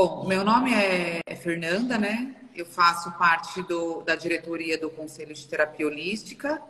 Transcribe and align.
Bom, 0.00 0.24
meu 0.28 0.44
nome 0.44 0.70
é, 0.72 1.34
Fernanda, 1.34 1.98
né? 1.98 2.32
Eu 2.54 2.64
faço 2.64 3.10
parte 3.18 3.60
do, 3.64 4.00
da 4.02 4.14
diretoria 4.14 4.78
do 4.78 4.88
Conselho 4.88 5.34
de 5.34 5.44
Terapia 5.44 5.88
Holística 5.88 6.62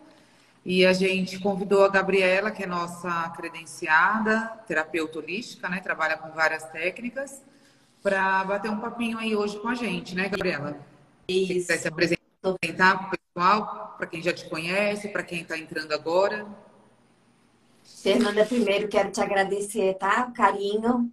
e 0.64 0.86
a 0.86 0.94
gente 0.94 1.38
convidou 1.38 1.84
a 1.84 1.90
Gabriela, 1.90 2.50
que 2.50 2.62
é 2.62 2.66
nossa 2.66 3.28
credenciada, 3.36 4.46
terapeuta 4.66 5.18
holística, 5.18 5.68
né? 5.68 5.78
Trabalha 5.80 6.16
com 6.16 6.30
várias 6.30 6.64
técnicas, 6.70 7.42
para 8.02 8.44
bater 8.44 8.70
um 8.70 8.80
papinho 8.80 9.18
aí 9.18 9.36
hoje 9.36 9.58
com 9.60 9.68
a 9.68 9.74
gente, 9.74 10.14
né, 10.14 10.30
Gabriela? 10.30 10.78
Isso. 11.28 11.66
Você 11.66 11.76
se 11.76 11.88
apresentar 11.88 12.96
para 12.96 13.08
o 13.08 13.10
pessoal, 13.10 13.94
para 13.98 14.06
quem 14.06 14.22
já 14.22 14.32
te 14.32 14.48
conhece, 14.48 15.06
para 15.08 15.22
quem 15.22 15.42
está 15.42 15.58
entrando 15.58 15.92
agora. 15.92 16.46
Fernanda, 17.84 18.46
primeiro 18.46 18.88
quero 18.88 19.10
te 19.10 19.20
agradecer, 19.20 19.98
tá? 19.98 20.28
O 20.30 20.32
carinho, 20.32 21.12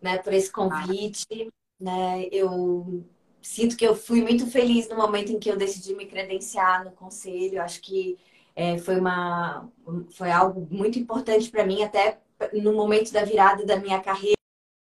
né, 0.00 0.18
por 0.18 0.32
esse 0.32 0.52
convite. 0.52 1.50
Né? 1.78 2.28
Eu 2.32 3.04
sinto 3.42 3.76
que 3.76 3.86
eu 3.86 3.94
fui 3.94 4.22
muito 4.22 4.46
feliz 4.46 4.88
no 4.88 4.96
momento 4.96 5.30
em 5.30 5.38
que 5.38 5.48
eu 5.48 5.56
decidi 5.56 5.94
me 5.94 6.06
credenciar 6.06 6.84
no 6.84 6.90
conselho. 6.92 7.62
Acho 7.62 7.80
que 7.80 8.18
é, 8.54 8.78
foi, 8.78 8.98
uma, 8.98 9.70
foi 10.10 10.30
algo 10.32 10.66
muito 10.70 10.98
importante 10.98 11.50
para 11.50 11.64
mim, 11.64 11.82
até 11.82 12.18
no 12.54 12.72
momento 12.72 13.12
da 13.12 13.24
virada 13.24 13.64
da 13.64 13.76
minha 13.76 14.00
carreira. 14.00 14.36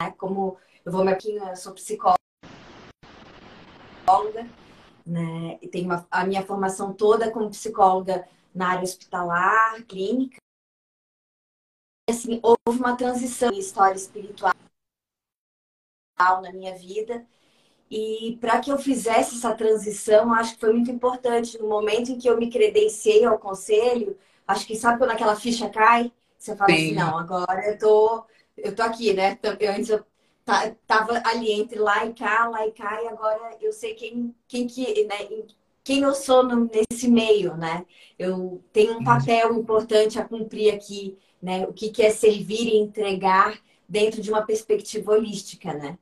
Né? 0.02 0.10
Como 0.18 0.56
eu 0.84 0.92
vou 0.92 1.06
aqui, 1.08 1.36
eu 1.36 1.56
sou 1.56 1.72
psicóloga, 1.72 2.18
né? 5.06 5.58
E 5.62 5.68
tenho 5.68 5.86
uma, 5.86 6.06
a 6.10 6.24
minha 6.24 6.44
formação 6.44 6.92
toda 6.92 7.30
como 7.30 7.50
psicóloga 7.50 8.28
na 8.54 8.70
área 8.70 8.82
hospitalar, 8.82 9.82
clínica. 9.84 10.36
Assim, 12.08 12.40
houve 12.42 12.80
uma 12.80 12.96
transição 12.96 13.52
em 13.52 13.58
história 13.58 13.96
espiritual 13.96 14.52
na 16.42 16.52
minha 16.52 16.74
vida. 16.74 17.24
E 17.90 18.38
para 18.40 18.60
que 18.60 18.70
eu 18.70 18.78
fizesse 18.78 19.36
essa 19.36 19.52
transição, 19.52 20.32
acho 20.32 20.54
que 20.54 20.60
foi 20.60 20.72
muito 20.72 20.90
importante. 20.90 21.58
No 21.58 21.68
momento 21.68 22.12
em 22.12 22.18
que 22.18 22.28
eu 22.28 22.38
me 22.38 22.48
credenciei 22.48 23.24
ao 23.24 23.38
conselho, 23.38 24.16
acho 24.46 24.66
que 24.66 24.76
sabe 24.76 24.98
quando 24.98 25.10
aquela 25.10 25.34
ficha 25.34 25.68
cai? 25.68 26.12
Você 26.38 26.54
fala 26.56 26.72
assim, 26.72 26.80
Sim. 26.80 26.86
assim, 26.86 26.94
não, 26.94 27.18
agora 27.18 27.68
eu 27.68 27.78
tô, 27.78 28.24
eu 28.56 28.74
tô 28.74 28.82
aqui, 28.82 29.12
né? 29.12 29.38
Eu, 29.42 29.72
antes 29.72 29.90
eu 29.90 30.04
tava 30.86 31.20
ali 31.24 31.52
entre 31.52 31.78
lá 31.78 32.04
e 32.06 32.14
cá, 32.14 32.48
lá 32.48 32.66
e 32.66 32.72
cá, 32.72 33.02
e 33.02 33.08
agora 33.08 33.56
eu 33.60 33.72
sei 33.72 33.94
quem, 33.94 34.34
quem 34.46 34.66
que, 34.66 35.04
né? 35.04 35.16
Quem 35.82 36.02
eu 36.02 36.14
sou 36.14 36.44
nesse 36.44 37.08
meio, 37.08 37.56
né? 37.56 37.84
Eu 38.18 38.62
tenho 38.72 38.98
um 38.98 39.04
papel 39.04 39.52
importante 39.54 40.18
a 40.18 40.24
cumprir 40.24 40.72
aqui, 40.74 41.18
né? 41.42 41.66
O 41.66 41.72
que, 41.72 41.90
que 41.90 42.02
é 42.02 42.10
servir 42.10 42.68
e 42.68 42.76
entregar 42.76 43.60
dentro 43.88 44.22
de 44.22 44.30
uma 44.30 44.42
perspectiva 44.42 45.12
holística, 45.12 45.72
né? 45.74 45.98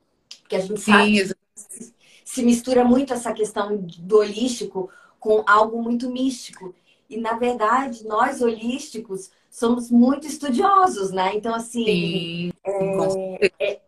Porque 0.49 0.57
a 0.57 0.61
gente 0.61 0.81
Sim, 0.81 0.93
sabe 0.93 1.13
que 1.13 1.93
se 2.25 2.43
mistura 2.43 2.83
muito 2.83 3.13
essa 3.13 3.35
questão 3.35 3.77
do 3.77 4.17
holístico 4.17 4.89
com 5.21 5.45
algo 5.47 5.83
muito 5.83 6.11
místico. 6.11 6.75
E, 7.09 7.19
na 7.19 7.35
verdade, 7.35 8.07
nós 8.07 8.41
holísticos 8.41 9.31
somos 9.51 9.91
muito 9.91 10.27
estudiosos, 10.27 11.11
né? 11.11 11.35
Então, 11.35 11.55
assim, 11.55 12.51
é, 12.65 13.45
é, 13.51 13.81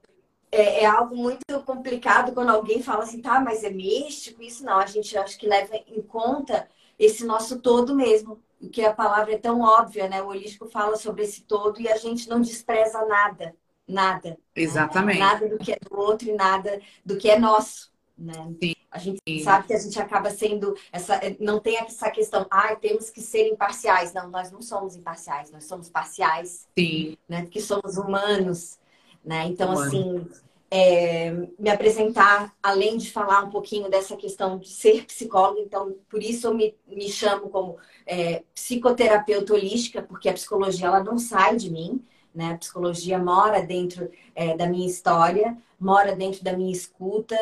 é, 0.53 0.83
é, 0.83 0.87
algo 0.87 1.17
muito 1.17 1.61
complicado 1.65 2.33
quando 2.33 2.51
alguém 2.51 2.83
fala 2.83 3.05
assim, 3.05 3.23
tá, 3.23 3.41
mas 3.41 3.65
é 3.65 3.71
místico? 3.71 4.43
Isso 4.43 4.63
não, 4.63 4.79
a 4.79 4.87
gente 4.87 5.17
acho 5.17 5.39
que 5.39 5.47
leva 5.47 5.77
em 5.87 6.03
conta 6.03 6.69
esse 6.99 7.25
nosso 7.25 7.59
todo 7.61 7.97
mesmo, 7.97 8.39
que 8.71 8.85
a 8.85 8.93
palavra 8.93 9.33
é 9.33 9.39
tão 9.39 9.63
óbvia, 9.63 10.09
né? 10.09 10.21
O 10.23 10.27
holístico 10.27 10.69
fala 10.69 10.97
sobre 10.97 11.23
esse 11.23 11.41
todo 11.43 11.81
e 11.81 11.89
a 11.89 11.97
gente 11.97 12.29
não 12.29 12.43
despreza 12.43 13.03
nada 13.07 13.55
nada. 13.91 14.39
Exatamente. 14.55 15.19
Né? 15.19 15.25
Nada 15.25 15.49
do 15.49 15.59
que 15.59 15.73
é 15.73 15.79
do 15.79 15.99
outro 15.99 16.29
e 16.29 16.33
nada 16.33 16.81
do 17.05 17.17
que 17.17 17.31
é 17.31 17.39
nosso. 17.39 17.91
Né? 18.17 18.55
Sim. 18.63 18.75
A 18.91 18.99
gente 18.99 19.19
Sim. 19.27 19.43
sabe 19.43 19.67
que 19.69 19.73
a 19.73 19.79
gente 19.79 19.99
acaba 20.01 20.31
sendo 20.31 20.75
essa 20.93 21.21
não 21.39 21.61
tem 21.61 21.79
essa 21.79 22.11
questão, 22.11 22.47
ah, 22.51 22.75
temos 22.77 23.09
que 23.09 23.21
ser 23.21 23.49
imparciais. 23.49 24.13
Não, 24.13 24.29
nós 24.29 24.51
não 24.51 24.61
somos 24.61 24.97
imparciais, 24.97 25.51
nós 25.51 25.65
somos 25.65 25.89
parciais. 25.89 26.69
Sim. 26.79 27.17
Né? 27.29 27.43
Porque 27.43 27.61
somos 27.61 27.97
humanos, 27.97 28.79
né? 29.25 29.47
Então 29.47 29.73
Humano. 29.73 29.87
assim, 29.87 30.29
é, 30.71 31.33
me 31.59 31.69
apresentar, 31.69 32.55
além 32.63 32.97
de 32.97 33.11
falar 33.11 33.43
um 33.43 33.51
pouquinho 33.51 33.91
dessa 33.91 34.17
questão 34.17 34.59
de 34.59 34.69
ser 34.69 35.05
psicóloga, 35.05 35.61
então 35.61 35.97
por 36.09 36.23
isso 36.23 36.47
eu 36.47 36.55
me, 36.55 36.77
me 36.87 37.09
chamo 37.09 37.49
como 37.49 37.77
é, 38.07 38.45
psicoterapeuta 38.55 39.55
holística, 39.55 40.01
porque 40.01 40.29
a 40.29 40.33
psicologia 40.33 40.87
ela 40.87 41.03
não 41.03 41.19
sai 41.19 41.57
de 41.57 41.71
mim, 41.71 42.05
né? 42.35 42.53
A 42.53 42.59
psicologia 42.59 43.19
mora 43.19 43.63
dentro 43.63 44.11
é, 44.35 44.57
da 44.57 44.67
minha 44.67 44.87
história, 44.87 45.57
mora 45.79 46.15
dentro 46.15 46.45
da 46.45 46.57
minha 46.57 46.73
escuta. 46.73 47.37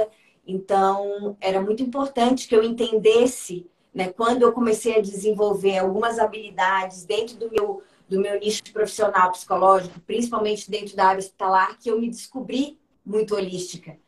Então, 0.47 1.37
era 1.41 1.60
muito 1.60 1.82
importante 1.82 2.49
que 2.49 2.56
eu 2.56 2.62
entendesse, 2.62 3.66
né, 3.94 4.09
quando 4.09 4.43
eu 4.43 4.53
comecei 4.53 4.97
a 4.97 5.03
desenvolver 5.03 5.78
algumas 5.78 6.19
habilidades 6.19 7.04
dentro 7.04 7.37
do 7.37 7.50
meu, 7.50 7.82
do 8.09 8.21
meu 8.21 8.38
nicho 8.41 8.62
profissional 8.72 9.31
psicológico, 9.32 10.00
principalmente 10.00 10.71
dentro 10.71 10.97
da 10.97 11.06
área 11.06 11.19
hospitalar, 11.19 11.78
que 11.78 11.91
eu 11.91 12.00
me 12.00 12.09
descobri 12.09 12.78
muito 13.04 13.34
holística. 13.34 13.98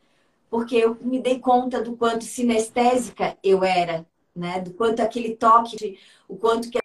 Porque 0.49 0.75
eu 0.75 0.97
me 0.99 1.19
dei 1.19 1.39
conta 1.39 1.81
do 1.81 1.95
quanto 1.95 2.23
sinestésica 2.23 3.37
eu 3.43 3.63
era, 3.63 4.05
né? 4.35 4.59
Do 4.59 4.73
quanto 4.73 4.99
aquele 4.99 5.35
toque, 5.35 5.97
o 6.27 6.35
quanto 6.35 6.69
que 6.69 6.80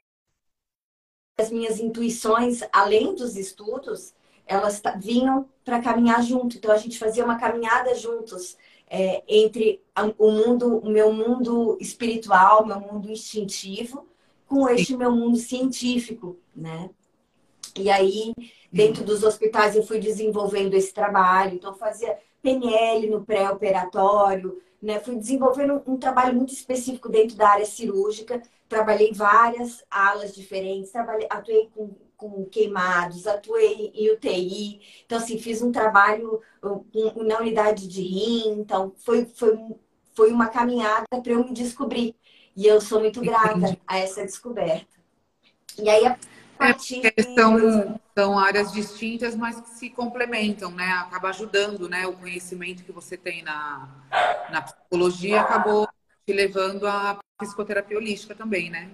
as 1.38 1.50
minhas 1.50 1.78
intuições, 1.78 2.60
além 2.72 3.14
dos 3.14 3.36
estudos, 3.36 4.14
elas 4.46 4.80
vinham 4.98 5.48
para 5.64 5.82
caminhar 5.82 6.22
junto. 6.22 6.56
Então 6.56 6.70
a 6.70 6.78
gente 6.78 6.98
fazia 6.98 7.24
uma 7.24 7.38
caminhada 7.38 7.94
juntos 7.94 8.56
é, 8.88 9.22
entre 9.28 9.82
o 10.18 10.30
mundo, 10.30 10.78
o 10.78 10.88
meu 10.88 11.12
mundo 11.12 11.76
espiritual, 11.80 12.64
meu 12.64 12.80
mundo 12.80 13.10
instintivo, 13.10 14.06
com 14.46 14.68
este 14.68 14.96
meu 14.96 15.10
mundo 15.10 15.36
científico, 15.36 16.38
né? 16.54 16.88
E 17.76 17.90
aí, 17.90 18.32
dentro 18.72 19.04
dos 19.04 19.22
hospitais, 19.22 19.76
eu 19.76 19.82
fui 19.82 19.98
desenvolvendo 19.98 20.72
esse 20.74 20.94
trabalho. 20.94 21.54
Então, 21.54 21.74
fazia 21.74 22.16
PNL 22.40 23.10
no 23.10 23.24
pré-operatório, 23.24 24.62
né? 24.82 25.00
Fui 25.00 25.16
desenvolvendo 25.16 25.82
um 25.86 25.96
trabalho 25.96 26.34
muito 26.34 26.52
específico 26.52 27.08
dentro 27.08 27.36
da 27.36 27.48
área 27.48 27.66
cirúrgica 27.66 28.42
trabalhei 28.68 29.12
várias 29.12 29.84
alas 29.90 30.34
diferentes, 30.34 30.90
trabalhei, 30.90 31.26
atuei 31.30 31.70
com, 31.74 31.94
com 32.16 32.44
queimados, 32.46 33.26
atuei 33.26 33.92
em 33.94 34.10
UTI, 34.12 34.80
então 35.04 35.18
assim, 35.18 35.38
fiz 35.38 35.62
um 35.62 35.72
trabalho 35.72 36.40
na 37.16 37.38
unidade 37.38 37.86
de 37.88 38.02
rim, 38.02 38.60
então 38.60 38.92
foi, 38.96 39.24
foi, 39.24 39.58
foi 40.14 40.32
uma 40.32 40.48
caminhada 40.48 41.06
para 41.22 41.32
eu 41.32 41.44
me 41.44 41.52
descobrir. 41.52 42.14
E 42.56 42.66
eu 42.66 42.80
sou 42.80 43.00
muito 43.00 43.20
grata 43.20 43.76
a 43.86 43.98
essa 43.98 44.24
descoberta. 44.24 44.96
E 45.78 45.90
aí, 45.90 46.06
é, 46.58 47.22
são, 47.34 48.00
são 48.16 48.38
áreas 48.38 48.72
distintas, 48.72 49.34
mas 49.34 49.60
que 49.60 49.70
se 49.70 49.90
complementam, 49.90 50.70
né? 50.70 50.86
Acaba 50.92 51.28
ajudando, 51.28 51.88
né? 51.88 52.06
O 52.06 52.14
conhecimento 52.14 52.84
que 52.84 52.92
você 52.92 53.16
tem 53.16 53.42
na, 53.42 53.88
na 54.50 54.62
psicologia 54.62 55.40
acabou 55.40 55.86
te 56.26 56.32
levando 56.32 56.86
a 56.86 57.18
psicoterapia 57.38 57.96
holística 57.96 58.34
também, 58.34 58.70
né? 58.70 58.90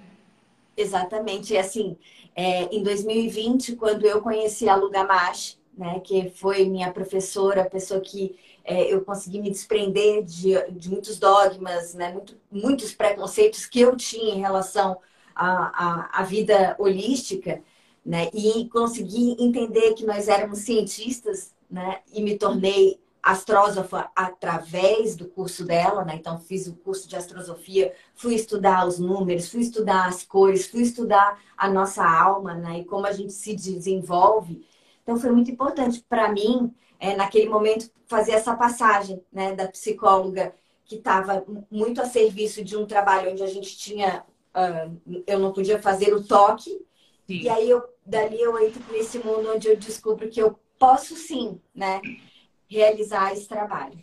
Exatamente. 0.76 1.52
E 1.52 1.58
assim, 1.58 1.96
é, 2.34 2.64
em 2.74 2.82
2020, 2.82 3.76
quando 3.76 4.06
eu 4.06 4.20
conheci 4.20 4.68
a 4.68 4.74
Lugamash, 4.74 5.58
né, 5.76 6.00
que 6.00 6.30
foi 6.30 6.64
minha 6.66 6.92
professora, 6.92 7.62
a 7.62 7.70
pessoa 7.70 8.00
que 8.00 8.38
é, 8.64 8.92
eu 8.92 9.02
consegui 9.04 9.40
me 9.40 9.50
desprender 9.50 10.22
de, 10.22 10.54
de 10.70 10.90
muitos 10.90 11.18
dogmas, 11.18 11.94
né, 11.94 12.12
muito, 12.12 12.36
muitos 12.50 12.94
preconceitos 12.94 13.66
que 13.66 13.80
eu 13.80 13.96
tinha 13.96 14.34
em 14.34 14.40
relação 14.40 14.98
à, 15.34 16.10
à, 16.10 16.20
à 16.20 16.22
vida 16.22 16.76
holística, 16.78 17.62
né, 18.04 18.28
e 18.34 18.68
consegui 18.68 19.36
entender 19.38 19.94
que 19.94 20.04
nós 20.04 20.26
éramos 20.28 20.58
cientistas, 20.60 21.54
né, 21.70 22.00
e 22.12 22.20
me 22.20 22.36
tornei 22.36 23.00
astrósofa 23.22 24.10
através 24.16 25.14
do 25.14 25.26
curso 25.26 25.64
dela, 25.64 26.04
né? 26.04 26.16
Então 26.16 26.40
fiz 26.40 26.66
o 26.66 26.74
curso 26.74 27.08
de 27.08 27.14
astrosofia, 27.14 27.94
fui 28.16 28.34
estudar 28.34 28.86
os 28.86 28.98
números, 28.98 29.48
fui 29.48 29.60
estudar 29.60 30.08
as 30.08 30.24
cores, 30.24 30.66
fui 30.66 30.82
estudar 30.82 31.40
a 31.56 31.70
nossa 31.70 32.04
alma, 32.04 32.54
né? 32.54 32.80
E 32.80 32.84
como 32.84 33.06
a 33.06 33.12
gente 33.12 33.32
se 33.32 33.54
desenvolve. 33.54 34.66
Então 35.02 35.16
foi 35.16 35.30
muito 35.30 35.50
importante 35.50 36.04
para 36.08 36.32
mim, 36.32 36.74
é, 36.98 37.14
naquele 37.14 37.48
momento, 37.48 37.88
fazer 38.06 38.32
essa 38.32 38.56
passagem, 38.56 39.22
né? 39.32 39.54
Da 39.54 39.68
psicóloga 39.68 40.52
que 40.84 40.96
estava 40.96 41.44
muito 41.70 42.02
a 42.02 42.06
serviço 42.06 42.64
de 42.64 42.76
um 42.76 42.86
trabalho 42.86 43.30
onde 43.30 43.42
a 43.42 43.46
gente 43.46 43.78
tinha, 43.78 44.24
uh, 44.54 45.22
eu 45.26 45.38
não 45.38 45.52
podia 45.52 45.80
fazer 45.80 46.14
o 46.14 46.22
toque. 46.22 46.70
Sim. 47.26 47.42
E 47.42 47.48
aí 47.48 47.70
eu, 47.70 47.82
dali 48.04 48.40
eu 48.40 48.58
entro 48.58 48.82
nesse 48.90 49.18
mundo 49.18 49.52
onde 49.54 49.68
eu 49.68 49.76
descubro 49.76 50.28
que 50.28 50.40
eu 50.40 50.58
posso 50.78 51.14
sim, 51.16 51.60
né? 51.74 52.00
realizar 52.72 53.32
esse 53.32 53.46
trabalho. 53.46 53.98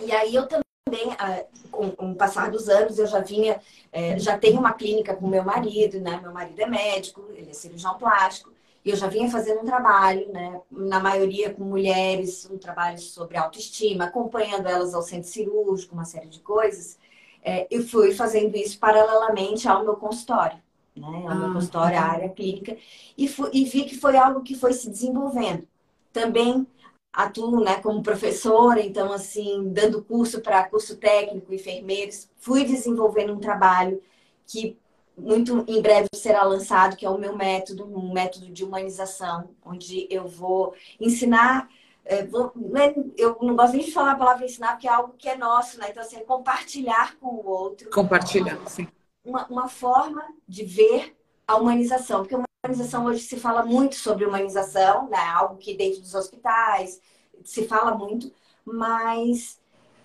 E 0.00 0.10
aí 0.10 0.34
eu 0.34 0.48
também, 0.48 1.14
ah, 1.18 1.44
com, 1.70 1.90
com 1.90 2.12
o 2.12 2.16
passar 2.16 2.50
dos 2.50 2.68
anos, 2.68 2.98
eu 2.98 3.06
já 3.06 3.20
vinha, 3.20 3.60
é, 3.92 4.18
já 4.18 4.38
tenho 4.38 4.58
uma 4.58 4.72
clínica 4.72 5.14
com 5.14 5.28
meu 5.28 5.44
marido, 5.44 6.00
né? 6.00 6.18
Meu 6.20 6.32
marido 6.32 6.60
é 6.60 6.66
médico, 6.66 7.28
ele 7.34 7.50
é 7.50 7.52
cirurgião 7.52 7.96
plástico. 7.98 8.52
eu 8.84 8.96
já 8.96 9.06
vinha 9.06 9.30
fazendo 9.30 9.60
um 9.60 9.64
trabalho, 9.64 10.30
né? 10.32 10.60
Na 10.70 10.98
maioria 10.98 11.52
com 11.52 11.62
mulheres, 11.62 12.48
um 12.50 12.58
trabalho 12.58 12.98
sobre 12.98 13.36
autoestima, 13.36 14.04
acompanhando 14.04 14.66
elas 14.66 14.94
ao 14.94 15.02
centro 15.02 15.28
cirúrgico, 15.28 15.94
uma 15.94 16.04
série 16.04 16.28
de 16.28 16.40
coisas. 16.40 16.98
É, 17.44 17.66
eu 17.70 17.86
fui 17.86 18.14
fazendo 18.14 18.56
isso 18.56 18.78
paralelamente 18.78 19.68
ao 19.68 19.84
meu 19.84 19.96
consultório, 19.96 20.58
né? 20.96 21.06
Ao 21.06 21.28
ah, 21.28 21.34
meu 21.34 21.52
consultório, 21.52 21.98
à 21.98 22.02
área 22.02 22.28
clínica, 22.30 22.76
e, 23.16 23.28
fui, 23.28 23.50
e 23.52 23.64
vi 23.64 23.84
que 23.84 23.96
foi 23.98 24.16
algo 24.16 24.42
que 24.42 24.54
foi 24.54 24.72
se 24.72 24.88
desenvolvendo. 24.88 25.68
Também 26.12 26.66
atuo 27.12 27.60
né, 27.60 27.80
como 27.80 28.02
professora, 28.02 28.80
então, 28.80 29.12
assim, 29.12 29.72
dando 29.72 30.02
curso 30.02 30.40
para 30.40 30.68
curso 30.68 30.96
técnico, 30.96 31.54
enfermeiros, 31.54 32.28
fui 32.38 32.64
desenvolvendo 32.64 33.32
um 33.32 33.38
trabalho 33.38 34.02
que 34.46 34.76
muito 35.16 35.64
em 35.68 35.80
breve 35.80 36.08
será 36.14 36.42
lançado, 36.42 36.96
que 36.96 37.06
é 37.06 37.10
o 37.10 37.18
meu 37.18 37.36
método, 37.36 37.84
um 37.86 38.12
método 38.12 38.50
de 38.50 38.64
humanização, 38.64 39.50
onde 39.64 40.08
eu 40.10 40.26
vou 40.26 40.74
ensinar. 41.00 41.68
É, 42.04 42.24
vou, 42.24 42.52
é, 42.76 42.94
eu 43.16 43.38
não 43.40 43.56
gosto 43.56 43.76
nem 43.76 43.84
de 43.84 43.92
falar 43.92 44.12
a 44.12 44.16
palavra 44.16 44.44
ensinar, 44.44 44.72
porque 44.72 44.86
é 44.86 44.92
algo 44.92 45.14
que 45.16 45.28
é 45.28 45.36
nosso, 45.36 45.78
né? 45.78 45.86
Então, 45.90 46.02
assim, 46.02 46.16
é 46.16 46.20
compartilhar 46.20 47.16
com 47.16 47.28
o 47.28 47.46
outro. 47.46 47.90
Compartilhar, 47.90 48.58
sim. 48.68 48.86
Uma, 49.24 49.46
uma 49.46 49.68
forma 49.68 50.22
de 50.46 50.64
ver 50.64 51.16
a 51.46 51.56
humanização, 51.56 52.20
porque 52.20 52.34
a 52.34 52.44
humanização 52.64 53.06
hoje 53.06 53.20
se 53.20 53.38
fala 53.38 53.64
muito 53.64 53.94
sobre 53.94 54.26
humanização, 54.26 55.08
né? 55.08 55.18
Algo 55.18 55.56
que 55.56 55.74
dentro 55.74 56.00
dos 56.00 56.14
hospitais 56.14 57.00
se 57.42 57.66
fala 57.66 57.94
muito, 57.94 58.30
mas 58.64 59.58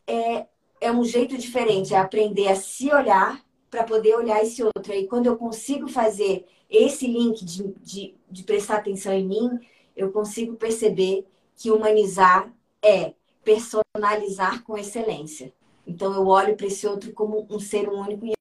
é, 0.07 0.45
é 0.79 0.91
um 0.91 1.03
jeito 1.03 1.37
diferente, 1.37 1.93
é 1.93 1.97
aprender 1.97 2.47
a 2.47 2.55
se 2.55 2.91
olhar 2.91 3.43
para 3.69 3.83
poder 3.83 4.15
olhar 4.15 4.41
esse 4.41 4.63
outro. 4.63 4.93
E 4.93 5.05
quando 5.07 5.27
eu 5.27 5.37
consigo 5.37 5.87
fazer 5.87 6.47
esse 6.69 7.07
link 7.07 7.43
de, 7.43 7.73
de, 7.81 8.15
de 8.29 8.43
prestar 8.43 8.77
atenção 8.77 9.13
em 9.13 9.27
mim, 9.27 9.59
eu 9.95 10.11
consigo 10.11 10.55
perceber 10.55 11.25
que 11.59 11.69
humanizar 11.69 12.51
é 12.81 13.13
personalizar 13.43 14.63
com 14.63 14.77
excelência. 14.77 15.53
Então 15.85 16.13
eu 16.13 16.25
olho 16.25 16.55
para 16.55 16.65
esse 16.65 16.87
outro 16.87 17.11
como 17.11 17.45
um 17.49 17.59
ser 17.59 17.89
único 17.89 18.25
e 18.25 18.33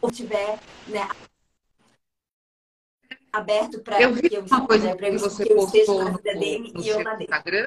ou 0.00 0.10
tiver 0.10 0.58
né, 0.88 1.08
aberto 3.32 3.80
para 3.80 4.00
eu 4.02 4.12
vi 4.12 4.28
eu, 4.30 4.44
uma 4.44 4.66
coisa 4.66 4.94
né, 4.94 4.96
que 4.96 5.18
você 5.18 5.44
que 5.44 5.54
postou 5.54 6.04
no, 6.04 6.18
dele 6.20 6.72
no, 6.72 6.82
eu 6.82 7.02
na 7.02 7.22
Instagram. 7.22 7.66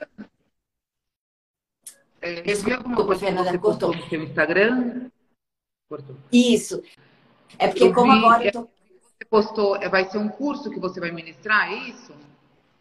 É, 2.21 2.51
eu 2.51 2.57
vi 2.57 2.73
alguma 2.73 3.05
coisa 3.05 3.25
que 3.25 3.31
você 3.31 3.59
postou 3.59 3.95
no 3.95 4.09
seu 4.09 4.23
Instagram 4.23 5.09
Cortou. 5.87 6.17
Isso. 6.31 6.83
É 7.57 7.67
porque 7.67 7.83
eu 7.83 7.93
como 7.93 8.11
vi, 8.11 8.17
agora 8.19 8.45
eu 8.45 8.51
tô... 8.51 8.61
Você 8.61 9.25
postou, 9.29 9.75
é, 9.77 9.89
vai 9.89 10.09
ser 10.09 10.17
um 10.17 10.29
curso 10.29 10.69
que 10.69 10.79
você 10.79 10.99
vai 10.99 11.11
ministrar, 11.11 11.71
é 11.71 11.75
isso? 11.89 12.13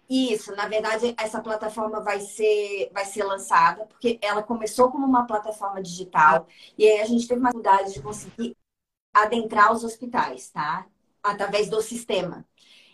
Isso, 0.08 0.54
na 0.54 0.68
verdade, 0.68 1.14
essa 1.18 1.40
plataforma 1.40 2.00
vai 2.00 2.20
ser, 2.20 2.90
vai 2.92 3.04
ser 3.04 3.24
lançada, 3.24 3.86
porque 3.86 4.18
ela 4.22 4.42
começou 4.42 4.90
como 4.90 5.04
uma 5.04 5.26
plataforma 5.26 5.82
digital, 5.82 6.46
e 6.78 6.86
aí 6.86 7.00
a 7.00 7.04
gente 7.06 7.26
teve 7.26 7.40
uma 7.40 7.50
dificuldade 7.50 7.92
de 7.92 8.02
conseguir 8.02 8.56
adentrar 9.12 9.72
os 9.72 9.82
hospitais, 9.82 10.50
tá? 10.50 10.86
Através 11.22 11.68
do 11.68 11.80
sistema. 11.82 12.46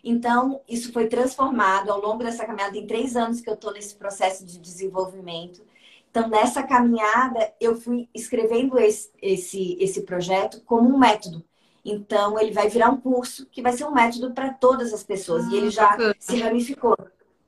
Então, 0.02 0.62
isso 0.68 0.92
foi 0.92 1.06
transformado 1.06 1.90
ao 1.90 2.00
longo 2.00 2.24
dessa 2.24 2.46
caminhada, 2.46 2.76
em 2.78 2.86
três 2.86 3.14
anos 3.16 3.40
que 3.40 3.48
eu 3.50 3.54
estou 3.54 3.72
nesse 3.72 3.94
processo 3.94 4.44
de 4.44 4.58
desenvolvimento. 4.58 5.64
Então, 6.10 6.28
nessa 6.28 6.62
caminhada, 6.62 7.54
eu 7.60 7.76
fui 7.76 8.08
escrevendo 8.14 8.78
esse, 8.78 9.10
esse, 9.20 9.76
esse 9.80 10.02
projeto 10.02 10.62
como 10.64 10.88
um 10.88 10.98
método. 10.98 11.44
Então, 11.84 12.38
ele 12.38 12.52
vai 12.52 12.68
virar 12.68 12.90
um 12.90 13.00
curso 13.00 13.46
que 13.46 13.62
vai 13.62 13.72
ser 13.72 13.84
um 13.84 13.92
método 13.92 14.32
para 14.32 14.52
todas 14.52 14.92
as 14.92 15.02
pessoas. 15.02 15.46
Ah, 15.46 15.50
e 15.50 15.56
ele 15.56 15.70
já 15.70 15.90
bacana. 15.90 16.14
se 16.18 16.36
ramificou. 16.40 16.96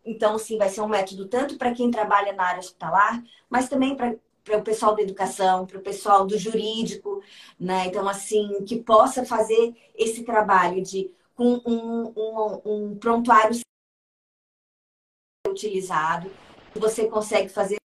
Então, 0.04 0.38
sim, 0.38 0.58
vai 0.58 0.69
ser 0.69 0.81
um 0.81 0.88
método 0.88 1.26
tanto 1.26 1.56
para 1.56 1.72
quem 1.72 1.90
trabalha 1.90 2.32
na 2.32 2.44
área 2.44 2.60
hospitalar, 2.60 3.22
mas 3.48 3.69
também 3.69 3.96
para 3.96 4.14
para 4.44 4.58
o 4.58 4.62
pessoal 4.62 4.94
da 4.94 5.00
educação, 5.00 5.66
para 5.66 5.78
o 5.78 5.82
pessoal 5.82 6.26
do 6.26 6.36
jurídico, 6.36 7.22
né? 7.58 7.86
Então, 7.86 8.06
assim, 8.06 8.62
que 8.66 8.78
possa 8.78 9.25
fazer 9.25 9.75
esse 9.94 10.22
trabalho 10.22 10.82
de 10.82 11.10
com 11.34 11.60
um, 11.66 12.12
um, 12.14 12.60
um 12.64 12.96
prontuário 12.96 13.58
utilizado, 15.48 16.31
você 16.75 17.08
consegue 17.08 17.48
fazer 17.48 17.76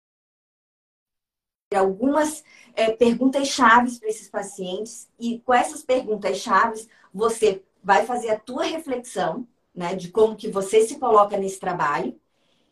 algumas 1.77 2.43
é, 2.75 2.91
perguntas 2.93 3.49
chaves 3.49 3.99
para 3.99 4.09
esses 4.09 4.29
pacientes. 4.29 5.09
E 5.19 5.41
com 5.41 5.53
essas 5.53 5.83
perguntas 5.83 6.39
chaves 6.39 6.89
você 7.13 7.63
vai 7.83 8.07
fazer 8.07 8.31
a 8.31 8.39
tua 8.39 8.65
reflexão, 8.65 9.47
né, 9.75 9.95
de 9.95 10.09
como 10.09 10.37
que 10.37 10.49
você 10.49 10.83
se 10.83 10.99
coloca 10.99 11.37
nesse 11.37 11.61
trabalho. 11.61 12.19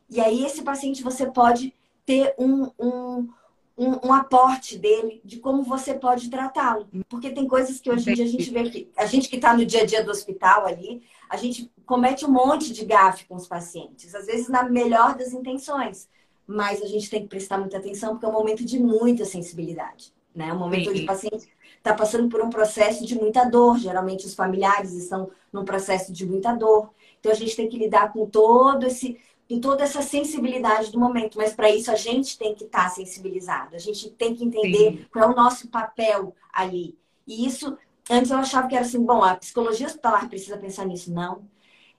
E 0.08 0.20
aí 0.20 0.44
esse 0.44 0.62
paciente 0.62 1.02
você 1.02 1.26
pode 1.26 1.74
ter 2.04 2.34
um, 2.38 2.70
um, 2.78 3.28
um, 3.76 4.06
um 4.06 4.12
aporte 4.12 4.78
dele 4.78 5.20
de 5.24 5.38
como 5.38 5.62
você 5.62 5.94
pode 5.94 6.30
tratá-lo, 6.30 6.88
porque 7.08 7.30
tem 7.30 7.48
coisas 7.48 7.80
que 7.80 7.90
hoje 7.90 8.10
em 8.10 8.14
dia 8.14 8.24
a 8.24 8.28
gente 8.28 8.50
vê 8.50 8.70
que 8.70 8.90
a 8.96 9.06
gente 9.06 9.28
que 9.28 9.36
está 9.36 9.56
no 9.56 9.66
dia 9.66 9.82
a 9.82 9.86
dia 9.86 10.04
do 10.04 10.10
hospital 10.10 10.66
ali, 10.66 11.02
a 11.28 11.36
gente 11.36 11.70
comete 11.84 12.24
um 12.24 12.30
monte 12.30 12.72
de 12.72 12.84
gafe 12.84 13.26
com 13.26 13.34
os 13.34 13.48
pacientes, 13.48 14.14
às 14.14 14.26
vezes 14.26 14.48
na 14.48 14.62
melhor 14.62 15.16
das 15.16 15.32
intenções 15.32 16.08
mas 16.46 16.82
a 16.82 16.86
gente 16.86 17.10
tem 17.10 17.22
que 17.22 17.28
prestar 17.28 17.58
muita 17.58 17.78
atenção 17.78 18.10
porque 18.10 18.26
é 18.26 18.28
um 18.28 18.32
momento 18.32 18.64
de 18.64 18.78
muita 18.78 19.24
sensibilidade, 19.24 20.12
né? 20.34 20.48
É 20.48 20.52
um 20.52 20.58
momento 20.58 20.84
Sim. 20.84 20.90
onde 20.90 21.02
o 21.02 21.06
paciente 21.06 21.48
está 21.76 21.94
passando 21.94 22.28
por 22.28 22.40
um 22.40 22.50
processo 22.50 23.04
de 23.04 23.14
muita 23.16 23.44
dor. 23.44 23.78
Geralmente 23.78 24.26
os 24.26 24.34
familiares 24.34 24.92
estão 24.92 25.30
num 25.52 25.64
processo 25.64 26.12
de 26.12 26.24
muita 26.26 26.52
dor. 26.52 26.90
Então 27.18 27.32
a 27.32 27.34
gente 27.34 27.56
tem 27.56 27.68
que 27.68 27.78
lidar 27.78 28.12
com 28.12 28.26
todo 28.26 28.86
esse 28.86 29.18
com 29.48 29.60
toda 29.60 29.84
essa 29.84 30.02
sensibilidade 30.02 30.90
do 30.90 30.98
momento, 30.98 31.38
mas 31.38 31.54
para 31.54 31.70
isso 31.70 31.88
a 31.90 31.94
gente 31.94 32.36
tem 32.36 32.52
que 32.52 32.64
estar 32.64 32.84
tá 32.84 32.88
sensibilizado, 32.88 33.76
a 33.76 33.78
gente 33.78 34.10
tem 34.10 34.34
que 34.34 34.44
entender 34.44 34.90
Sim. 34.90 35.06
qual 35.12 35.30
é 35.30 35.32
o 35.32 35.36
nosso 35.36 35.68
papel 35.68 36.34
ali. 36.52 36.98
E 37.24 37.46
isso, 37.46 37.78
antes 38.10 38.32
eu 38.32 38.38
achava 38.38 38.66
que 38.66 38.74
era 38.74 38.84
assim, 38.84 39.04
bom, 39.04 39.22
a 39.22 39.36
psicologia 39.36 39.86
hospitalar 39.86 40.28
precisa 40.28 40.56
pensar 40.56 40.84
nisso. 40.84 41.12
Não. 41.12 41.48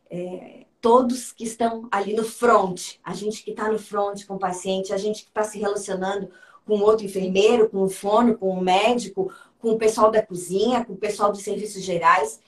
É, 0.10 0.67
todos 0.82 1.32
que 1.32 1.44
estão 1.44 1.88
ali 1.92 2.14
no 2.14 2.24
front, 2.24 2.96
a 3.04 3.14
gente 3.14 3.44
que 3.44 3.52
está 3.52 3.72
no 3.72 3.80
front 3.80 4.26
com 4.26 4.36
o 4.36 4.40
paciente, 4.40 4.94
a 4.94 4.98
gente 4.98 5.24
que 5.24 5.30
está 5.30 5.44
se 5.44 5.60
relacionando 5.60 6.30
com 6.66 6.80
outro 6.82 7.06
enfermeiro, 7.06 7.70
com 7.70 7.84
o 7.84 7.90
fono, 7.90 8.38
com 8.38 8.50
o 8.50 8.62
médico, 8.62 9.32
com 9.60 9.72
o 9.72 9.78
pessoal 9.78 10.12
da 10.12 10.22
cozinha, 10.22 10.84
com 10.86 10.94
o 10.94 10.98
pessoal 10.98 11.32
dos 11.32 11.42
serviços 11.42 11.82
gerais, 11.82 12.40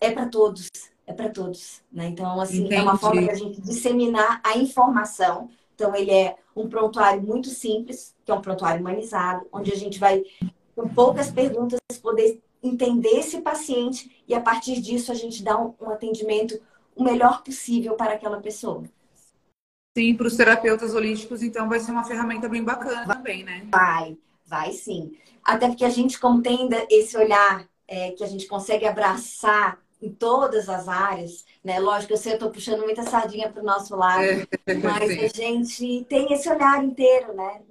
é 0.00 0.10
para 0.10 0.26
todos, 0.26 0.68
é 1.06 1.12
para 1.12 1.28
todos, 1.28 1.82
né? 1.92 2.06
Então, 2.06 2.40
assim, 2.40 2.60
Entendi. 2.60 2.74
é 2.74 2.82
uma 2.82 2.98
forma 2.98 3.22
da 3.22 3.34
gente 3.34 3.60
disseminar 3.60 4.40
a 4.42 4.56
informação. 4.56 5.48
Então, 5.74 5.94
ele 5.94 6.10
é 6.10 6.36
um 6.56 6.68
prontuário 6.68 7.22
muito 7.22 7.48
simples, 7.50 8.14
que 8.24 8.30
é 8.30 8.34
um 8.34 8.40
prontuário 8.40 8.80
humanizado, 8.80 9.46
onde 9.52 9.72
a 9.72 9.76
gente 9.76 9.98
vai, 9.98 10.22
com 10.74 10.88
poucas 10.88 11.30
perguntas, 11.30 11.78
poder 12.00 12.40
entender 12.62 13.18
esse 13.18 13.40
paciente 13.42 14.24
e, 14.26 14.34
a 14.34 14.40
partir 14.40 14.80
disso, 14.80 15.12
a 15.12 15.14
gente 15.14 15.42
dá 15.42 15.58
um, 15.60 15.74
um 15.80 15.90
atendimento 15.90 16.58
o 16.96 17.02
melhor 17.02 17.42
possível 17.42 17.94
para 17.94 18.14
aquela 18.14 18.40
pessoa. 18.40 18.84
Sim, 19.96 20.14
para 20.16 20.26
os 20.26 20.36
terapeutas 20.36 20.94
holísticos, 20.94 21.42
então, 21.42 21.68
vai 21.68 21.78
ser 21.78 21.92
uma 21.92 22.04
ferramenta 22.04 22.48
bem 22.48 22.64
bacana 22.64 23.06
vai, 23.06 23.16
também, 23.16 23.44
né? 23.44 23.66
Vai, 23.70 24.18
vai 24.44 24.72
sim. 24.72 25.16
Até 25.42 25.68
porque 25.68 25.84
a 25.84 25.90
gente, 25.90 26.18
tem 26.42 26.68
esse 26.90 27.16
olhar 27.16 27.68
é, 27.86 28.10
que 28.10 28.24
a 28.24 28.26
gente 28.26 28.46
consegue 28.46 28.86
abraçar 28.86 29.78
em 30.02 30.10
todas 30.10 30.68
as 30.68 30.88
áreas, 30.88 31.44
né? 31.62 31.78
Lógico, 31.78 32.12
eu 32.12 32.16
sei, 32.16 32.32
eu 32.32 32.34
estou 32.34 32.50
puxando 32.50 32.82
muita 32.82 33.04
sardinha 33.04 33.50
para 33.50 33.62
o 33.62 33.64
nosso 33.64 33.94
lado, 33.94 34.22
é, 34.22 34.46
mas 34.82 35.12
sim. 35.12 35.24
a 35.24 35.28
gente 35.28 36.06
tem 36.08 36.32
esse 36.32 36.48
olhar 36.50 36.82
inteiro, 36.84 37.34
né? 37.34 37.62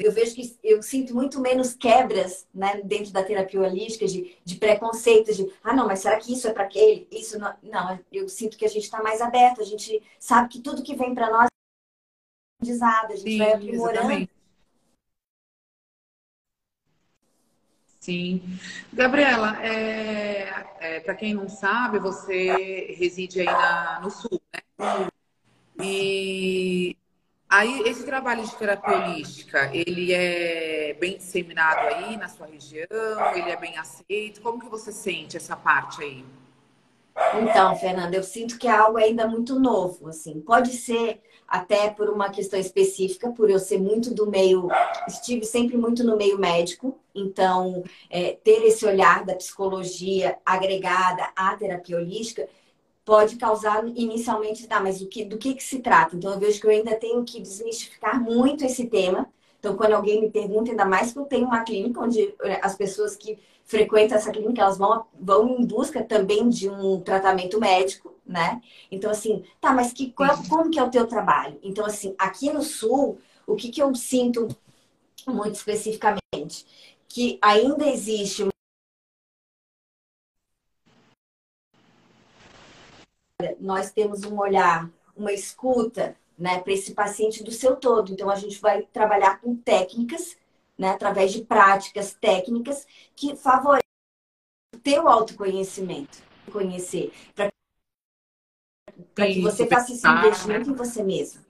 Eu 0.00 0.12
vejo 0.12 0.34
que 0.34 0.58
eu 0.64 0.82
sinto 0.82 1.14
muito 1.14 1.40
menos 1.40 1.74
quebras 1.74 2.46
né, 2.54 2.80
dentro 2.82 3.12
da 3.12 3.22
terapia 3.22 3.60
holística 3.60 4.06
de, 4.06 4.36
de 4.44 4.56
preconceitos, 4.56 5.36
de 5.36 5.52
ah, 5.62 5.74
não, 5.74 5.86
mas 5.86 6.00
será 6.00 6.18
que 6.18 6.32
isso 6.32 6.48
é 6.48 6.52
para 6.52 6.64
aquele? 6.64 7.06
Isso 7.10 7.38
não... 7.38 7.54
não, 7.62 8.00
eu 8.10 8.28
sinto 8.28 8.56
que 8.56 8.64
a 8.64 8.68
gente 8.68 8.84
está 8.84 9.02
mais 9.02 9.20
aberto, 9.20 9.60
a 9.60 9.64
gente 9.64 10.02
sabe 10.18 10.48
que 10.48 10.60
tudo 10.60 10.82
que 10.82 10.96
vem 10.96 11.14
para 11.14 11.30
nós 11.30 11.44
é 11.44 11.48
aprendizado, 12.58 13.12
a 13.12 13.16
gente 13.16 13.30
Sim, 13.30 13.38
vai 13.38 13.52
aprimorando. 13.52 13.98
Exatamente. 13.98 14.40
Sim. 18.00 18.42
Gabriela, 18.90 19.62
é, 19.62 20.66
é, 20.80 21.00
para 21.00 21.14
quem 21.14 21.34
não 21.34 21.48
sabe, 21.48 21.98
você 21.98 22.94
reside 22.98 23.40
aí 23.40 23.46
na, 23.46 24.00
no 24.00 24.10
Sul, 24.10 24.40
né? 24.52 25.08
E 25.82 26.59
Aí, 27.50 27.82
esse 27.84 28.04
trabalho 28.04 28.44
de 28.46 28.54
terapia 28.54 28.96
holística, 28.96 29.70
ele 29.74 30.12
é 30.12 30.94
bem 31.00 31.16
disseminado 31.16 31.80
aí 31.80 32.16
na 32.16 32.28
sua 32.28 32.46
região? 32.46 32.86
Ele 33.34 33.50
é 33.50 33.56
bem 33.56 33.76
aceito? 33.76 34.40
Como 34.40 34.60
que 34.60 34.68
você 34.68 34.92
sente 34.92 35.36
essa 35.36 35.56
parte 35.56 36.00
aí? 36.00 36.24
Então, 37.42 37.74
Fernanda, 37.74 38.14
eu 38.14 38.22
sinto 38.22 38.56
que 38.56 38.68
é 38.68 38.70
algo 38.70 38.98
ainda 38.98 39.26
muito 39.26 39.58
novo, 39.58 40.08
assim. 40.08 40.40
Pode 40.40 40.70
ser 40.74 41.20
até 41.48 41.90
por 41.90 42.08
uma 42.08 42.30
questão 42.30 42.58
específica, 42.58 43.32
por 43.32 43.50
eu 43.50 43.58
ser 43.58 43.78
muito 43.78 44.14
do 44.14 44.30
meio, 44.30 44.68
estive 45.08 45.44
sempre 45.44 45.76
muito 45.76 46.04
no 46.04 46.16
meio 46.16 46.38
médico, 46.38 46.96
então 47.12 47.82
é, 48.08 48.38
ter 48.44 48.64
esse 48.64 48.86
olhar 48.86 49.24
da 49.24 49.34
psicologia 49.34 50.38
agregada 50.46 51.28
à 51.34 51.56
terapia 51.56 51.96
holística 51.96 52.48
pode 53.04 53.36
causar 53.36 53.86
inicialmente, 53.88 54.66
tá, 54.66 54.80
mas 54.80 55.00
do 55.00 55.06
que, 55.06 55.24
do 55.24 55.38
que, 55.38 55.54
que 55.54 55.62
se 55.62 55.80
trata? 55.80 56.16
Então, 56.16 56.32
eu 56.32 56.38
vejo 56.38 56.60
que 56.60 56.66
eu 56.66 56.70
ainda 56.70 56.94
tenho 56.96 57.24
que 57.24 57.40
desmistificar 57.40 58.20
muito 58.20 58.64
esse 58.64 58.86
tema. 58.86 59.28
Então, 59.58 59.76
quando 59.76 59.92
alguém 59.92 60.20
me 60.20 60.30
pergunta, 60.30 60.70
ainda 60.70 60.84
mais 60.84 61.12
que 61.12 61.18
eu 61.18 61.24
tenho 61.24 61.46
uma 61.46 61.62
clínica 61.62 62.00
onde 62.00 62.34
eh, 62.42 62.60
as 62.62 62.74
pessoas 62.76 63.16
que 63.16 63.38
frequentam 63.64 64.16
essa 64.16 64.32
clínica, 64.32 64.62
elas 64.62 64.78
vão, 64.78 65.04
vão 65.18 65.58
em 65.60 65.64
busca 65.66 66.02
também 66.02 66.48
de 66.48 66.68
um 66.68 67.00
tratamento 67.00 67.60
médico, 67.60 68.14
né? 68.26 68.60
Então, 68.90 69.10
assim, 69.10 69.44
tá, 69.60 69.72
mas 69.72 69.92
que, 69.92 70.10
qual, 70.12 70.36
como 70.48 70.70
que 70.70 70.78
é 70.78 70.82
o 70.82 70.90
teu 70.90 71.06
trabalho? 71.06 71.58
Então, 71.62 71.86
assim, 71.86 72.14
aqui 72.18 72.50
no 72.52 72.62
Sul, 72.62 73.18
o 73.46 73.54
que, 73.54 73.68
que 73.68 73.82
eu 73.82 73.94
sinto 73.94 74.48
muito 75.26 75.54
especificamente? 75.54 76.66
Que 77.08 77.38
ainda 77.42 77.86
existe 77.86 78.49
nós 83.60 83.90
temos 83.90 84.24
um 84.24 84.38
olhar, 84.38 84.90
uma 85.16 85.32
escuta 85.32 86.16
né, 86.38 86.60
para 86.60 86.72
esse 86.72 86.94
paciente 86.94 87.44
do 87.44 87.50
seu 87.50 87.76
todo. 87.76 88.12
Então, 88.12 88.30
a 88.30 88.36
gente 88.36 88.60
vai 88.60 88.82
trabalhar 88.92 89.40
com 89.40 89.54
técnicas, 89.54 90.36
né, 90.78 90.90
através 90.90 91.32
de 91.32 91.42
práticas 91.42 92.14
técnicas 92.14 92.86
que 93.14 93.36
favorecem 93.36 93.84
o 94.74 94.78
teu 94.78 95.06
autoconhecimento, 95.06 96.18
conhecer, 96.50 97.12
para 97.34 97.50
que 99.26 99.42
você 99.42 99.66
faça 99.66 99.92
esse 99.92 100.06
investimento 100.06 100.70
em 100.70 100.74
você 100.74 101.02
mesmo. 101.02 101.44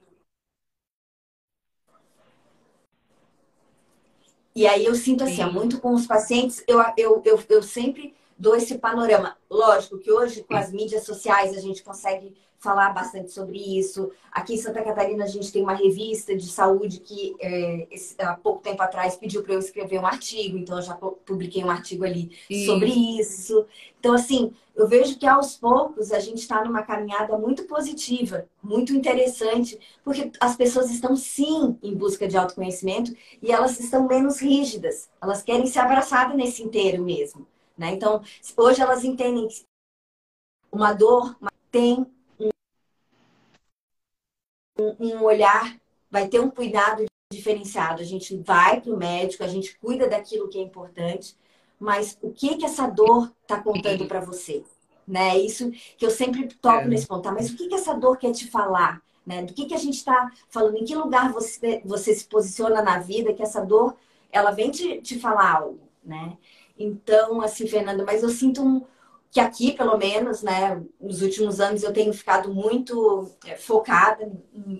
E 4.53 4.67
aí 4.67 4.85
eu 4.85 4.95
sinto 4.95 5.23
assim, 5.23 5.45
muito 5.45 5.79
com 5.79 5.93
os 5.93 6.05
pacientes, 6.05 6.61
eu, 6.67 6.79
eu, 6.97 7.21
eu, 7.23 7.43
eu 7.47 7.63
sempre 7.63 8.13
dou 8.41 8.55
esse 8.55 8.79
panorama. 8.79 9.37
Lógico 9.49 9.99
que 9.99 10.11
hoje, 10.11 10.43
com 10.43 10.55
as 10.55 10.71
mídias 10.71 11.03
sociais, 11.03 11.55
a 11.55 11.61
gente 11.61 11.83
consegue 11.83 12.33
falar 12.57 12.91
bastante 12.91 13.31
sobre 13.31 13.57
isso. 13.57 14.11
Aqui 14.31 14.53
em 14.53 14.57
Santa 14.57 14.83
Catarina, 14.83 15.23
a 15.23 15.27
gente 15.27 15.51
tem 15.51 15.63
uma 15.63 15.73
revista 15.73 16.35
de 16.35 16.47
saúde 16.47 16.99
que, 16.99 17.35
é, 17.39 17.87
esse, 17.91 18.15
há 18.19 18.35
pouco 18.35 18.61
tempo 18.61 18.81
atrás, 18.81 19.15
pediu 19.15 19.43
para 19.43 19.53
eu 19.53 19.59
escrever 19.59 19.99
um 19.99 20.05
artigo, 20.05 20.57
então 20.57 20.77
eu 20.77 20.81
já 20.83 20.93
publiquei 20.93 21.63
um 21.63 21.69
artigo 21.69 22.03
ali 22.03 22.31
sobre 22.65 22.91
isso. 23.19 23.65
Então, 23.99 24.13
assim, 24.13 24.51
eu 24.75 24.87
vejo 24.87 25.17
que 25.17 25.25
aos 25.25 25.55
poucos 25.55 26.11
a 26.11 26.19
gente 26.19 26.37
está 26.37 26.63
numa 26.63 26.83
caminhada 26.83 27.37
muito 27.37 27.63
positiva, 27.63 28.47
muito 28.61 28.93
interessante, 28.93 29.77
porque 30.03 30.31
as 30.39 30.55
pessoas 30.55 30.91
estão 30.91 31.15
sim 31.15 31.77
em 31.81 31.95
busca 31.95 32.27
de 32.27 32.37
autoconhecimento 32.37 33.11
e 33.41 33.51
elas 33.51 33.79
estão 33.79 34.07
menos 34.07 34.39
rígidas, 34.39 35.09
elas 35.21 35.41
querem 35.43 35.65
ser 35.65 35.79
abraçadas 35.79 36.35
nesse 36.35 36.63
inteiro 36.63 37.03
mesmo. 37.03 37.47
Né? 37.81 37.93
Então, 37.93 38.21
hoje 38.55 38.79
elas 38.79 39.03
entendem 39.03 39.47
que 39.47 39.65
uma 40.71 40.93
dor 40.93 41.35
tem 41.71 42.05
um, 44.77 44.95
um 44.99 45.23
olhar, 45.23 45.75
vai 46.09 46.27
ter 46.27 46.39
um 46.39 46.51
cuidado 46.51 47.03
diferenciado. 47.33 47.99
A 47.99 48.05
gente 48.05 48.37
vai 48.37 48.79
para 48.79 48.93
o 48.93 48.97
médico, 48.97 49.43
a 49.43 49.47
gente 49.47 49.75
cuida 49.79 50.07
daquilo 50.07 50.47
que 50.47 50.59
é 50.59 50.61
importante, 50.61 51.35
mas 51.79 52.19
o 52.21 52.31
que 52.31 52.55
que 52.55 52.65
essa 52.65 52.85
dor 52.85 53.33
está 53.41 53.59
contando 53.59 54.05
para 54.05 54.19
você? 54.19 54.63
Né? 55.07 55.39
Isso 55.39 55.71
que 55.97 56.05
eu 56.05 56.11
sempre 56.11 56.47
toco 56.53 56.81
é. 56.83 56.87
nesse 56.87 57.07
ponto. 57.07 57.23
Tá? 57.23 57.31
Mas 57.31 57.49
o 57.49 57.57
que 57.57 57.67
que 57.67 57.73
essa 57.73 57.95
dor 57.95 58.17
quer 58.17 58.31
te 58.31 58.47
falar? 58.47 59.01
Né? 59.25 59.41
Do 59.41 59.55
que 59.55 59.65
que 59.65 59.73
a 59.73 59.79
gente 59.79 59.95
está 59.95 60.31
falando? 60.49 60.77
Em 60.77 60.85
que 60.85 60.93
lugar 60.93 61.33
você, 61.33 61.81
você 61.83 62.13
se 62.13 62.25
posiciona 62.25 62.83
na 62.83 62.99
vida 62.99 63.33
que 63.33 63.41
essa 63.41 63.65
dor 63.65 63.97
ela 64.31 64.51
vem 64.51 64.69
te, 64.69 65.01
te 65.01 65.17
falar 65.19 65.57
algo, 65.57 65.79
né? 66.03 66.37
Então, 66.83 67.41
assim, 67.41 67.67
Fernanda, 67.67 68.03
mas 68.03 68.23
eu 68.23 68.29
sinto 68.29 68.61
um, 68.61 68.85
que 69.31 69.39
aqui, 69.39 69.71
pelo 69.71 69.97
menos, 69.97 70.43
né, 70.43 70.83
nos 70.99 71.21
últimos 71.21 71.61
anos 71.61 71.83
eu 71.83 71.93
tenho 71.93 72.13
ficado 72.13 72.53
muito 72.53 73.31
é, 73.45 73.55
focada 73.55 74.29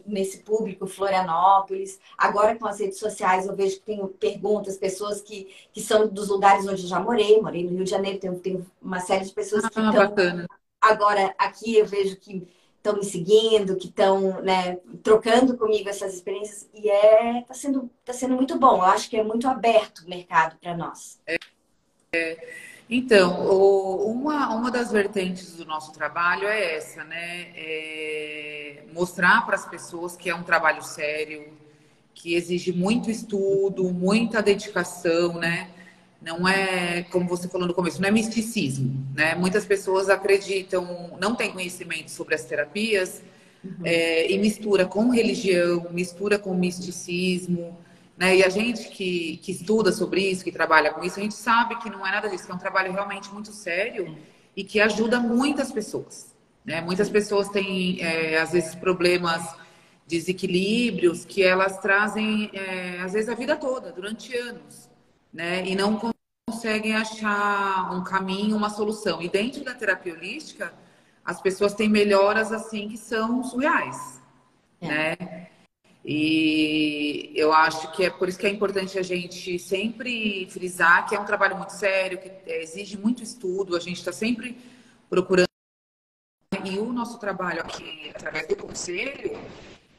nesse 0.06 0.40
público, 0.40 0.86
Florianópolis. 0.86 2.00
Agora, 2.18 2.58
com 2.58 2.68
as 2.68 2.82
redes 2.82 3.00
sociais, 3.00 3.46
eu 3.46 3.56
vejo 3.56 3.78
que 3.78 3.86
tenho 3.86 4.10
perguntas, 4.10 4.78
pessoas 4.78 5.22
que, 5.22 5.48
que 5.72 5.80
são 5.80 6.06
dos 6.06 6.28
lugares 6.28 6.68
onde 6.68 6.84
eu 6.84 6.90
já 6.90 7.00
morei, 7.00 7.40
morei 7.42 7.64
no 7.64 7.72
Rio 7.72 7.86
de 7.86 7.90
Janeiro, 7.90 8.20
tenho, 8.20 8.40
tenho 8.40 8.66
uma 8.82 9.00
série 9.00 9.24
de 9.24 9.32
pessoas 9.32 9.66
que 9.70 9.80
ah, 9.80 9.86
estão. 9.86 10.10
Bacana. 10.10 10.48
Agora, 10.82 11.34
aqui 11.38 11.78
eu 11.78 11.86
vejo 11.86 12.18
que 12.18 12.46
estão 12.76 12.98
me 12.98 13.06
seguindo, 13.06 13.78
que 13.78 13.88
estão 13.88 14.42
né, 14.42 14.80
trocando 15.02 15.56
comigo 15.56 15.88
essas 15.88 16.14
experiências, 16.16 16.68
e 16.74 16.90
é 16.90 17.42
tá 17.48 17.54
sendo, 17.54 17.90
tá 18.04 18.12
sendo 18.12 18.36
muito 18.36 18.60
bom. 18.60 18.78
Eu 18.78 18.82
acho 18.82 19.10
que 19.10 19.16
é 19.16 19.24
muito 19.24 19.48
aberto 19.48 20.00
o 20.00 20.10
mercado 20.10 20.58
para 20.60 20.76
nós. 20.76 21.22
É. 21.26 21.38
É, 22.14 22.38
então, 22.90 23.48
o, 23.48 24.12
uma, 24.12 24.54
uma 24.54 24.70
das 24.70 24.92
vertentes 24.92 25.56
do 25.56 25.64
nosso 25.64 25.94
trabalho 25.94 26.46
é 26.46 26.76
essa, 26.76 27.06
né? 27.06 27.48
É 27.56 28.84
mostrar 28.94 29.46
para 29.46 29.56
as 29.56 29.66
pessoas 29.66 30.18
que 30.18 30.30
é 30.30 30.36
um 30.36 30.44
trabalho 30.44 30.84
sério, 30.84 31.54
que 32.14 32.36
exige 32.36 32.74
muito 32.74 33.10
estudo, 33.10 33.86
muita 33.94 34.42
dedicação, 34.42 35.40
né? 35.40 35.70
Não 36.22 36.46
é, 36.46 37.04
como 37.04 37.30
você 37.30 37.48
falou 37.48 37.66
no 37.66 37.74
começo, 37.74 38.02
não 38.02 38.10
é 38.10 38.12
misticismo, 38.12 39.08
né? 39.16 39.34
Muitas 39.36 39.64
pessoas 39.64 40.10
acreditam, 40.10 41.18
não 41.18 41.34
têm 41.34 41.54
conhecimento 41.54 42.12
sobre 42.12 42.36
as 42.36 42.44
terapias 42.44 43.24
uhum. 43.64 43.86
é, 43.86 44.30
e 44.30 44.38
mistura 44.38 44.86
com 44.86 45.12
religião, 45.12 45.88
mistura 45.92 46.38
com 46.38 46.54
misticismo. 46.54 47.80
Né? 48.22 48.36
E 48.36 48.44
a 48.44 48.50
gente 48.50 48.88
que, 48.90 49.38
que 49.38 49.52
estuda 49.52 49.92
sobre 49.92 50.22
isso, 50.30 50.44
que 50.44 50.52
trabalha 50.52 50.94
com 50.94 51.04
isso, 51.04 51.20
a 51.20 51.24
gente 51.24 51.34
sabe 51.34 51.76
que 51.78 51.90
não 51.90 52.06
é 52.06 52.12
nada 52.12 52.30
disso, 52.30 52.46
que 52.46 52.52
é 52.52 52.54
um 52.54 52.60
trabalho 52.60 52.94
realmente 52.94 53.34
muito 53.34 53.52
sério 53.52 54.16
e 54.56 54.64
que 54.64 54.80
ajuda 54.80 55.20
muitas 55.20 55.72
pessoas. 55.72 56.36
Né? 56.64 56.82
Muitas 56.82 57.10
pessoas 57.10 57.50
têm, 57.50 58.00
é, 58.00 58.38
às 58.38 58.52
vezes, 58.52 58.76
problemas, 58.76 59.42
desequilíbrios 60.06 61.26
que 61.26 61.42
elas 61.42 61.80
trazem, 61.80 62.52
é, 62.54 63.00
às 63.02 63.14
vezes, 63.14 63.28
a 63.28 63.34
vida 63.34 63.56
toda, 63.56 63.92
durante 63.92 64.38
anos, 64.38 64.88
né? 65.34 65.66
e 65.66 65.74
não 65.74 66.00
conseguem 66.48 66.96
achar 66.96 67.92
um 67.92 68.04
caminho, 68.04 68.56
uma 68.56 68.70
solução. 68.70 69.20
E 69.20 69.30
dentro 69.30 69.64
da 69.64 69.74
terapia 69.74 70.14
holística, 70.14 70.72
as 71.26 71.42
pessoas 71.42 71.74
têm 71.74 71.90
melhoras 71.90 72.52
assim 72.52 72.88
que 72.88 73.00
são 73.00 73.44
surreais. 73.44 74.22
É. 74.80 74.88
Né? 74.88 75.18
E 76.04 77.32
eu 77.36 77.54
acho 77.54 77.92
que 77.92 78.06
é 78.06 78.10
por 78.10 78.28
isso 78.28 78.40
que 78.40 78.48
é 78.48 78.50
importante 78.50 78.98
a 78.98 79.04
gente 79.04 79.60
sempre 79.60 80.48
frisar 80.50 81.08
que 81.08 81.16
é 81.16 81.20
um 81.20 81.26
trabalho 81.26 81.56
muito 81.56 81.74
sério, 81.74 82.18
que 82.18 82.32
exige 82.48 82.98
muito 82.98 83.22
estudo, 83.22 83.76
a 83.76 83.80
gente 83.80 83.98
está 83.98 84.12
sempre 84.12 84.58
procurando. 85.10 85.48
E 86.66 86.80
o 86.80 86.92
nosso 86.92 87.20
trabalho 87.20 87.62
aqui, 87.62 88.12
através 88.14 88.48
do 88.48 88.56
conselho, 88.56 89.38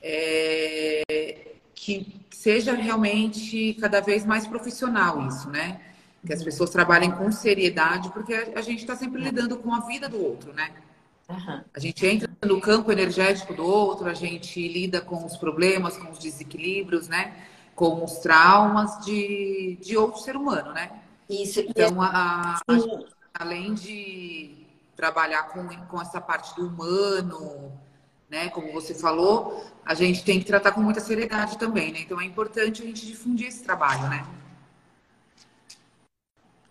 é 0.02 1.52
que 1.82 2.21
seja 2.30 2.75
realmente 2.75 3.75
cada 3.80 4.00
vez 4.00 4.25
mais 4.25 4.47
profissional 4.47 5.26
isso, 5.26 5.50
né? 5.50 5.80
Que 6.25 6.32
as 6.32 6.42
pessoas 6.42 6.71
trabalhem 6.71 7.11
com 7.11 7.32
seriedade, 7.32 8.09
porque 8.12 8.35
a 8.35 8.61
gente 8.61 8.80
está 8.80 8.94
sempre 8.94 9.21
lidando 9.21 9.56
com 9.59 9.75
a 9.75 9.80
vida 9.80 10.09
do 10.09 10.23
outro, 10.23 10.52
né? 10.52 10.73
Uhum. 11.28 11.61
A 11.75 11.80
gente 11.80 12.06
entra 12.06 12.30
no 12.44 12.61
campo 12.61 12.90
energético 12.90 13.54
do 13.54 13.64
outro, 13.64 14.08
a 14.08 14.14
gente 14.14 14.66
lida 14.66 15.00
com 15.00 15.25
os 15.25 15.37
problemas, 15.37 15.96
com 15.96 16.11
os 16.11 16.18
desequilíbrios, 16.18 17.08
né? 17.08 17.46
Com 17.75 18.04
os 18.04 18.18
traumas 18.18 19.04
de, 19.04 19.78
de 19.80 19.96
outro 19.96 20.20
ser 20.20 20.37
humano, 20.37 20.72
né? 20.72 20.90
Isso. 21.28 21.61
Então, 21.61 22.02
a, 22.02 22.56
a, 22.56 22.80
além 23.34 23.75
de 23.75 24.66
trabalhar 24.96 25.44
com, 25.44 25.66
com 25.87 26.00
essa 26.00 26.20
parte 26.20 26.54
do 26.56 26.66
humano, 26.66 27.72
né? 28.28 28.49
Como 28.49 28.72
você 28.72 28.92
falou, 28.92 29.64
a 29.84 29.94
gente 29.94 30.25
tem 30.25 30.40
que 30.40 30.44
tratar 30.44 30.72
com 30.72 30.80
muita 30.80 31.00
seriedade 31.00 31.56
também, 31.58 31.92
né? 31.92 32.00
Então, 32.00 32.20
é 32.20 32.25
importante 32.25 32.82
a 32.82 32.87
gente 32.87 33.06
difundir 33.06 33.46
esse 33.46 33.62
trabalho, 33.62 34.08
né? 34.08 34.26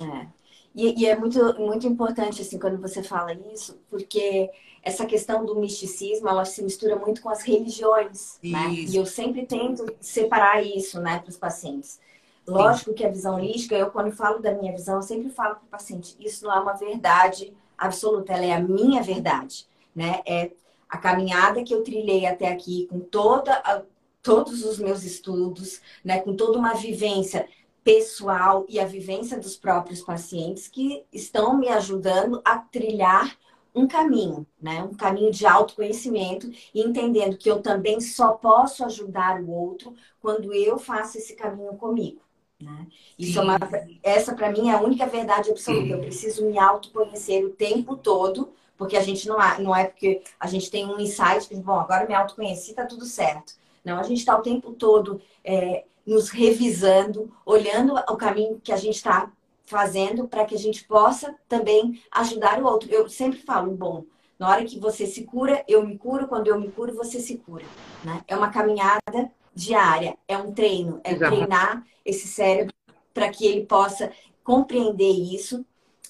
É. 0.02 0.28
E, 0.74 1.02
e, 1.02 1.06
é 1.06 1.16
muito, 1.18 1.40
muito 1.60 1.88
importante, 1.88 2.42
assim, 2.42 2.58
quando 2.58 2.78
você 2.80 3.04
fala 3.04 3.34
isso, 3.54 3.78
porque 3.90 4.50
essa 4.84 5.06
questão 5.06 5.46
do 5.46 5.56
misticismo, 5.56 6.28
ela 6.28 6.44
se 6.44 6.64
mistura 6.64 6.96
muito 6.96 7.22
com 7.22 7.30
as 7.30 7.44
religiões, 7.44 8.40
né? 8.44 8.70
E 8.72 8.96
eu 8.96 9.06
sempre 9.06 9.46
tento 9.46 9.86
separar 10.00 10.64
isso, 10.64 11.00
né, 11.00 11.20
para 11.20 11.30
os 11.30 11.38
pacientes. 11.38 12.00
Lógico 12.48 12.90
Sim. 12.90 12.96
que 12.96 13.06
a 13.06 13.10
visão 13.10 13.36
holística, 13.36 13.76
eu 13.76 13.92
quando 13.92 14.12
falo 14.12 14.40
da 14.40 14.54
minha 14.54 14.72
visão, 14.72 14.96
eu 14.96 15.02
sempre 15.04 15.30
falo 15.30 15.56
para 15.56 15.64
o 15.64 15.70
paciente, 15.70 16.16
isso 16.20 16.44
não 16.44 16.54
é 16.54 16.60
uma 16.60 16.74
verdade 16.74 17.54
absoluta, 17.78 18.34
ela 18.34 18.46
é 18.46 18.54
a 18.54 18.60
minha 18.60 19.04
verdade, 19.04 19.68
né? 19.96 20.22
É 20.26 20.52
a 20.90 20.98
caminhada 20.98 21.64
que 21.64 21.74
eu 21.74 21.84
trilhei 21.84 22.26
até 22.26 22.52
aqui, 22.52 22.88
com 22.90 23.00
toda 23.00 23.54
a, 23.54 23.84
todos 24.22 24.66
os 24.66 24.78
meus 24.78 25.04
estudos, 25.04 25.82
né, 26.04 26.20
com 26.20 26.36
toda 26.36 26.58
uma 26.58 26.74
vivência 26.74 27.48
pessoal 27.84 28.66
e 28.70 28.80
a 28.80 28.86
vivência 28.86 29.40
dos 29.40 29.56
próprios 29.56 30.02
pacientes 30.02 30.68
que 30.68 31.04
estão 31.12 31.58
me 31.58 31.68
ajudando 31.70 32.42
a 32.46 32.60
trilhar 32.60 33.36
um 33.74 33.88
caminho, 33.88 34.46
né? 34.62 34.84
Um 34.84 34.94
caminho 34.96 35.32
de 35.32 35.46
autoconhecimento 35.46 36.50
e 36.74 36.82
entendendo 36.82 37.38
que 37.38 37.50
eu 37.50 37.62
também 37.62 38.00
só 38.02 38.34
posso 38.34 38.84
ajudar 38.86 39.42
o 39.42 39.50
outro 39.50 39.94
quando 40.20 40.54
eu 40.54 40.78
faço 40.78 41.18
esse 41.18 41.36
caminho 41.36 41.74
comigo. 41.76 42.22
Né? 42.62 42.88
Isso 43.18 43.40
é 43.40 43.42
uma, 43.42 43.58
essa 44.04 44.36
para 44.36 44.52
mim 44.52 44.70
é 44.70 44.74
a 44.74 44.82
única 44.82 45.08
verdade 45.08 45.50
absoluta. 45.50 45.94
Eu 45.94 46.00
preciso 46.00 46.46
me 46.46 46.60
autoconhecer 46.60 47.44
o 47.46 47.50
tempo 47.52 47.96
todo, 47.98 48.54
Porque 48.78 48.98
a 48.98 49.02
gente 49.02 49.28
não 49.28 49.42
é, 49.42 49.60
não 49.62 49.76
é 49.76 49.86
porque 49.86 50.24
a 50.40 50.48
gente 50.48 50.70
tem 50.72 50.88
um 50.88 51.00
insight 51.00 51.48
que, 51.48 51.56
bom, 51.56 51.80
agora 51.80 52.08
me 52.08 52.16
autoconheci, 52.16 52.74
tá 52.74 52.86
tudo 52.86 53.06
certo. 53.06 53.54
Não, 53.86 54.00
a 54.00 54.04
gente 54.04 54.20
está 54.20 54.36
o 54.38 54.42
tempo 54.42 54.74
todo 54.74 55.22
é, 55.44 55.86
nos 56.06 56.30
revisando, 56.30 57.32
olhando 57.46 57.94
o 57.96 58.18
caminho 58.18 58.60
que 58.64 58.72
a 58.72 58.78
gente 58.78 58.96
está 58.96 59.32
fazendo 59.66 60.28
para 60.28 60.46
que 60.46 60.56
a 60.56 60.60
gente 60.60 60.86
possa 60.86 61.36
também 61.48 62.02
ajudar 62.12 62.62
o 62.62 62.66
outro. 62.66 62.90
Eu 62.92 63.08
sempre 63.10 63.40
falo, 63.40 63.72
bom, 63.72 64.06
na 64.38 64.50
hora 64.50 64.66
que 64.66 64.80
você 64.80 65.06
se 65.06 65.24
cura, 65.24 65.64
eu 65.68 65.86
me 65.86 65.98
curo, 65.98 66.28
quando 66.28 66.48
eu 66.48 66.60
me 66.60 66.70
curo, 66.70 66.94
você 66.94 67.20
se 67.20 67.38
cura. 67.38 67.66
Né? 68.04 68.24
É 68.28 68.36
uma 68.36 68.50
caminhada 68.50 69.32
diária, 69.54 70.18
é 70.28 70.38
um 70.38 70.52
treino, 70.52 71.00
é 71.04 71.14
Exato. 71.14 71.36
treinar 71.36 71.84
esse 72.04 72.28
cérebro 72.28 72.74
para 73.14 73.30
que 73.30 73.46
ele 73.46 73.66
possa 73.66 74.12
compreender 74.44 75.12
isso 75.12 75.66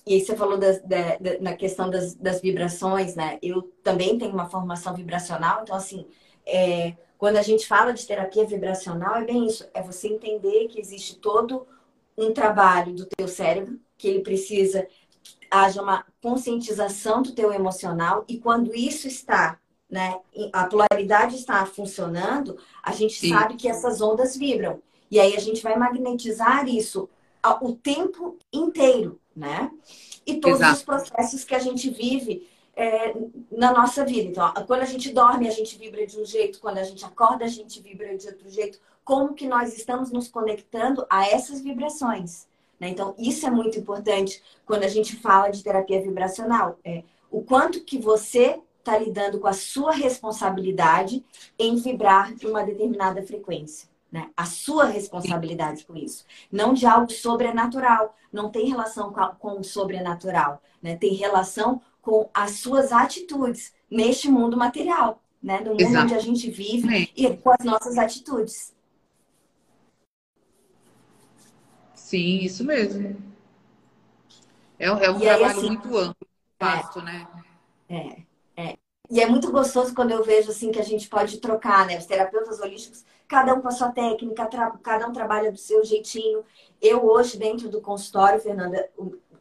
e 0.06 0.16
aí 0.16 0.22
você 0.22 0.36
falou 0.36 0.58
da, 0.58 0.72
da, 0.80 1.40
na 1.40 1.54
questão 1.56 1.90
das, 1.90 2.16
das, 2.16 2.42
vibrações, 2.42 3.16
né? 3.16 3.38
Eu 3.42 3.72
também 3.84 4.18
tenho 4.18 4.34
uma 4.34 4.50
formação 4.50 4.96
vibracional, 4.96 5.62
então 5.62 5.76
assim, 5.76 6.08
é, 6.46 6.96
quando 7.18 7.38
a 7.38 7.42
gente 7.44 7.68
fala 7.68 7.94
de 7.94 8.06
terapia 8.06 8.46
vibracional, 8.46 9.18
é 9.18 9.26
bem 9.26 9.46
isso, 9.46 9.68
é 9.74 9.82
você 9.82 10.08
entender 10.08 10.68
que 10.70 10.80
existe 10.80 11.18
todo 11.18 11.68
um 12.22 12.34
trabalho 12.34 12.94
do 12.94 13.06
teu 13.06 13.28
cérebro, 13.28 13.80
que 13.98 14.08
ele 14.08 14.22
precisa 14.22 14.88
haja 15.50 15.82
uma 15.82 16.06
conscientização 16.22 17.22
do 17.22 17.34
teu 17.34 17.52
emocional 17.52 18.24
e 18.26 18.38
quando 18.38 18.74
isso 18.74 19.06
está, 19.06 19.60
né, 19.90 20.18
a 20.54 20.66
polaridade 20.66 21.36
está 21.36 21.66
funcionando, 21.66 22.58
a 22.82 22.94
gente 22.94 23.16
Sim. 23.16 23.30
sabe 23.30 23.56
que 23.56 23.68
essas 23.68 24.00
ondas 24.00 24.38
vibram. 24.38 24.82
E 25.10 25.20
aí 25.20 25.36
a 25.36 25.40
gente 25.42 25.62
vai 25.62 25.76
magnetizar 25.76 26.70
isso 26.70 27.10
o 27.62 27.74
tempo 27.74 28.38
inteiro 28.54 29.20
né? 29.36 29.72
E 30.26 30.38
todos 30.38 30.60
Exato. 30.60 30.74
os 30.74 30.84
processos 30.84 31.44
que 31.44 31.56
a 31.56 31.60
gente 31.60 31.90
vive 31.90 32.48
é, 32.76 33.14
na 33.52 33.74
nossa 33.74 34.06
vida. 34.06 34.30
Então, 34.30 34.54
quando 34.66 34.82
a 34.82 34.86
gente 34.86 35.12
dorme, 35.12 35.48
a 35.48 35.52
gente 35.52 35.78
vibra 35.78 36.06
de 36.06 36.20
um 36.20 36.26
jeito, 36.26 36.60
quando 36.60 36.78
a 36.78 36.84
gente 36.84 37.04
acorda, 37.04 37.46
a 37.46 37.48
gente 37.48 37.82
vibra 37.82 38.16
de 38.18 38.28
outro 38.28 38.50
jeito. 38.50 38.80
Como 39.04 39.34
que 39.34 39.48
nós 39.48 39.76
estamos 39.76 40.12
nos 40.12 40.28
conectando 40.28 41.06
a 41.10 41.28
essas 41.28 41.62
vibrações? 41.62 42.48
Né? 42.80 42.90
Então, 42.90 43.16
isso 43.18 43.46
é 43.46 43.52
muito 43.52 43.78
importante 43.78 44.42
quando 44.66 44.84
a 44.84 44.88
gente 44.88 45.16
fala 45.16 45.50
de 45.50 45.64
terapia 45.64 46.02
vibracional. 46.02 46.80
É, 46.84 47.04
o 47.30 47.42
quanto 47.42 47.84
que 47.84 47.98
você 47.98 48.60
está 48.80 48.98
lidando 48.98 49.40
com 49.40 49.48
a 49.48 49.54
sua 49.54 49.92
responsabilidade 49.92 51.24
em 51.58 51.76
vibrar 51.76 52.34
de 52.34 52.48
uma 52.48 52.64
determinada 52.64 53.22
frequência 53.22 53.92
né? 54.12 54.30
A 54.36 54.46
sua 54.46 54.86
responsabilidade 54.86 55.86
com 55.86 55.96
isso. 55.96 56.26
Não 56.52 56.74
de 56.74 56.86
algo 56.86 57.10
sobrenatural. 57.12 58.16
Não 58.32 58.50
tem 58.50 58.68
relação 58.68 59.14
com 59.40 59.60
o 59.60 59.64
sobrenatural. 59.64 60.62
Né? 60.82 60.98
Tem 60.98 61.14
relação 61.14 61.82
com 62.02 62.30
as 62.34 62.52
suas 62.52 62.92
atitudes 62.92 63.74
neste 63.90 64.30
mundo 64.30 64.58
material. 64.58 65.22
Né? 65.42 65.62
No 65.62 65.72
mundo 65.72 65.82
Exato. 65.82 66.04
onde 66.04 66.16
a 66.16 66.20
gente 66.20 66.52
vive 66.52 67.10
e 67.16 67.30
com 67.38 67.52
as 67.52 67.64
nossas 67.64 67.98
atitudes. 67.98 68.76
Sim, 72.12 72.40
isso 72.40 72.66
mesmo. 72.66 73.16
É, 74.78 74.86
é 74.86 74.92
um 74.92 74.98
e 74.98 75.00
trabalho 75.00 75.30
aí, 75.30 75.44
assim, 75.46 75.68
muito 75.68 75.98
amplo, 75.98 76.28
vasto, 76.60 77.00
é, 77.00 77.04
né? 77.04 77.28
É, 77.88 78.62
é. 78.62 78.78
E 79.10 79.22
é 79.22 79.26
muito 79.26 79.50
gostoso 79.50 79.96
quando 79.96 80.12
eu 80.12 80.22
vejo 80.22 80.52
assim 80.52 80.74
que 80.74 80.80
a 80.80 80.84
gente 80.84 81.08
pode 81.08 81.40
trocar, 81.40 81.88
né? 81.88 81.98
Os 81.98 82.06
terapeutas 82.06 82.60
holísticos 82.60 83.06
cada 83.30 83.54
um 83.54 83.62
com 83.62 83.70
a 83.70 83.72
sua 83.72 83.94
técnica, 83.94 84.46
cada 84.84 85.08
um 85.08 85.14
trabalha 85.14 85.54
do 85.54 85.58
seu 85.58 85.86
jeitinho. 85.86 86.44
Eu 86.82 87.06
hoje, 87.06 87.38
dentro 87.38 87.70
do 87.70 87.80
consultório, 87.80 88.42
Fernanda, 88.42 88.90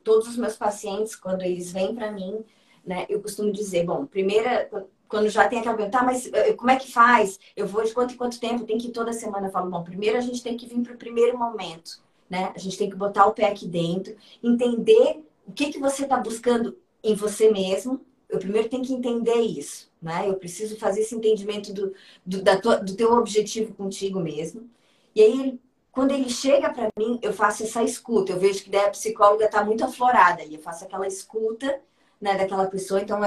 todos 0.04 0.28
os 0.28 0.36
meus 0.36 0.56
pacientes, 0.56 1.16
quando 1.16 1.42
eles 1.42 1.72
vêm 1.72 1.92
para 1.92 2.12
mim, 2.12 2.44
né, 2.84 3.04
eu 3.08 3.20
costumo 3.20 3.50
dizer, 3.50 3.84
bom, 3.84 4.06
primeira, 4.06 4.70
quando 5.08 5.28
já 5.28 5.48
tem 5.48 5.58
aquela 5.58 5.76
pergunta, 5.76 5.98
tá, 5.98 6.04
mas 6.04 6.32
eh, 6.32 6.52
como 6.52 6.70
é 6.70 6.76
que 6.76 6.92
faz? 6.92 7.40
Eu 7.56 7.66
vou 7.66 7.82
de 7.82 7.92
quanto 7.92 8.14
em 8.14 8.16
quanto 8.16 8.38
tempo? 8.38 8.64
Tem 8.64 8.78
que 8.78 8.86
ir 8.86 8.92
toda 8.92 9.12
semana. 9.12 9.48
Eu 9.48 9.50
falo, 9.50 9.68
bom, 9.68 9.82
primeiro 9.82 10.16
a 10.16 10.20
gente 10.20 10.40
tem 10.40 10.56
que 10.56 10.68
vir 10.68 10.80
para 10.82 10.92
o 10.92 10.96
primeiro 10.96 11.36
momento, 11.36 12.00
né? 12.30 12.52
A 12.54 12.58
gente 12.58 12.78
tem 12.78 12.88
que 12.88 12.96
botar 12.96 13.26
o 13.26 13.34
pé 13.34 13.46
aqui 13.46 13.66
dentro, 13.66 14.16
entender 14.42 15.24
o 15.46 15.52
que, 15.52 15.72
que 15.72 15.80
você 15.80 16.04
está 16.04 16.16
buscando 16.16 16.78
em 17.02 17.14
você 17.14 17.50
mesmo. 17.50 18.00
Eu 18.28 18.38
primeiro 18.38 18.68
tenho 18.68 18.84
que 18.84 18.94
entender 18.94 19.40
isso 19.40 19.90
né? 20.00 20.28
Eu 20.28 20.36
preciso 20.36 20.78
fazer 20.78 21.00
esse 21.02 21.14
entendimento 21.14 21.72
do, 21.72 21.94
do, 22.24 22.42
da 22.42 22.60
tua, 22.60 22.76
do 22.76 22.96
teu 22.96 23.12
objetivo 23.12 23.74
contigo 23.74 24.20
mesmo. 24.20 24.68
E 25.14 25.22
aí, 25.22 25.60
quando 25.92 26.12
ele 26.12 26.30
chega 26.30 26.72
para 26.72 26.88
mim, 26.98 27.18
eu 27.22 27.32
faço 27.32 27.64
essa 27.64 27.82
escuta. 27.82 28.32
Eu 28.32 28.38
vejo 28.38 28.64
que 28.64 28.74
a 28.76 28.90
psicóloga 28.90 29.46
está 29.46 29.64
muito 29.64 29.84
aflorada 29.84 30.42
e 30.42 30.54
eu 30.54 30.60
faço 30.60 30.84
aquela 30.84 31.06
escuta, 31.06 31.80
né, 32.20 32.36
daquela 32.36 32.66
pessoa. 32.68 33.00
Então, 33.00 33.18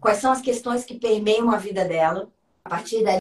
quais 0.00 0.18
são 0.18 0.32
as 0.32 0.40
questões 0.40 0.84
que 0.84 0.98
permeiam 0.98 1.50
a 1.50 1.56
vida 1.56 1.84
dela? 1.84 2.30
A 2.64 2.70
partir 2.70 3.04
daí, 3.04 3.18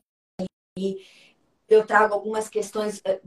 eu 1.70 1.86
trago 1.86 2.14
algumas 2.14 2.50
questões 2.50 3.02
eh, 3.06 3.20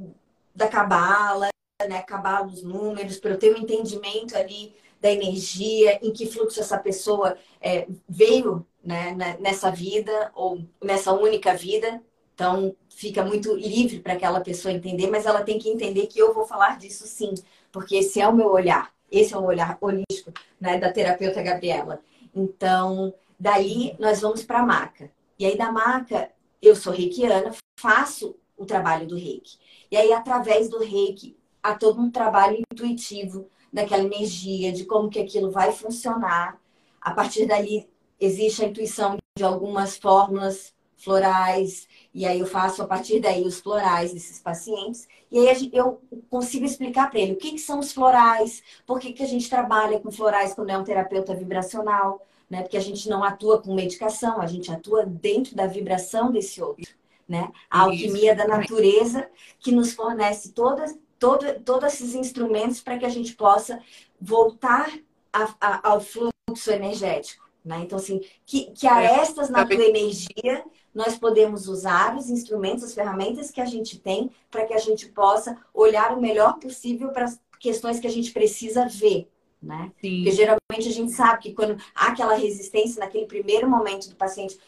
da 0.55 0.69
cabala, 0.69 1.49
né, 1.89 2.03
cabala 2.03 2.47
dos 2.47 2.63
números, 2.63 3.19
para 3.19 3.31
eu 3.31 3.39
ter 3.39 3.55
um 3.55 3.59
entendimento 3.59 4.37
ali 4.37 4.75
da 5.01 5.11
energia, 5.11 5.99
em 6.03 6.13
que 6.13 6.27
fluxo 6.27 6.61
essa 6.61 6.77
pessoa 6.79 7.37
é, 7.61 7.87
veio 8.09 8.67
né, 8.85 9.15
nessa 9.41 9.71
vida 9.71 10.31
ou 10.35 10.63
nessa 10.83 11.13
única 11.13 11.55
vida. 11.55 12.03
Então, 12.35 12.75
fica 12.89 13.25
muito 13.25 13.55
livre 13.55 14.01
para 14.01 14.15
aquela 14.15 14.41
pessoa 14.41 14.73
entender, 14.73 15.11
mas 15.11 15.27
ela 15.27 15.43
tem 15.43 15.59
que 15.59 15.69
entender 15.69 16.07
que 16.07 16.19
eu 16.19 16.35
vou 16.35 16.47
falar 16.47 16.79
disso 16.79 17.07
sim, 17.07 17.35
porque 17.71 17.97
esse 17.97 18.21
é 18.21 18.27
o 18.27 18.35
meu 18.35 18.51
olhar, 18.51 18.93
esse 19.11 19.35
é 19.35 19.37
o 19.37 19.45
olhar 19.45 19.77
holístico 19.81 20.33
né, 20.61 20.79
da 20.79 20.93
terapeuta 20.93 21.43
Gabriela. 21.43 22.01
Então, 22.35 23.13
daí 23.39 23.95
nós 23.99 24.21
vamos 24.21 24.43
para 24.43 24.61
a 24.61 24.67
maca. 24.67 25.11
E 25.39 25.47
aí, 25.47 25.57
da 25.57 25.73
maca, 25.73 26.31
eu 26.61 26.77
sou 26.77 26.93
reikiana, 26.93 27.55
faço 27.79 28.37
o 28.57 28.67
trabalho 28.67 29.07
do 29.07 29.17
reiki. 29.17 29.59
E 29.91 29.97
aí, 29.97 30.13
através 30.13 30.69
do 30.69 30.79
reiki, 30.79 31.37
há 31.63 31.75
todo 31.75 32.01
um 32.01 32.11
trabalho 32.11 32.63
intuitivo 32.73 33.51
daquela 33.73 34.05
energia, 34.05 34.73
de 34.73 34.85
como 34.85 35.11
que 35.11 35.21
aquilo 35.21 35.51
vai 35.51 35.73
funcionar. 35.73 36.61
A 37.01 37.13
partir 37.13 37.47
dali, 37.47 37.89
existe 38.19 38.65
a 38.65 38.69
intuição 38.69 39.17
de 39.37 39.45
algumas 39.45 39.97
fórmulas 39.97 40.75
florais, 40.97 41.89
e 42.13 42.27
aí 42.27 42.41
eu 42.41 42.47
faço 42.47 42.83
a 42.83 42.87
partir 42.87 43.21
daí 43.21 43.43
os 43.47 43.59
florais 43.59 44.13
desses 44.13 44.39
pacientes, 44.39 45.09
e 45.31 45.39
aí 45.39 45.71
eu 45.73 46.01
consigo 46.29 46.67
explicar 46.67 47.11
para 47.11 47.21
ele 47.21 47.33
o 47.33 47.37
que, 47.37 47.53
que, 47.53 47.59
são 47.59 47.79
os 47.79 47.91
florais, 47.93 48.63
por 48.87 49.01
que, 49.01 49.13
que 49.13 49.23
a 49.23 49.27
gente 49.27 49.49
trabalha 49.49 49.99
com 49.99 50.11
florais 50.11 50.53
quando 50.53 50.71
é 50.71 50.77
um 50.77 50.85
terapeuta 50.85 51.35
vibracional, 51.35 52.27
né? 52.51 52.63
Porque 52.63 52.77
a 52.77 52.81
gente 52.81 53.09
não 53.09 53.25
atua 53.25 53.63
com 53.63 53.75
medicação, 53.75 54.43
a 54.43 54.47
gente 54.47 54.71
atua 54.71 55.07
dentro 55.07 55.57
da 55.57 55.67
vibração 55.67 56.31
desse 56.31 56.61
outro, 56.61 56.91
né? 57.31 57.53
A 57.71 57.83
alquimia 57.83 58.35
da 58.35 58.45
natureza 58.45 59.31
que 59.61 59.71
nos 59.71 59.93
fornece 59.93 60.51
todas, 60.51 60.99
todo, 61.17 61.61
todos 61.61 61.95
esses 61.95 62.17
instrumentos 62.17 62.81
para 62.81 62.99
que 62.99 63.07
a 63.07 63.09
gente 63.09 63.37
possa 63.37 63.81
voltar 64.21 64.93
a, 65.33 65.55
a, 65.61 65.91
ao 65.91 66.01
fluxo 66.01 66.73
energético. 66.73 67.49
Né? 67.65 67.83
Então, 67.85 67.99
assim, 67.99 68.21
que, 68.45 68.73
que 68.73 68.85
arestas 68.85 69.49
é, 69.49 69.53
na 69.53 69.65
tua 69.65 69.77
energia 69.77 70.65
nós 70.93 71.17
podemos 71.17 71.69
usar 71.69 72.17
os 72.17 72.29
instrumentos, 72.29 72.83
as 72.83 72.95
ferramentas 72.95 73.53
que 73.53 73.61
a 73.61 73.65
gente 73.65 74.01
tem 74.01 74.29
para 74.51 74.67
que 74.67 74.75
a 74.75 74.79
gente 74.79 75.07
possa 75.07 75.57
olhar 75.73 76.19
o 76.19 76.21
melhor 76.21 76.59
possível 76.59 77.11
para 77.11 77.27
as 77.27 77.41
questões 77.61 78.01
que 78.01 78.09
a 78.09 78.11
gente 78.11 78.33
precisa 78.33 78.89
ver. 78.89 79.31
Né? 79.63 79.93
Sim. 80.01 80.17
Porque 80.17 80.33
geralmente 80.33 80.89
a 80.89 80.93
gente 80.93 81.13
sabe 81.13 81.43
que 81.43 81.53
quando 81.53 81.81
há 81.95 82.09
aquela 82.09 82.35
resistência 82.35 82.99
naquele 82.99 83.27
primeiro 83.27 83.71
momento 83.71 84.09
do 84.09 84.17
paciente 84.17 84.59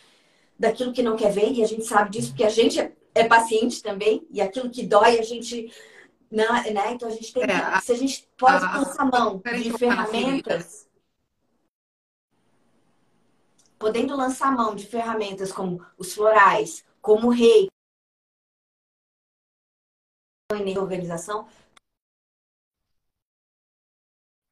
daquilo 0.63 0.93
que 0.93 1.03
não 1.03 1.17
quer 1.17 1.33
ver, 1.33 1.51
e 1.53 1.63
a 1.63 1.67
gente 1.67 1.85
sabe 1.85 2.11
disso 2.11 2.29
porque 2.29 2.45
a 2.45 2.49
gente 2.49 2.79
é, 2.79 2.93
é 3.17 3.25
paciente 3.25 3.83
também, 3.83 4.25
e 4.31 4.41
aquilo 4.41 4.71
que 4.71 4.87
dói 4.87 5.19
a 5.19 5.23
gente. 5.23 5.73
Não, 6.31 6.53
né? 6.53 6.93
Então 6.93 7.09
a 7.09 7.11
gente 7.11 7.33
tem 7.35 7.43
que. 7.45 7.51
É, 7.51 7.81
se 7.81 7.93
a 7.93 7.97
gente 7.97 8.29
pode 8.39 8.65
a, 8.65 8.79
lançar 8.79 9.05
mão 9.05 9.43
de 9.45 9.73
ferramentas 9.77 10.89
podendo 13.77 14.17
lançar 14.17 14.53
mão 14.53 14.77
de 14.77 14.87
ferramentas 14.87 15.51
como 15.53 15.85
os 15.99 16.15
florais, 16.15 16.85
como 17.01 17.27
o 17.27 17.31
rei, 17.31 17.67
organização, 20.79 21.49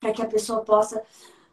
para 0.00 0.12
que 0.12 0.22
a 0.22 0.26
pessoa 0.26 0.64
possa 0.64 1.06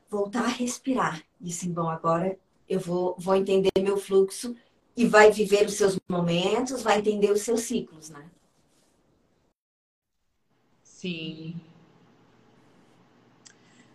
voltar 0.09 0.45
a 0.45 0.47
respirar. 0.47 1.21
E 1.39 1.51
assim, 1.51 1.71
bom, 1.71 1.87
agora 1.87 2.39
eu 2.67 2.79
vou, 2.79 3.15
vou 3.17 3.35
entender 3.35 3.71
meu 3.79 3.97
fluxo 3.97 4.55
e 4.95 5.05
vai 5.05 5.31
viver 5.31 5.65
os 5.65 5.73
seus 5.73 5.97
momentos, 6.09 6.81
vai 6.81 6.99
entender 6.99 7.31
os 7.31 7.41
seus 7.41 7.61
ciclos, 7.61 8.09
né? 8.09 8.25
Sim. 10.83 11.55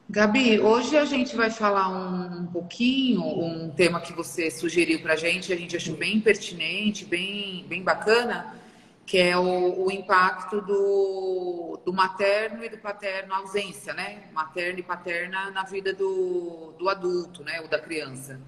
Gabi, 0.09 0.61
hoje 0.61 0.97
a 0.97 1.05
gente 1.05 1.35
vai 1.35 1.51
falar 1.51 1.89
um, 1.89 2.47
pouquinho, 2.47 3.23
um 3.23 3.71
tema 3.71 4.01
que 4.01 4.13
você 4.13 4.51
sugeriu 4.51 5.01
para 5.01 5.15
a 5.15 5.17
gente, 5.17 5.53
a 5.53 5.57
gente 5.57 5.75
achou 5.75 5.97
bem 5.97 6.21
pertinente, 6.21 7.05
bem, 7.05 7.65
bem 7.67 7.83
bacana, 7.83 8.55
que 9.07 9.19
é 9.19 9.37
o, 9.37 9.87
o 9.87 9.91
impacto 9.91 10.61
do, 10.61 11.81
do, 11.85 11.93
materno 11.93 12.63
e 12.63 12.69
do 12.69 12.79
paterno, 12.79 13.33
a 13.33 13.39
ausência, 13.39 13.95
né? 13.95 14.25
Materno 14.33 14.79
e 14.79 14.83
paterna 14.83 15.51
na 15.51 15.65
vida 15.65 15.93
do, 15.93 16.75
do 16.79 16.89
adulto, 16.89 17.43
né? 17.43 17.61
Ou 17.63 17.69
da 17.69 17.79
criança. 17.79 18.39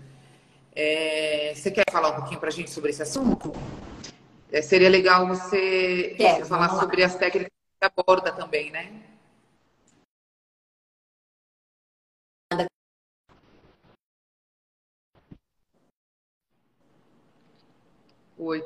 É, 0.77 1.55
você 1.55 1.71
quer 1.71 1.85
falar 1.91 2.11
um 2.11 2.17
pouquinho 2.17 2.41
para 2.41 2.49
a 2.49 2.53
gente 2.53 2.71
sobre 2.71 2.91
esse 2.91 3.03
assunto? 3.03 3.53
É, 4.51 4.61
seria 4.61 4.91
legal 4.91 5.27
você 5.27 6.15
Quero, 6.17 6.47
falar 6.47 6.69
sobre 6.81 7.05
as 7.05 7.15
técnicas 7.15 7.53
que 7.81 7.87
aborda 7.87 8.33
também, 8.33 8.71
né? 8.73 9.03
Oi. 18.37 18.63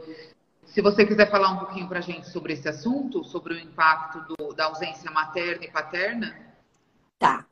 Se 0.65 0.81
você 0.81 1.05
quiser 1.05 1.31
falar 1.31 1.51
um 1.51 1.59
pouquinho 1.59 1.89
para 1.89 1.99
a 1.99 2.03
gente 2.03 2.29
sobre 2.29 2.55
esse 2.55 2.69
assunto, 2.69 3.23
sobre 3.23 3.55
o 3.55 3.59
impacto 3.59 4.21
do, 4.21 4.55
da 4.55 4.65
ausência 4.65 5.11
materna 5.11 5.65
e 5.65 5.71
paterna. 5.71 6.55
Tá. 7.19 7.47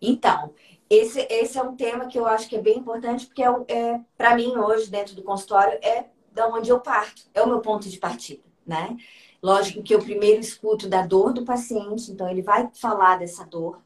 Então, 0.00 0.52
esse, 0.88 1.26
esse 1.30 1.58
é 1.58 1.62
um 1.62 1.76
tema 1.76 2.06
que 2.06 2.18
eu 2.18 2.26
acho 2.26 2.48
que 2.48 2.56
é 2.56 2.62
bem 2.62 2.78
importante, 2.78 3.26
porque 3.26 3.42
é, 3.42 3.48
é 3.68 4.00
para 4.16 4.34
mim 4.34 4.56
hoje, 4.56 4.90
dentro 4.90 5.14
do 5.14 5.22
consultório, 5.22 5.78
é 5.82 6.06
da 6.32 6.48
onde 6.48 6.70
eu 6.70 6.80
parto, 6.80 7.22
é 7.32 7.42
o 7.42 7.46
meu 7.46 7.60
ponto 7.60 7.88
de 7.88 7.98
partida, 7.98 8.42
né? 8.66 8.96
Lógico 9.42 9.82
que 9.82 9.94
eu 9.94 10.00
primeiro 10.00 10.40
escuto 10.40 10.88
da 10.88 11.06
dor 11.06 11.32
do 11.32 11.44
paciente, 11.44 12.10
então 12.10 12.28
ele 12.28 12.42
vai 12.42 12.68
falar 12.74 13.18
dessa 13.18 13.44
dor, 13.44 13.80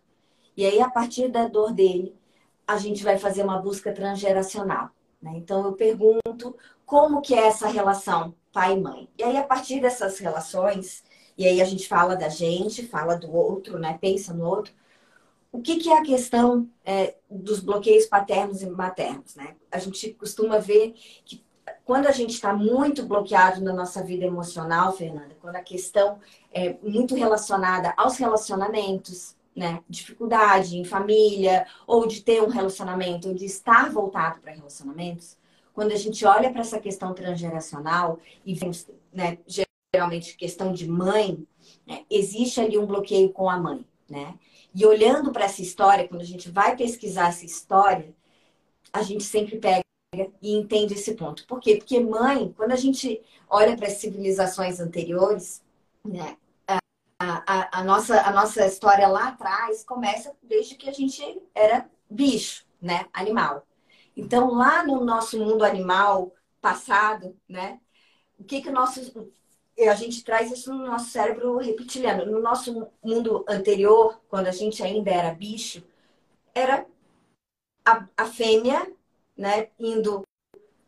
e 0.57 0.65
aí 0.65 0.81
a 0.81 0.91
partir 0.91 1.29
da 1.29 1.47
dor 1.47 1.73
dele, 1.73 2.17
a 2.67 2.77
gente 2.77 3.03
vai 3.03 3.19
fazer 3.19 3.43
uma 3.43 3.59
busca 3.59 3.93
transgeracional. 3.93 4.91
Né? 5.21 5.33
Então 5.37 5.65
eu 5.65 5.73
pergunto 5.73 6.57
como 6.85 7.21
que 7.21 7.35
é 7.35 7.47
essa 7.47 7.69
relação 7.69 8.35
pai 8.53 8.75
e 8.75 8.81
mãe. 8.81 9.09
E 9.17 9.23
aí 9.23 9.37
a 9.37 9.43
partir 9.43 9.81
dessas 9.81 10.19
relações, 10.19 11.05
e 11.37 11.47
aí 11.47 11.61
a 11.61 11.65
gente 11.65 11.87
fala 11.87 12.17
da 12.17 12.29
gente, 12.29 12.87
fala 12.87 13.17
do 13.17 13.33
outro, 13.33 13.79
né? 13.79 13.97
Pensa 14.01 14.35
no 14.35 14.45
outro. 14.45 14.73
O 15.51 15.63
que, 15.63 15.77
que 15.77 15.89
é 15.89 15.99
a 15.99 16.03
questão 16.03 16.69
é, 16.85 17.17
dos 17.31 17.61
bloqueios 17.61 18.07
paternos 18.07 18.63
e 18.63 18.69
maternos, 18.69 19.35
né? 19.35 19.57
A 19.71 19.79
gente 19.79 20.13
costuma 20.15 20.59
ver 20.59 20.95
que 21.25 21.43
quando 21.85 22.07
a 22.07 22.13
gente 22.13 22.35
está 22.35 22.53
muito 22.53 23.07
bloqueado 23.07 23.63
na 23.63 23.73
nossa 23.73 24.03
vida 24.03 24.25
emocional, 24.25 24.93
Fernanda, 24.93 25.37
quando 25.41 25.57
a 25.57 25.63
questão 25.63 26.19
é 26.53 26.77
muito 26.83 27.15
relacionada 27.15 27.95
aos 27.97 28.17
relacionamentos, 28.19 29.37
né? 29.57 29.83
Dificuldade 29.89 30.77
em 30.77 30.85
família, 30.85 31.67
ou 31.87 32.07
de 32.07 32.23
ter 32.23 32.43
um 32.43 32.49
relacionamento, 32.49 33.29
ou 33.29 33.35
de 33.35 33.47
estar 33.47 33.91
voltado 33.91 34.41
para 34.41 34.53
relacionamentos, 34.53 35.37
quando 35.73 35.93
a 35.93 35.97
gente 35.97 36.25
olha 36.25 36.51
para 36.51 36.61
essa 36.61 36.79
questão 36.79 37.15
transgeracional 37.15 38.19
e 38.45 38.53
vem, 38.53 38.71
né, 39.13 39.39
geralmente 39.93 40.37
questão 40.37 40.73
de 40.73 40.89
mãe, 40.89 41.47
né, 41.87 42.05
existe 42.11 42.61
ali 42.61 42.77
um 42.77 42.85
bloqueio 42.85 43.33
com 43.33 43.49
a 43.49 43.57
mãe, 43.57 43.85
né? 44.09 44.35
E 44.75 44.87
olhando 44.87 45.33
para 45.33 45.45
essa 45.45 45.63
história, 45.63 46.07
quando 46.07 46.23
a 46.23 46.27
gente 46.27 46.51
vai 46.51 46.77
pesquisar 46.77 47.29
essa 47.29 47.45
história, 47.45 48.15
a 48.93 49.03
gente 49.03 49.25
sempre 49.25 49.59
pega 49.59 49.83
e 50.43 50.55
entende 50.55 50.95
esse 50.95 51.15
ponto. 51.15 51.47
Por 51.47 51.61
quê? 51.61 51.77
Porque 51.77 52.01
mãe, 52.01 52.53
quando 52.57 52.73
a 52.73 52.77
gente 52.77 53.23
olha 53.49 53.77
para 53.77 53.87
as 53.87 53.95
civilizações 53.95 54.81
anteriores, 54.81 55.63
né, 56.05 56.37
a, 56.67 56.79
a, 57.19 57.81
a, 57.81 57.85
nossa, 57.85 58.21
a 58.23 58.33
nossa 58.33 58.65
história 58.67 59.09
lá 59.09 59.29
atrás 59.29 59.85
começa 59.85 60.35
desde 60.43 60.77
que 60.77 60.89
a 60.89 60.93
gente 60.93 61.23
era 61.55 61.89
bicho, 62.09 62.65
né, 62.81 63.07
animal. 63.13 63.67
Então, 64.17 64.53
lá 64.55 64.85
no 64.85 65.05
nosso 65.05 65.39
mundo 65.39 65.65
animal 65.65 66.33
passado, 66.61 67.37
né, 67.49 67.81
o 68.39 68.45
que 68.45 68.63
que 68.63 68.69
o 68.69 68.73
nosso 68.73 69.31
a 69.87 69.95
gente 69.95 70.25
traz 70.25 70.51
isso 70.51 70.73
no 70.73 70.87
nosso 70.87 71.11
cérebro 71.11 71.59
reptiliano. 71.59 72.27
No 72.27 72.41
nosso 72.41 72.89
mundo 73.03 73.45
anterior, 73.49 74.21
quando 74.29 74.49
a 74.49 74.53
gente 74.53 74.83
ainda 74.83 75.11
era 75.11 75.35
bicho, 75.35 75.83
era 76.55 76.87
a, 77.85 78.07
a 78.17 78.27
fêmea 78.27 78.91
né, 79.37 79.69
indo 79.79 80.23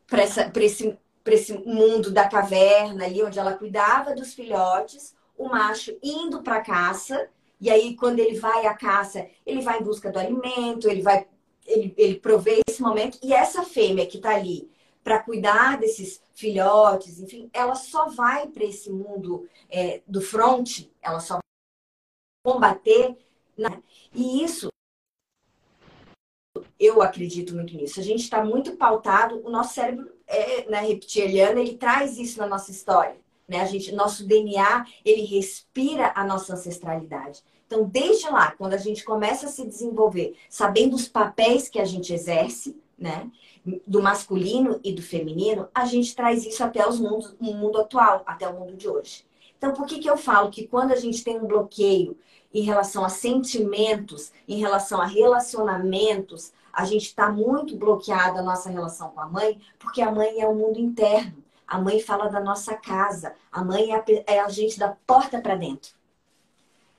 para 0.09 0.25
esse, 0.65 0.99
esse 1.27 1.53
mundo 1.59 2.11
da 2.11 2.29
caverna 2.29 3.05
ali, 3.05 3.23
onde 3.23 3.39
ela 3.39 3.55
cuidava 3.55 4.15
dos 4.15 4.35
filhotes, 4.35 5.15
o 5.39 5.49
macho 5.49 5.97
indo 6.03 6.43
para 6.43 6.61
caça, 6.61 7.29
e 7.61 7.71
aí 7.71 7.95
quando 7.95 8.19
ele 8.19 8.39
vai 8.39 8.67
à 8.67 8.75
caça, 8.75 9.27
ele 9.47 9.63
vai 9.63 9.79
em 9.79 9.85
busca 9.85 10.11
do 10.11 10.19
alimento, 10.19 10.89
ele 10.89 11.03
vai 11.03 11.27
ele, 11.67 11.95
ele 11.97 12.19
provê 12.19 12.61
esse 12.69 12.83
momento, 12.83 13.19
e 13.23 13.33
essa 13.33 13.63
fêmea 13.63 14.07
que 14.07 14.17
está 14.17 14.35
ali 14.35 14.69
para 15.03 15.23
cuidar 15.23 15.79
desses 15.79 16.23
filhotes, 16.35 17.21
enfim, 17.21 17.51
ela 17.53 17.75
só 17.75 18.09
vai 18.09 18.47
para 18.49 18.65
esse 18.65 18.91
mundo 18.91 19.49
é, 19.69 20.03
do 20.07 20.21
front, 20.21 20.87
ela 21.03 21.21
só 21.21 21.35
vai 21.35 22.53
combater. 22.55 23.17
Né? 23.57 23.83
E 24.15 24.43
isso 24.43 24.69
eu 26.79 27.03
acredito 27.03 27.55
muito 27.55 27.77
nisso. 27.77 28.01
A 28.01 28.03
gente 28.03 28.23
está 28.23 28.45
muito 28.45 28.77
pautado, 28.77 29.41
o 29.45 29.51
nosso 29.51 29.75
cérebro 29.75 30.11
é 30.27 30.69
né, 30.71 30.81
reptiliano, 30.81 31.59
ele 31.59 31.77
traz 31.77 32.19
isso 32.19 32.39
na 32.39 32.47
nossa 32.47 32.71
história. 32.71 33.17
Né? 33.47 33.61
A 33.61 33.67
gente, 33.67 33.93
nosso 33.93 34.27
DNA, 34.27 34.87
ele 35.05 35.23
respira 35.25 36.13
a 36.15 36.25
nossa 36.25 36.55
ancestralidade. 36.55 37.43
Então, 37.67 37.85
desde 37.85 38.29
lá, 38.29 38.53
quando 38.53 38.75
a 38.75 38.79
gente 38.79 39.05
começa 39.05 39.47
a 39.47 39.49
se 39.49 39.67
desenvolver, 39.67 40.37
sabendo 40.49 40.97
os 40.97 41.07
papéis 41.07 41.69
que 41.69 41.79
a 41.79 41.85
gente 41.85 42.13
exerce, 42.13 42.77
né? 43.01 43.31
Do 43.87 44.03
masculino 44.03 44.79
e 44.85 44.93
do 44.93 45.03
feminino, 45.03 45.69
a 45.75 45.87
gente 45.87 46.15
traz 46.15 46.45
isso 46.45 46.63
até 46.63 46.87
os 46.87 47.01
mundos, 47.01 47.35
o 47.41 47.55
mundo 47.55 47.81
atual, 47.81 48.23
até 48.27 48.47
o 48.47 48.53
mundo 48.53 48.77
de 48.77 48.87
hoje. 48.87 49.25
Então, 49.57 49.73
por 49.73 49.87
que, 49.87 49.99
que 49.99 50.09
eu 50.09 50.17
falo 50.17 50.51
que 50.51 50.67
quando 50.67 50.93
a 50.93 50.97
gente 50.97 51.25
tem 51.25 51.39
um 51.39 51.47
bloqueio 51.47 52.17
em 52.53 52.63
relação 52.63 53.05
a 53.05 53.09
sentimentos, 53.09 54.33
em 54.47 54.59
relação 54.59 55.01
a 55.01 55.07
relacionamentos, 55.07 56.53
a 56.73 56.85
gente 56.85 57.07
está 57.07 57.31
muito 57.31 57.77
bloqueado 57.77 58.39
a 58.39 58.43
nossa 58.43 58.71
relação 58.71 59.11
com 59.11 59.21
a 59.21 59.27
mãe, 59.27 59.61
porque 59.79 60.03
a 60.03 60.11
mãe 60.11 60.41
é 60.41 60.47
o 60.47 60.55
mundo 60.55 60.79
interno. 60.79 61.43
A 61.67 61.79
mãe 61.79 62.01
fala 62.01 62.29
da 62.29 62.41
nossa 62.41 62.75
casa. 62.75 63.35
A 63.51 63.65
mãe 63.65 63.93
é 63.93 63.97
a, 63.97 64.05
é 64.27 64.41
a 64.41 64.49
gente 64.49 64.79
da 64.79 64.97
porta 65.07 65.41
para 65.41 65.55
dentro 65.55 65.93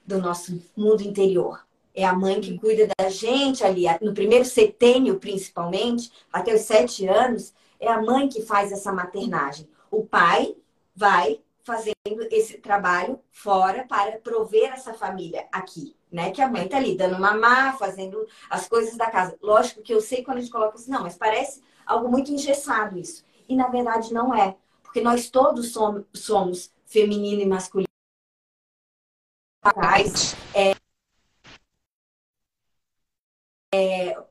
do 0.06 0.18
nosso 0.20 0.62
mundo 0.76 1.02
interior. 1.02 1.66
É 1.94 2.06
a 2.06 2.14
mãe 2.14 2.40
que 2.40 2.58
cuida 2.58 2.88
da 2.98 3.10
gente 3.10 3.64
ali, 3.64 3.86
no 4.02 4.14
primeiro 4.14 4.46
setênio, 4.46 5.20
principalmente, 5.20 6.12
até 6.32 6.54
os 6.54 6.62
sete 6.62 7.08
anos, 7.08 7.54
é 7.80 7.88
a 7.88 8.02
mãe 8.02 8.30
que 8.30 8.42
faz 8.42 8.72
essa 8.72 8.94
maternagem. 8.94 9.68
O 9.90 10.06
pai 10.06 10.56
vai 10.96 11.42
fazendo 11.64 11.96
esse 12.32 12.58
trabalho 12.58 13.20
fora 13.32 13.86
para 13.88 14.18
prover 14.20 14.72
essa 14.72 14.94
família 14.94 15.48
aqui, 15.52 15.96
né? 16.12 16.32
Que 16.32 16.42
a 16.42 16.48
mãe 16.48 16.68
tá 16.68 16.78
ali 16.78 16.96
dando 16.96 17.20
mamar, 17.20 17.78
fazendo 17.78 18.26
as 18.50 18.68
coisas 18.68 18.96
da 18.98 19.10
casa. 19.10 19.38
Lógico 19.42 19.82
que 19.82 19.94
eu 19.94 20.02
sei 20.02 20.24
quando 20.24 20.38
a 20.38 20.42
gente 20.42 20.52
coloca 20.52 20.76
assim, 20.76 20.92
não, 20.92 21.04
mas 21.04 21.18
parece 21.18 21.62
algo 21.86 22.10
muito 22.10 22.32
engessado 22.32 22.98
isso. 22.98 23.24
E 23.48 23.56
na 23.56 23.68
verdade 23.68 24.14
não 24.14 24.34
é, 24.34 24.56
porque 24.82 25.02
nós 25.02 25.30
todos 25.30 25.72
somos, 25.72 26.06
somos 26.14 26.72
feminino 26.86 27.42
e 27.42 27.46
masculino. 27.46 27.88
É, 30.54 30.76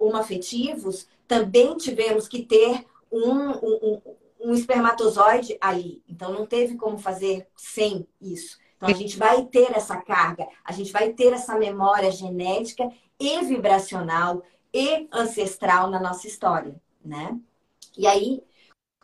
homoafetivos, 0.01 1.07
também 1.29 1.77
tivemos 1.77 2.27
que 2.27 2.43
ter 2.43 2.85
um, 3.13 3.51
um, 3.51 4.03
um 4.41 4.55
espermatozoide 4.55 5.57
ali. 5.61 6.03
Então, 6.09 6.33
não 6.33 6.47
teve 6.47 6.77
como 6.77 6.99
fazer 6.99 7.47
sem 7.55 8.09
isso. 8.21 8.59
Então, 8.77 8.89
a 8.89 8.95
gente 8.95 9.19
vai 9.19 9.45
ter 9.45 9.77
essa 9.77 9.99
carga, 9.99 10.49
a 10.65 10.73
gente 10.73 10.91
vai 10.91 11.13
ter 11.13 11.35
essa 11.35 11.57
memória 11.59 12.11
genética 12.11 12.91
e 13.19 13.43
vibracional 13.43 14.43
e 14.73 15.07
ancestral 15.13 15.91
na 15.91 16.01
nossa 16.01 16.27
história, 16.27 16.75
né? 17.05 17.39
E 17.97 18.07
aí, 18.07 18.43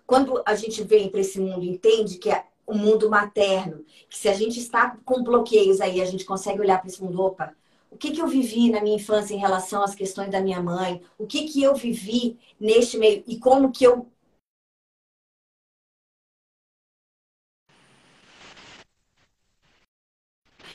quando 0.06 0.42
a 0.46 0.54
gente 0.54 0.82
vem 0.82 1.10
para 1.10 1.20
esse 1.20 1.38
mundo, 1.38 1.64
entende 1.64 2.16
que 2.16 2.30
é 2.30 2.46
o 2.66 2.74
mundo 2.74 3.10
materno, 3.10 3.84
que 4.08 4.16
se 4.16 4.28
a 4.28 4.32
gente 4.32 4.58
está 4.58 4.96
com 5.04 5.22
bloqueios 5.22 5.80
aí, 5.80 6.00
a 6.00 6.06
gente 6.06 6.24
consegue 6.24 6.60
olhar 6.60 6.78
para 6.78 6.88
esse 6.88 7.02
mundo, 7.02 7.22
opa, 7.22 7.54
o 7.96 7.98
que, 7.98 8.10
que 8.10 8.20
eu 8.20 8.28
vivi 8.28 8.70
na 8.70 8.82
minha 8.82 8.96
infância 8.96 9.32
em 9.32 9.38
relação 9.38 9.82
às 9.82 9.94
questões 9.94 10.30
da 10.30 10.38
minha 10.38 10.62
mãe? 10.62 11.02
O 11.16 11.26
que, 11.26 11.48
que 11.48 11.62
eu 11.62 11.74
vivi 11.74 12.38
neste 12.60 12.98
meio? 12.98 13.24
E 13.26 13.38
como 13.38 13.72
que 13.72 13.84
eu 13.84 14.06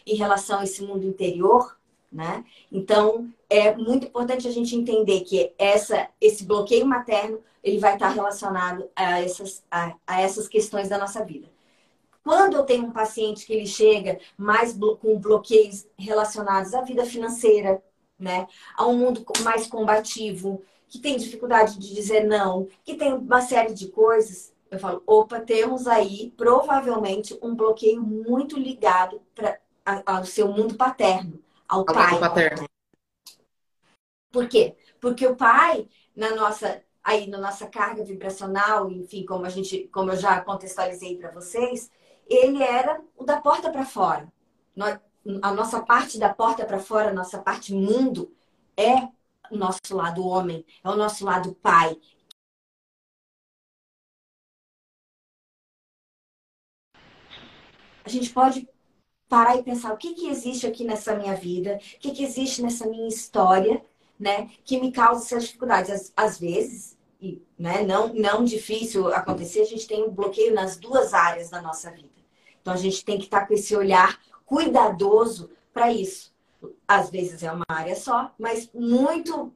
em 0.04 0.16
relação 0.16 0.62
a 0.62 0.64
esse 0.64 0.82
mundo 0.82 1.06
interior, 1.06 1.78
né? 2.12 2.44
Então, 2.72 3.32
é 3.48 3.76
muito 3.76 4.08
importante 4.08 4.48
a 4.48 4.52
gente 4.52 4.76
entender 4.76 5.22
que 5.22 5.54
essa, 5.60 6.10
esse 6.20 6.44
bloqueio 6.44 6.88
materno 6.88 7.40
ele 7.64 7.78
vai 7.78 7.94
estar 7.94 8.10
relacionado 8.10 8.90
a 8.96 9.22
essas, 9.22 9.64
a, 9.70 9.96
a 10.08 10.22
essas 10.22 10.48
questões 10.48 10.90
da 10.90 10.98
nossa 10.98 11.24
vida. 11.24 11.51
Quando 12.24 12.56
eu 12.56 12.64
tenho 12.64 12.86
um 12.86 12.92
paciente 12.92 13.46
que 13.46 13.54
ele 13.54 13.66
chega 13.66 14.20
mais 14.38 14.78
com 15.00 15.20
bloqueios 15.20 15.88
relacionados 15.98 16.74
à 16.74 16.82
vida 16.82 17.06
financeira, 17.06 17.84
né? 18.18 18.48
A 18.76 18.86
um 18.86 18.98
mundo 18.98 19.26
mais 19.42 19.68
combativo, 19.68 20.64
que 20.88 21.00
tem 21.00 21.18
dificuldade 21.18 21.80
de 21.80 21.94
dizer 21.94 22.26
não, 22.26 22.68
que 22.84 22.96
tem 22.96 23.14
uma 23.14 23.42
série 23.42 23.74
de 23.74 23.88
coisas, 23.88 24.54
eu 24.70 24.80
falo, 24.80 25.02
opa, 25.06 25.40
temos 25.40 25.88
aí 25.88 26.34
provavelmente 26.38 27.38
um 27.42 27.56
bloqueio 27.56 28.02
muito 28.02 28.58
ligado 28.58 29.22
pra, 29.34 29.60
ao 30.06 30.24
seu 30.24 30.48
mundo 30.48 30.76
paterno, 30.76 31.42
ao, 31.68 31.80
ao 31.80 31.86
pai. 31.86 32.20
Paterno. 32.20 32.68
Por 34.32 34.48
quê? 34.48 34.76
Porque 35.00 35.28
o 35.28 35.36
pai, 35.36 35.90
na 36.16 36.36
nossa 36.36 36.82
aí 37.04 37.28
na 37.28 37.38
nossa 37.38 37.68
carga 37.68 38.04
vibracional, 38.04 38.90
enfim, 38.92 39.26
como 39.26 39.46
a 39.46 39.50
gente, 39.50 39.90
como 39.92 40.12
eu 40.12 40.18
já 40.18 40.40
contextualizei 40.42 41.18
para 41.18 41.32
vocês, 41.32 41.90
ele 42.34 42.64
era 42.64 43.02
o 43.16 43.24
da 43.24 43.42
porta 43.42 43.70
para 43.72 43.86
fora. 43.86 44.32
A 45.42 45.54
nossa 45.54 45.82
parte 45.82 46.18
da 46.18 46.34
porta 46.34 46.66
para 46.66 46.80
fora, 46.80 47.10
a 47.10 47.14
nossa 47.14 47.40
parte 47.40 47.74
mundo 47.74 48.34
é 48.78 49.10
o 49.52 49.58
nosso 49.58 49.96
lado 49.96 50.26
homem, 50.26 50.66
é 50.84 50.90
o 50.90 50.96
nosso 50.96 51.26
lado 51.26 51.54
pai, 51.56 51.98
a 58.04 58.10
gente 58.10 58.32
pode 58.32 58.68
parar 59.30 59.58
e 59.58 59.64
pensar 59.64 59.94
o 59.94 59.98
que, 59.98 60.14
que 60.14 60.28
existe 60.28 60.68
aqui 60.68 60.84
nessa 60.84 61.16
minha 61.16 61.36
vida, 61.36 61.80
o 61.96 62.00
que, 62.00 62.12
que 62.12 62.24
existe 62.24 62.62
nessa 62.62 62.88
minha 62.88 63.08
história, 63.08 63.84
né, 64.20 64.50
que 64.64 64.80
me 64.80 64.92
causa 64.92 65.24
essas 65.24 65.46
dificuldades. 65.46 65.90
Às, 65.90 66.14
às 66.16 66.40
vezes, 66.40 66.98
e, 67.22 67.42
né, 67.58 67.84
não, 67.84 68.14
não 68.14 68.44
difícil 68.44 69.14
acontecer, 69.14 69.62
a 69.62 69.66
gente 69.66 69.88
tem 69.88 70.04
um 70.04 70.12
bloqueio 70.12 70.54
nas 70.54 70.78
duas 70.78 71.14
áreas 71.14 71.50
da 71.50 71.62
nossa 71.62 71.92
vida. 71.92 72.21
Então, 72.62 72.74
a 72.74 72.78
gente 72.78 73.04
tem 73.04 73.18
que 73.18 73.26
estar 73.26 73.46
com 73.46 73.54
esse 73.54 73.76
olhar 73.76 74.20
cuidadoso 74.46 75.50
para 75.74 75.92
isso 75.92 76.32
às 76.88 77.10
vezes 77.10 77.42
é 77.42 77.52
uma 77.52 77.66
área 77.68 77.96
só, 77.96 78.32
mas 78.38 78.70
muito, 78.74 79.52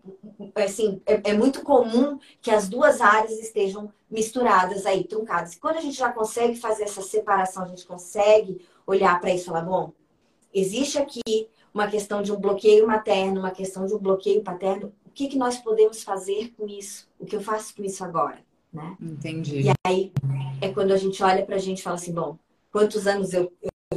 assim, 0.56 1.02
é, 1.06 1.32
é, 1.32 1.34
muito 1.34 1.62
comum 1.62 2.18
que 2.42 2.50
as 2.50 2.68
duas 2.68 3.02
áreas 3.02 3.38
estejam 3.40 3.92
misturadas 4.10 4.86
aí, 4.86 5.04
truncadas. 5.04 5.54
E 5.54 5.60
quando 5.60 5.78
a 5.78 5.82
gente 5.82 5.98
já 5.98 6.12
consegue 6.12 6.56
fazer 6.56 6.84
essa 6.84 7.02
separação, 7.02 7.64
a 7.64 7.68
gente 7.68 7.86
consegue 7.86 8.66
olhar 8.88 9.20
para 9.20 9.34
isso 9.34 9.44
e 9.44 9.48
falar, 9.48 9.62
bom, 9.62 9.92
existe 10.54 10.98
aqui 10.98 11.50
uma 11.74 11.88
questão 11.88 12.22
de 12.22 12.32
um 12.32 12.38
bloqueio 12.38 12.88
materno, 12.88 13.42
uma 13.42 13.52
questão 13.52 13.86
de 13.86 13.94
um 13.94 14.00
bloqueio 14.00 14.42
paterno, 14.42 14.94
o 15.06 15.12
que, 15.12 15.28
que 15.28 15.38
nós 15.38 15.58
podemos 15.58 16.04
fazer 16.04 16.54
com 16.58 16.68
isso? 16.68 17.08
O 17.20 17.26
que 17.26 17.36
eu 17.36 17.42
faço 17.42 17.76
com 17.76 17.84
isso 17.84 18.04
agora? 18.04 18.40
Né? 18.72 18.96
Entendi. 19.02 19.62
E 19.62 19.72
aí 19.86 20.12
é 20.62 20.70
quando 20.70 20.92
a 20.92 20.98
gente 20.98 21.22
olha 21.24 21.46
para 21.46 21.56
a 21.56 21.60
gente 21.60 21.80
e 21.80 21.84
fala 21.84 21.96
assim, 21.96 22.14
bom, 22.14 22.38
quantos 22.76 23.08
anos 23.08 23.32
eu, 23.32 23.54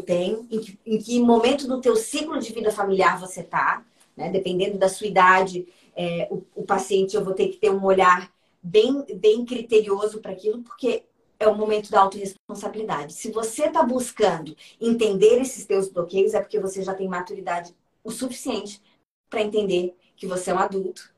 tenho, 0.07 0.47
em 0.49 0.61
que, 0.61 0.79
em 0.87 0.99
que 0.99 1.21
momento 1.21 1.67
do 1.67 1.81
teu 1.81 1.97
ciclo 1.97 2.38
de 2.38 2.53
vida 2.53 2.71
familiar 2.71 3.19
você 3.19 3.41
está, 3.41 3.85
né? 4.17 4.31
Dependendo 4.31 4.79
da 4.79 4.88
sua 4.88 5.09
idade, 5.09 5.67
é, 5.97 6.29
o, 6.31 6.45
o, 6.55 6.64
paciente 6.64 7.17
eu 7.17 7.25
vou 7.25 7.35
ter 7.35 7.49
que 7.49 7.57
ter 7.57 7.71
um 7.73 7.85
olhar 7.85 8.33
bem, 8.62 9.05
bem 9.17 9.45
criterioso 9.45 10.21
para 10.21 10.31
aquilo, 10.31 10.62
porque 10.62 11.03
é 11.41 11.49
o 11.49 11.57
momento 11.57 11.91
da 11.91 12.03
autorresponsabilidade. 12.03 13.14
Se 13.14 13.33
você 13.33 13.64
está 13.64 13.83
buscando 13.83 14.57
entender 14.81 15.41
esses 15.41 15.67
teus 15.67 15.88
bloqueios, 15.88 16.33
é 16.33 16.41
porque 16.41 16.61
você 16.61 16.81
já 16.81 16.95
tem 16.95 17.09
maturidade 17.09 17.75
o 18.05 18.12
suficiente 18.12 18.81
para 19.29 19.43
entender 19.43 19.97
que 20.14 20.29
você 20.29 20.53
é 20.53 20.55
um 20.55 20.61
adulto, 20.61 21.12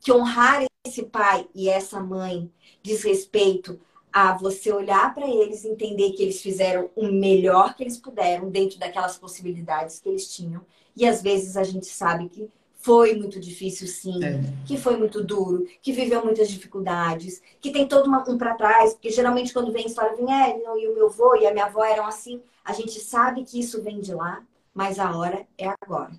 que 0.00 0.10
honrar 0.10 0.64
esse 0.84 1.04
pai 1.04 1.46
e 1.54 1.68
essa 1.68 2.00
mãe 2.00 2.50
diz 2.82 3.04
respeito 3.04 3.78
a 4.16 4.32
você 4.32 4.72
olhar 4.72 5.14
para 5.14 5.28
eles, 5.28 5.62
entender 5.62 6.12
que 6.12 6.22
eles 6.22 6.40
fizeram 6.40 6.88
o 6.96 7.04
melhor 7.04 7.74
que 7.74 7.82
eles 7.82 7.98
puderam 7.98 8.48
dentro 8.48 8.78
daquelas 8.78 9.18
possibilidades 9.18 10.00
que 10.00 10.08
eles 10.08 10.34
tinham. 10.34 10.64
E 10.96 11.04
às 11.06 11.20
vezes 11.20 11.54
a 11.54 11.62
gente 11.62 11.84
sabe 11.84 12.26
que 12.30 12.48
foi 12.76 13.14
muito 13.14 13.38
difícil, 13.38 13.86
sim, 13.86 14.24
é. 14.24 14.40
que 14.64 14.78
foi 14.78 14.96
muito 14.96 15.22
duro, 15.22 15.66
que 15.82 15.92
viveu 15.92 16.24
muitas 16.24 16.48
dificuldades, 16.48 17.42
que 17.60 17.70
tem 17.70 17.86
todo 17.86 18.06
uma, 18.06 18.24
um 18.26 18.38
para 18.38 18.54
trás, 18.54 18.94
porque 18.94 19.10
geralmente 19.10 19.52
quando 19.52 19.70
vem 19.70 19.84
a 19.84 19.86
história, 19.86 20.16
vem, 20.16 20.32
é, 20.32 20.56
e 20.60 20.88
o 20.88 20.94
meu 20.94 21.08
avô 21.08 21.36
e 21.36 21.46
a 21.46 21.52
minha 21.52 21.66
avó 21.66 21.84
eram 21.84 22.06
assim. 22.06 22.40
A 22.64 22.72
gente 22.72 22.98
sabe 22.98 23.44
que 23.44 23.60
isso 23.60 23.82
vem 23.82 24.00
de 24.00 24.14
lá, 24.14 24.42
mas 24.72 24.98
a 24.98 25.14
hora 25.14 25.46
é 25.58 25.68
agora. 25.82 26.12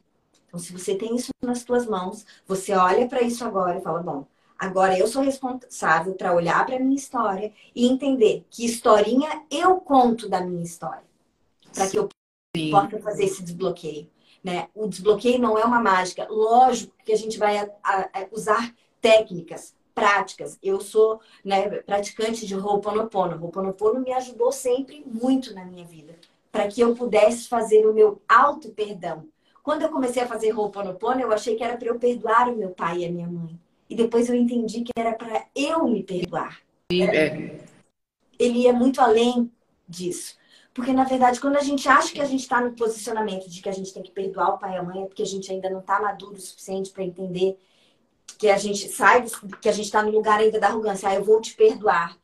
Então, 0.48 0.60
se 0.60 0.72
você 0.72 0.94
tem 0.94 1.16
isso 1.16 1.32
nas 1.42 1.64
suas 1.64 1.88
mãos, 1.88 2.28
você 2.46 2.74
olha 2.74 3.08
para 3.08 3.24
isso 3.24 3.44
agora 3.44 3.80
e 3.80 3.82
fala, 3.82 4.04
bom, 4.04 4.28
Agora 4.58 4.98
eu 4.98 5.08
sou 5.08 5.22
responsável 5.22 6.16
para 6.16 6.34
olhar 6.34 6.66
para 6.66 6.80
minha 6.80 6.96
história 6.96 7.54
e 7.76 7.88
entender 7.88 8.44
que 8.50 8.66
historinha 8.66 9.44
eu 9.52 9.76
conto 9.82 10.28
da 10.28 10.42
minha 10.42 10.64
história, 10.64 11.04
para 11.74 11.88
que 11.88 11.98
eu 11.98 12.10
possa 12.72 13.00
fazer 13.00 13.26
esse 13.26 13.44
desbloqueio. 13.44 14.10
Né? 14.44 14.68
O 14.74 14.88
desbloqueio 14.88 15.40
não 15.40 15.58
é 15.58 15.64
uma 15.64 15.82
mágica. 15.82 16.28
Lógico 16.30 16.94
que 17.06 17.12
a 17.12 17.18
gente 17.18 17.38
vai 17.38 17.58
a, 17.58 17.70
a, 17.84 18.02
a 18.02 18.28
usar 18.32 18.74
técnicas, 19.00 19.76
práticas. 19.94 20.58
Eu 20.64 20.80
sou 20.82 21.20
né, 21.44 21.70
praticante 21.82 22.48
de 22.48 22.56
Ho'oponopono. 22.56 23.38
Ho'oponopono 23.44 24.00
me 24.00 24.14
ajudou 24.14 24.52
sempre 24.52 25.04
muito 25.06 25.54
na 25.54 25.66
minha 25.66 25.86
vida, 25.86 26.16
para 26.52 26.68
que 26.68 26.82
eu 26.82 26.96
pudesse 26.96 27.48
fazer 27.48 27.86
o 27.86 27.94
meu 27.94 28.22
auto 28.28 28.70
perdão. 28.70 29.28
Quando 29.62 29.82
eu 29.82 29.90
comecei 29.90 30.24
a 30.24 30.28
fazer 30.28 30.58
Ho'oponopono, 30.58 31.22
eu 31.22 31.32
achei 31.32 31.56
que 31.56 31.64
era 31.64 31.78
para 31.78 31.90
eu 31.90 32.00
perdoar 32.00 32.50
o 32.50 32.56
meu 32.56 32.70
pai 32.70 33.00
e 33.00 33.06
a 33.06 33.12
minha 33.12 33.28
mãe. 33.28 33.60
E 33.90 33.96
depois 33.96 34.30
eu 34.30 34.36
entendi 34.36 34.82
que 34.82 34.92
era 34.98 35.14
para 35.14 35.46
eu 35.56 35.88
me 35.88 36.04
perdoar. 36.04 36.62
É. 36.92 37.60
Ele 38.38 38.60
ia 38.60 38.74
muito 38.74 39.02
além 39.02 39.52
disso. 39.88 40.38
Porque, 40.74 40.94
na 40.94 41.06
verdade, 41.06 41.40
quando 41.40 41.58
a 41.58 41.64
gente 41.64 41.90
acha 41.90 42.14
que 42.14 42.22
a 42.22 42.26
gente 42.26 42.42
está 42.42 42.62
no 42.62 42.74
posicionamento 42.74 43.50
de 43.50 43.62
que 43.62 43.70
a 43.70 43.72
gente 43.72 43.92
tem 43.92 44.04
que 44.04 44.12
perdoar 44.12 44.50
o 44.50 44.58
pai 44.60 44.76
e 44.76 44.78
a 44.78 44.84
mãe, 44.84 45.02
é 45.02 45.06
porque 45.08 45.24
a 45.24 45.26
gente 45.26 45.52
ainda 45.52 45.70
não 45.70 45.80
está 45.80 46.00
maduro 46.00 46.36
o 46.36 46.40
suficiente 46.40 46.92
para 46.92 47.04
entender 47.04 47.58
que 48.38 48.48
a 48.48 48.58
gente 48.58 48.88
sai, 48.90 49.26
que 49.60 49.70
a 49.70 49.72
gente 49.72 49.86
está 49.86 50.04
no 50.04 50.12
lugar 50.12 50.40
ainda 50.40 50.60
da 50.60 50.68
arrogância. 50.68 51.10
Ah, 51.10 51.16
eu 51.16 51.24
vou 51.24 51.42
te 51.42 51.56
perdoar. 51.56 52.16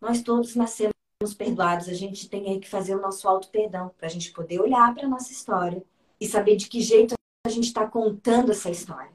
Nós 0.00 0.20
todos 0.20 0.54
nascemos 0.54 0.92
perdoados. 1.36 1.88
A 1.88 1.94
gente 1.94 2.28
tem 2.28 2.60
que 2.60 2.68
fazer 2.68 2.94
o 2.94 3.00
nosso 3.00 3.26
auto-perdão 3.26 3.90
para 3.96 4.06
a 4.06 4.10
gente 4.10 4.32
poder 4.32 4.60
olhar 4.60 4.94
para 4.94 5.06
a 5.06 5.08
nossa 5.08 5.32
história 5.32 5.82
e 6.20 6.26
saber 6.28 6.56
de 6.56 6.68
que 6.68 6.82
jeito 6.82 7.14
a 7.46 7.50
gente 7.50 7.68
está 7.68 7.86
contando 7.86 8.52
essa 8.52 8.68
história. 8.68 9.10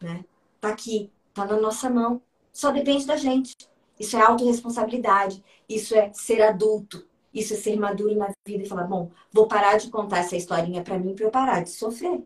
Né? 0.00 0.24
Tá 0.60 0.68
aqui, 0.68 1.10
Está 1.42 1.54
na 1.54 1.60
nossa 1.60 1.88
mão. 1.88 2.20
Só 2.52 2.70
depende 2.70 3.06
da 3.06 3.16
gente. 3.16 3.56
Isso 3.98 4.16
é 4.16 4.20
autorresponsabilidade. 4.20 5.42
Isso 5.68 5.94
é 5.94 6.12
ser 6.12 6.42
adulto. 6.42 7.06
Isso 7.32 7.54
é 7.54 7.56
ser 7.56 7.78
maduro 7.78 8.14
na 8.14 8.30
vida 8.46 8.64
e 8.64 8.68
falar: 8.68 8.84
bom, 8.84 9.10
vou 9.32 9.46
parar 9.46 9.78
de 9.78 9.88
contar 9.88 10.18
essa 10.18 10.36
historinha 10.36 10.82
para 10.82 10.98
mim 10.98 11.14
para 11.14 11.24
eu 11.24 11.30
parar 11.30 11.62
de 11.62 11.70
sofrer. 11.70 12.22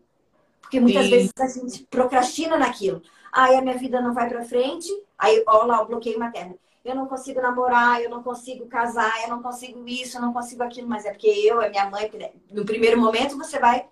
Porque 0.59 0.79
muitas 0.79 1.05
Sim. 1.05 1.11
vezes 1.11 1.31
a 1.39 1.47
gente 1.47 1.83
procrastina 1.89 2.57
naquilo. 2.57 3.01
Aí 3.31 3.55
a 3.55 3.61
minha 3.61 3.77
vida 3.77 4.01
não 4.01 4.13
vai 4.13 4.27
para 4.27 4.43
frente. 4.43 4.89
Aí, 5.17 5.43
olha 5.47 5.65
lá, 5.65 5.81
o 5.81 5.85
bloqueio 5.85 6.19
materno. 6.19 6.57
Eu 6.83 6.95
não 6.95 7.07
consigo 7.07 7.41
namorar, 7.41 8.01
eu 8.01 8.09
não 8.09 8.21
consigo 8.21 8.65
casar, 8.67 9.23
eu 9.23 9.29
não 9.29 9.41
consigo 9.41 9.87
isso, 9.87 10.17
eu 10.17 10.21
não 10.21 10.33
consigo 10.33 10.63
aquilo. 10.63 10.87
Mas 10.87 11.05
é 11.05 11.11
porque 11.11 11.27
eu, 11.27 11.61
é 11.61 11.69
minha 11.69 11.89
mãe. 11.89 12.09
No 12.51 12.65
primeiro 12.65 12.99
momento 12.99 13.37
você 13.37 13.59
vai, 13.59 13.87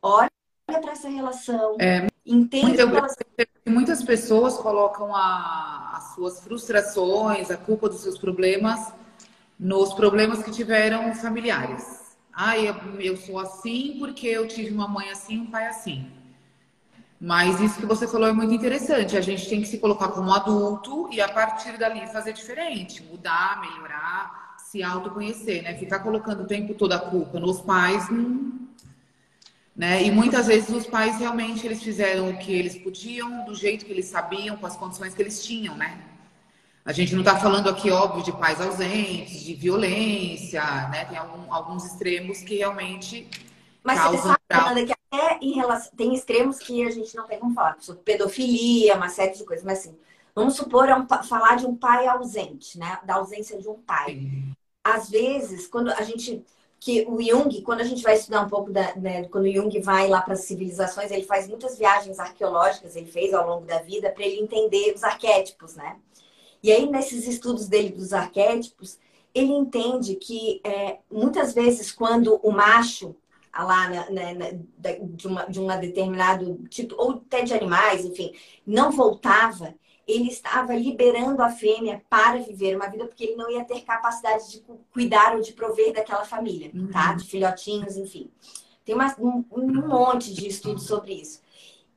olha 0.00 0.30
para 0.66 0.92
essa 0.92 1.08
relação. 1.08 1.76
É, 1.80 2.06
entende 2.24 2.80
eu, 2.80 2.88
Muitas 3.66 4.04
pessoas 4.04 4.56
colocam 4.56 5.14
a, 5.14 5.94
as 5.96 6.14
suas 6.14 6.40
frustrações, 6.40 7.50
a 7.50 7.56
culpa 7.56 7.88
dos 7.88 8.00
seus 8.00 8.16
problemas 8.16 8.92
nos 9.58 9.92
problemas 9.94 10.42
que 10.42 10.50
tiveram 10.50 11.12
familiares. 11.14 12.16
Ah, 12.32 12.56
eu, 12.58 12.74
eu 13.00 13.16
sou 13.16 13.38
assim 13.38 13.96
porque 13.98 14.28
eu 14.28 14.46
tive 14.46 14.72
uma 14.72 14.86
mãe 14.86 15.10
assim, 15.10 15.40
um 15.40 15.50
pai 15.50 15.66
assim. 15.66 16.10
Mas 17.20 17.60
isso 17.60 17.80
que 17.80 17.86
você 17.86 18.06
falou 18.06 18.28
é 18.28 18.32
muito 18.32 18.52
interessante. 18.52 19.16
A 19.16 19.20
gente 19.20 19.48
tem 19.48 19.60
que 19.60 19.66
se 19.66 19.78
colocar 19.78 20.08
como 20.08 20.32
adulto 20.32 21.08
e 21.10 21.20
a 21.20 21.28
partir 21.28 21.78
dali 21.78 22.06
fazer 22.08 22.34
diferente, 22.34 23.02
mudar, 23.02 23.60
melhorar, 23.60 24.56
se 24.58 24.82
autoconhecer, 24.82 25.62
né? 25.62 25.74
Ficar 25.74 26.00
colocando 26.00 26.42
o 26.42 26.46
tempo 26.46 26.74
todo 26.74 26.92
a 26.92 26.98
culpa 26.98 27.40
nos 27.40 27.62
pais 27.62 28.08
não, 28.10 28.55
né? 29.76 30.02
E 30.02 30.10
muitas 30.10 30.46
vezes 30.46 30.70
os 30.70 30.86
pais 30.86 31.18
realmente 31.18 31.66
eles 31.66 31.82
fizeram 31.82 32.30
o 32.30 32.38
que 32.38 32.52
eles 32.52 32.76
podiam, 32.78 33.44
do 33.44 33.54
jeito 33.54 33.84
que 33.84 33.92
eles 33.92 34.06
sabiam, 34.06 34.56
com 34.56 34.66
as 34.66 34.76
condições 34.76 35.14
que 35.14 35.20
eles 35.20 35.44
tinham, 35.44 35.76
né? 35.76 36.02
A 36.84 36.92
gente 36.92 37.14
não 37.14 37.20
está 37.20 37.36
falando 37.36 37.68
aqui, 37.68 37.90
óbvio, 37.90 38.22
de 38.22 38.32
pais 38.32 38.60
ausentes, 38.60 39.42
de 39.42 39.54
violência, 39.54 40.62
né? 40.88 41.04
Tem 41.04 41.18
algum, 41.18 41.52
alguns 41.52 41.84
extremos 41.84 42.40
que 42.40 42.56
realmente 42.56 43.28
Mas 43.82 43.98
causam... 43.98 44.36
Mas 44.48 44.72
você 44.72 44.86
que 44.86 44.92
até 44.92 45.38
em 45.42 45.52
relação... 45.52 45.92
Tem 45.96 46.14
extremos 46.14 46.58
que 46.58 46.86
a 46.86 46.90
gente 46.90 47.14
não 47.16 47.26
tem 47.26 47.38
como 47.38 47.52
falar, 47.52 47.76
sobre 47.80 48.02
pedofilia, 48.02 48.94
uma 48.94 49.08
série 49.08 49.36
de 49.36 49.44
coisas, 49.44 49.64
mas 49.64 49.80
assim, 49.80 49.96
vamos 50.34 50.54
supor, 50.54 50.88
é 50.88 50.96
um, 50.96 51.06
falar 51.24 51.56
de 51.56 51.66
um 51.66 51.74
pai 51.76 52.06
ausente, 52.06 52.78
né? 52.78 53.00
Da 53.04 53.16
ausência 53.16 53.58
de 53.58 53.68
um 53.68 53.74
pai. 53.74 54.14
Sim. 54.14 54.52
Às 54.84 55.10
vezes, 55.10 55.66
quando 55.66 55.90
a 55.90 56.02
gente 56.02 56.44
que 56.86 57.04
o 57.08 57.20
Jung, 57.20 57.62
quando 57.62 57.80
a 57.80 57.84
gente 57.84 58.00
vai 58.00 58.14
estudar 58.14 58.42
um 58.42 58.48
pouco 58.48 58.70
da, 58.70 58.94
né, 58.94 59.24
quando 59.24 59.46
o 59.46 59.52
Jung 59.52 59.80
vai 59.80 60.06
lá 60.06 60.22
para 60.22 60.34
as 60.34 60.44
civilizações, 60.44 61.10
ele 61.10 61.24
faz 61.24 61.48
muitas 61.48 61.76
viagens 61.76 62.20
arqueológicas, 62.20 62.94
ele 62.94 63.10
fez 63.10 63.34
ao 63.34 63.44
longo 63.44 63.66
da 63.66 63.80
vida 63.80 64.08
para 64.08 64.24
ele 64.24 64.40
entender 64.40 64.94
os 64.94 65.02
arquétipos, 65.02 65.74
né? 65.74 65.96
E 66.62 66.70
aí 66.70 66.88
nesses 66.88 67.26
estudos 67.26 67.66
dele 67.66 67.88
dos 67.88 68.12
arquétipos, 68.12 69.00
ele 69.34 69.50
entende 69.50 70.14
que 70.14 70.60
é, 70.62 70.98
muitas 71.10 71.52
vezes 71.52 71.90
quando 71.90 72.36
o 72.36 72.52
macho 72.52 73.16
lá 73.52 73.88
na, 73.88 74.08
na, 74.08 74.34
na, 74.34 74.46
de, 75.02 75.26
uma, 75.26 75.44
de 75.46 75.58
uma 75.58 75.76
determinado 75.76 76.54
tipo, 76.68 76.94
ou 76.96 77.14
até 77.14 77.42
de 77.42 77.52
animais, 77.52 78.04
enfim, 78.04 78.32
não 78.64 78.92
voltava, 78.92 79.74
ele 80.06 80.28
estava 80.28 80.74
liberando 80.74 81.42
a 81.42 81.50
fêmea 81.50 82.02
para 82.08 82.38
viver 82.38 82.76
uma 82.76 82.86
vida, 82.86 83.06
porque 83.06 83.24
ele 83.24 83.36
não 83.36 83.50
ia 83.50 83.64
ter 83.64 83.80
capacidade 83.82 84.50
de 84.52 84.64
cuidar 84.92 85.34
ou 85.34 85.40
de 85.40 85.52
prover 85.52 85.92
daquela 85.92 86.24
família, 86.24 86.70
tá? 86.70 86.78
uhum. 86.78 86.90
tá? 86.90 87.12
De 87.14 87.24
filhotinhos, 87.24 87.96
enfim. 87.96 88.30
Tem 88.84 88.94
uma, 88.94 89.14
um, 89.18 89.44
um 89.50 89.88
monte 89.88 90.32
de 90.32 90.46
estudos 90.46 90.84
sobre 90.84 91.14
isso. 91.14 91.40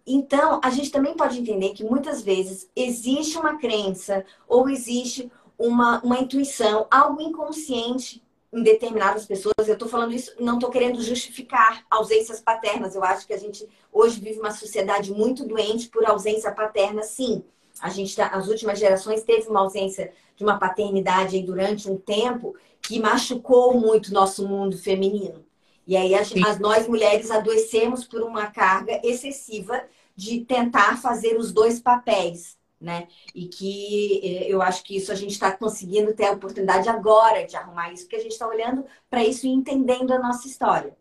Então, 0.07 0.59
a 0.63 0.71
gente 0.71 0.89
também 0.89 1.15
pode 1.15 1.39
entender 1.39 1.69
que 1.73 1.83
muitas 1.83 2.23
vezes 2.23 2.67
existe 2.75 3.37
uma 3.37 3.57
crença 3.57 4.25
ou 4.47 4.67
existe 4.67 5.31
uma, 5.55 6.01
uma 6.01 6.17
intuição, 6.17 6.87
algo 6.89 7.21
inconsciente 7.21 8.23
em 8.51 8.63
determinadas 8.63 9.27
pessoas. 9.27 9.53
Eu 9.67 9.73
estou 9.73 9.87
falando 9.87 10.13
isso, 10.13 10.33
não 10.39 10.55
estou 10.55 10.71
querendo 10.71 10.99
justificar 11.03 11.85
ausências 11.91 12.41
paternas. 12.41 12.95
Eu 12.95 13.03
acho 13.03 13.27
que 13.27 13.33
a 13.33 13.37
gente 13.37 13.67
hoje 13.93 14.19
vive 14.19 14.39
uma 14.39 14.49
sociedade 14.51 15.11
muito 15.11 15.45
doente 15.45 15.89
por 15.89 16.03
ausência 16.03 16.51
paterna, 16.51 17.03
sim. 17.03 17.43
A 17.81 17.89
gente, 17.89 18.15
tá, 18.15 18.27
as 18.27 18.47
últimas 18.47 18.79
gerações, 18.79 19.23
teve 19.23 19.47
uma 19.47 19.61
ausência 19.61 20.11
de 20.35 20.43
uma 20.43 20.57
paternidade 20.57 21.41
durante 21.41 21.89
um 21.89 21.97
tempo 21.97 22.55
que 22.81 22.99
machucou 22.99 23.79
muito 23.79 24.13
nosso 24.13 24.47
mundo 24.47 24.77
feminino. 24.77 25.45
E 25.85 25.97
aí 25.97 26.13
as, 26.13 26.31
as, 26.45 26.59
nós 26.59 26.87
mulheres 26.87 27.31
adoecemos 27.31 28.03
por 28.03 28.21
uma 28.21 28.47
carga 28.47 29.01
excessiva 29.03 29.81
de 30.15 30.41
tentar 30.41 31.01
fazer 31.01 31.37
os 31.37 31.51
dois 31.51 31.79
papéis 31.79 32.59
né? 32.79 33.07
E 33.35 33.47
que 33.47 34.21
eh, 34.23 34.47
eu 34.47 34.61
acho 34.61 34.83
que 34.83 34.95
isso 34.95 35.11
a 35.11 35.15
gente 35.15 35.31
está 35.31 35.51
conseguindo 35.51 36.13
ter 36.13 36.27
a 36.27 36.31
oportunidade 36.31 36.87
agora 36.87 37.45
de 37.45 37.55
arrumar 37.55 37.91
isso, 37.91 38.03
porque 38.03 38.15
a 38.15 38.21
gente 38.21 38.31
está 38.31 38.47
olhando 38.47 38.85
para 39.09 39.23
isso 39.23 39.45
e 39.45 39.49
entendendo 39.49 40.11
a 40.11 40.19
nossa 40.19 40.47
história. 40.47 40.95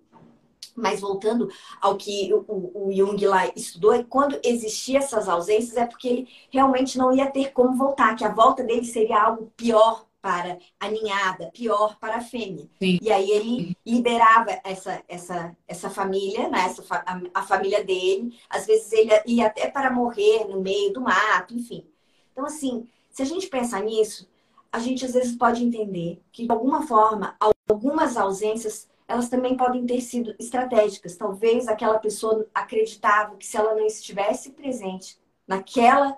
Mas 0.76 1.00
voltando 1.00 1.48
ao 1.80 1.96
que 1.96 2.32
o, 2.32 2.88
o 2.88 2.92
Jung 2.92 3.26
lá 3.26 3.46
estudou, 3.56 3.92
é 3.92 4.04
quando 4.04 4.38
existiam 4.44 4.98
essas 4.98 5.28
ausências 5.28 5.76
é 5.76 5.86
porque 5.86 6.08
ele 6.08 6.28
realmente 6.50 6.96
não 6.96 7.12
ia 7.12 7.30
ter 7.30 7.52
como 7.52 7.76
voltar, 7.76 8.14
que 8.14 8.24
a 8.24 8.32
volta 8.32 8.62
dele 8.62 8.84
seria 8.84 9.22
algo 9.22 9.52
pior 9.56 10.06
para 10.20 10.58
a 10.78 10.88
ninhada, 10.88 11.50
pior 11.52 11.96
para 11.98 12.16
a 12.16 12.20
fêmea. 12.20 12.68
Sim. 12.78 12.98
E 13.00 13.10
aí 13.10 13.30
ele 13.30 13.76
liberava 13.86 14.60
essa, 14.64 15.02
essa, 15.08 15.56
essa 15.66 15.90
família, 15.90 16.48
né? 16.48 16.66
essa, 16.66 16.82
a, 16.90 17.20
a, 17.34 17.42
família 17.42 17.84
dele. 17.84 18.36
Às 18.50 18.66
vezes 18.66 18.92
ele 18.92 19.10
ia 19.26 19.46
até 19.46 19.70
para 19.70 19.92
morrer 19.92 20.44
no 20.44 20.60
meio 20.60 20.92
do 20.92 21.00
mato, 21.00 21.54
enfim. 21.54 21.86
Então, 22.32 22.44
assim, 22.44 22.88
se 23.10 23.22
a 23.22 23.24
gente 23.24 23.46
pensar 23.46 23.82
nisso, 23.82 24.28
a 24.72 24.78
gente 24.78 25.04
às 25.04 25.12
vezes 25.12 25.36
pode 25.36 25.64
entender 25.64 26.20
que, 26.30 26.44
de 26.44 26.52
alguma 26.52 26.86
forma, 26.86 27.36
algumas 27.68 28.16
ausências 28.16 28.88
elas 29.08 29.30
também 29.30 29.56
podem 29.56 29.86
ter 29.86 30.02
sido 30.02 30.34
estratégicas. 30.38 31.16
Talvez 31.16 31.66
aquela 31.66 31.98
pessoa 31.98 32.46
acreditava 32.54 33.36
que 33.36 33.46
se 33.46 33.56
ela 33.56 33.74
não 33.74 33.86
estivesse 33.86 34.52
presente 34.52 35.18
naquela 35.46 36.16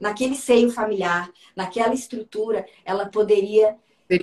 naquele 0.00 0.34
seio 0.34 0.70
familiar, 0.70 1.30
naquela 1.54 1.92
estrutura, 1.92 2.66
ela 2.86 3.04
poderia 3.04 3.76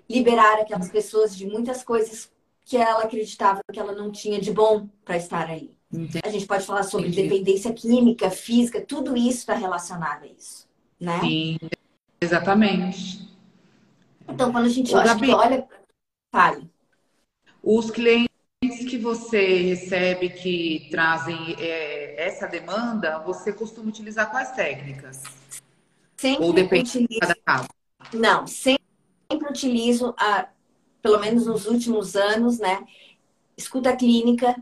liberar 0.09 0.59
aquelas 0.59 0.89
pessoas 0.89 1.37
de 1.37 1.45
muitas 1.45 1.83
coisas 1.83 2.31
que 2.65 2.75
ela 2.75 3.03
acreditava 3.03 3.61
que 3.71 3.79
ela 3.79 3.93
não 3.93 4.11
tinha 4.11 4.41
de 4.41 4.51
bom 4.51 4.89
para 5.05 5.17
estar 5.17 5.47
aí. 5.47 5.77
Entendi. 5.93 6.19
A 6.23 6.29
gente 6.29 6.47
pode 6.47 6.65
falar 6.65 6.81
sobre 6.81 7.09
Entendi. 7.09 7.29
dependência 7.29 7.71
química, 7.71 8.31
física, 8.31 8.81
tudo 8.81 9.15
isso 9.15 9.37
está 9.37 9.53
relacionado 9.53 10.23
a 10.23 10.27
isso, 10.27 10.67
né? 10.99 11.19
Sim, 11.21 11.57
exatamente. 12.19 13.29
Então, 14.27 14.51
quando 14.51 14.65
a 14.65 14.69
gente 14.69 14.93
olha, 14.93 15.15
olha, 15.35 15.67
fale. 16.29 16.69
Os 17.69 17.91
clientes 17.91 18.29
que 18.61 18.97
você 18.97 19.57
recebe 19.57 20.29
que 20.29 20.87
trazem 20.89 21.53
é, 21.59 22.25
essa 22.25 22.47
demanda, 22.47 23.19
você 23.19 23.51
costuma 23.51 23.89
utilizar 23.89 24.31
quais 24.31 24.51
técnicas? 24.51 25.21
Sempre 26.15 26.45
Ou 26.45 26.53
depende 26.53 26.87
utilizo... 26.91 27.09
de 27.09 27.19
cada 27.19 27.35
caso? 27.35 27.67
Não, 28.13 28.47
sempre, 28.47 28.81
utilizo, 29.49 30.15
a, 30.17 30.47
pelo 31.01 31.19
menos 31.19 31.45
nos 31.45 31.65
últimos 31.65 32.15
anos, 32.15 32.57
né? 32.57 32.87
Escuta 33.57 33.93
clínica, 33.97 34.55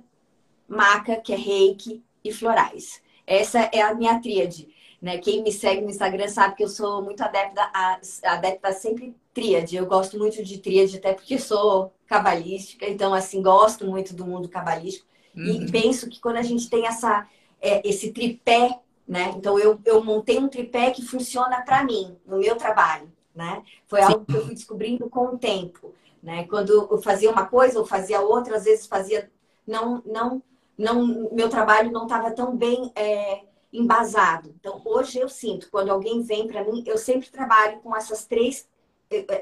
maca, 0.68 1.16
que 1.18 1.32
é 1.32 1.38
reiki, 1.38 2.04
e 2.24 2.34
florais. 2.34 3.04
Essa 3.28 3.70
é 3.72 3.82
a 3.82 3.94
minha 3.94 4.20
tríade. 4.20 4.68
Né? 5.06 5.20
Quem 5.20 5.44
me 5.44 5.52
segue 5.52 5.82
no 5.82 5.92
Instagram 5.92 6.28
sabe 6.28 6.56
que 6.56 6.64
eu 6.64 6.68
sou 6.68 7.00
muito 7.00 7.22
adepta 7.22 7.62
a, 7.72 8.00
adepta 8.24 8.70
a 8.70 8.74
sempre 8.74 9.16
tríade. 9.32 9.76
Eu 9.76 9.86
gosto 9.86 10.18
muito 10.18 10.44
de 10.44 10.58
tríade, 10.58 10.98
até 10.98 11.14
porque 11.14 11.38
sou 11.38 11.94
cabalística, 12.08 12.90
então, 12.90 13.14
assim, 13.14 13.40
gosto 13.40 13.86
muito 13.86 14.16
do 14.16 14.26
mundo 14.26 14.50
cabalístico. 14.50 15.06
Uhum. 15.38 15.44
E 15.46 15.72
penso 15.72 16.10
que 16.10 16.20
quando 16.20 16.38
a 16.38 16.42
gente 16.42 16.68
tem 16.72 16.88
essa, 16.88 17.28
é, 17.62 17.88
esse 17.88 18.12
tripé 18.12 18.80
né? 19.08 19.32
Então 19.38 19.60
eu, 19.60 19.80
eu 19.86 20.04
montei 20.04 20.40
um 20.40 20.48
tripé 20.48 20.90
que 20.90 21.06
funciona 21.06 21.62
para 21.62 21.84
mim, 21.84 22.18
no 22.26 22.40
meu 22.40 22.56
trabalho, 22.56 23.08
né? 23.36 23.62
Foi 23.86 24.02
Sim. 24.02 24.06
algo 24.08 24.26
que 24.26 24.36
eu 24.36 24.44
fui 24.44 24.56
descobrindo 24.56 25.08
com 25.08 25.28
o 25.28 25.38
tempo, 25.38 25.94
né? 26.24 26.46
Quando 26.46 26.88
eu 26.90 26.98
fazia 27.04 27.30
uma 27.30 27.46
coisa 27.46 27.78
ou 27.78 27.86
fazia 27.86 28.22
outra, 28.22 28.58
às 28.58 28.64
vezes 28.64 28.88
fazia 28.88 29.30
não 29.68 30.02
não 30.04 30.42
não 30.76 31.30
meu 31.32 31.50
trabalho 31.50 31.92
não 31.92 32.04
estava 32.04 32.32
tão 32.32 32.58
bem 32.58 32.92
é, 32.96 33.44
embasado. 33.78 34.54
Então 34.60 34.82
hoje 34.86 35.20
eu 35.20 35.30
sinto 35.30 35.70
quando 35.70 35.90
alguém 35.90 36.22
vem 36.22 36.48
para 36.48 36.64
mim, 36.64 36.84
eu 36.86 36.98
sempre 36.98 37.30
trabalho 37.30 37.80
com 37.80 37.96
essas 37.96 38.26
três 38.26 38.68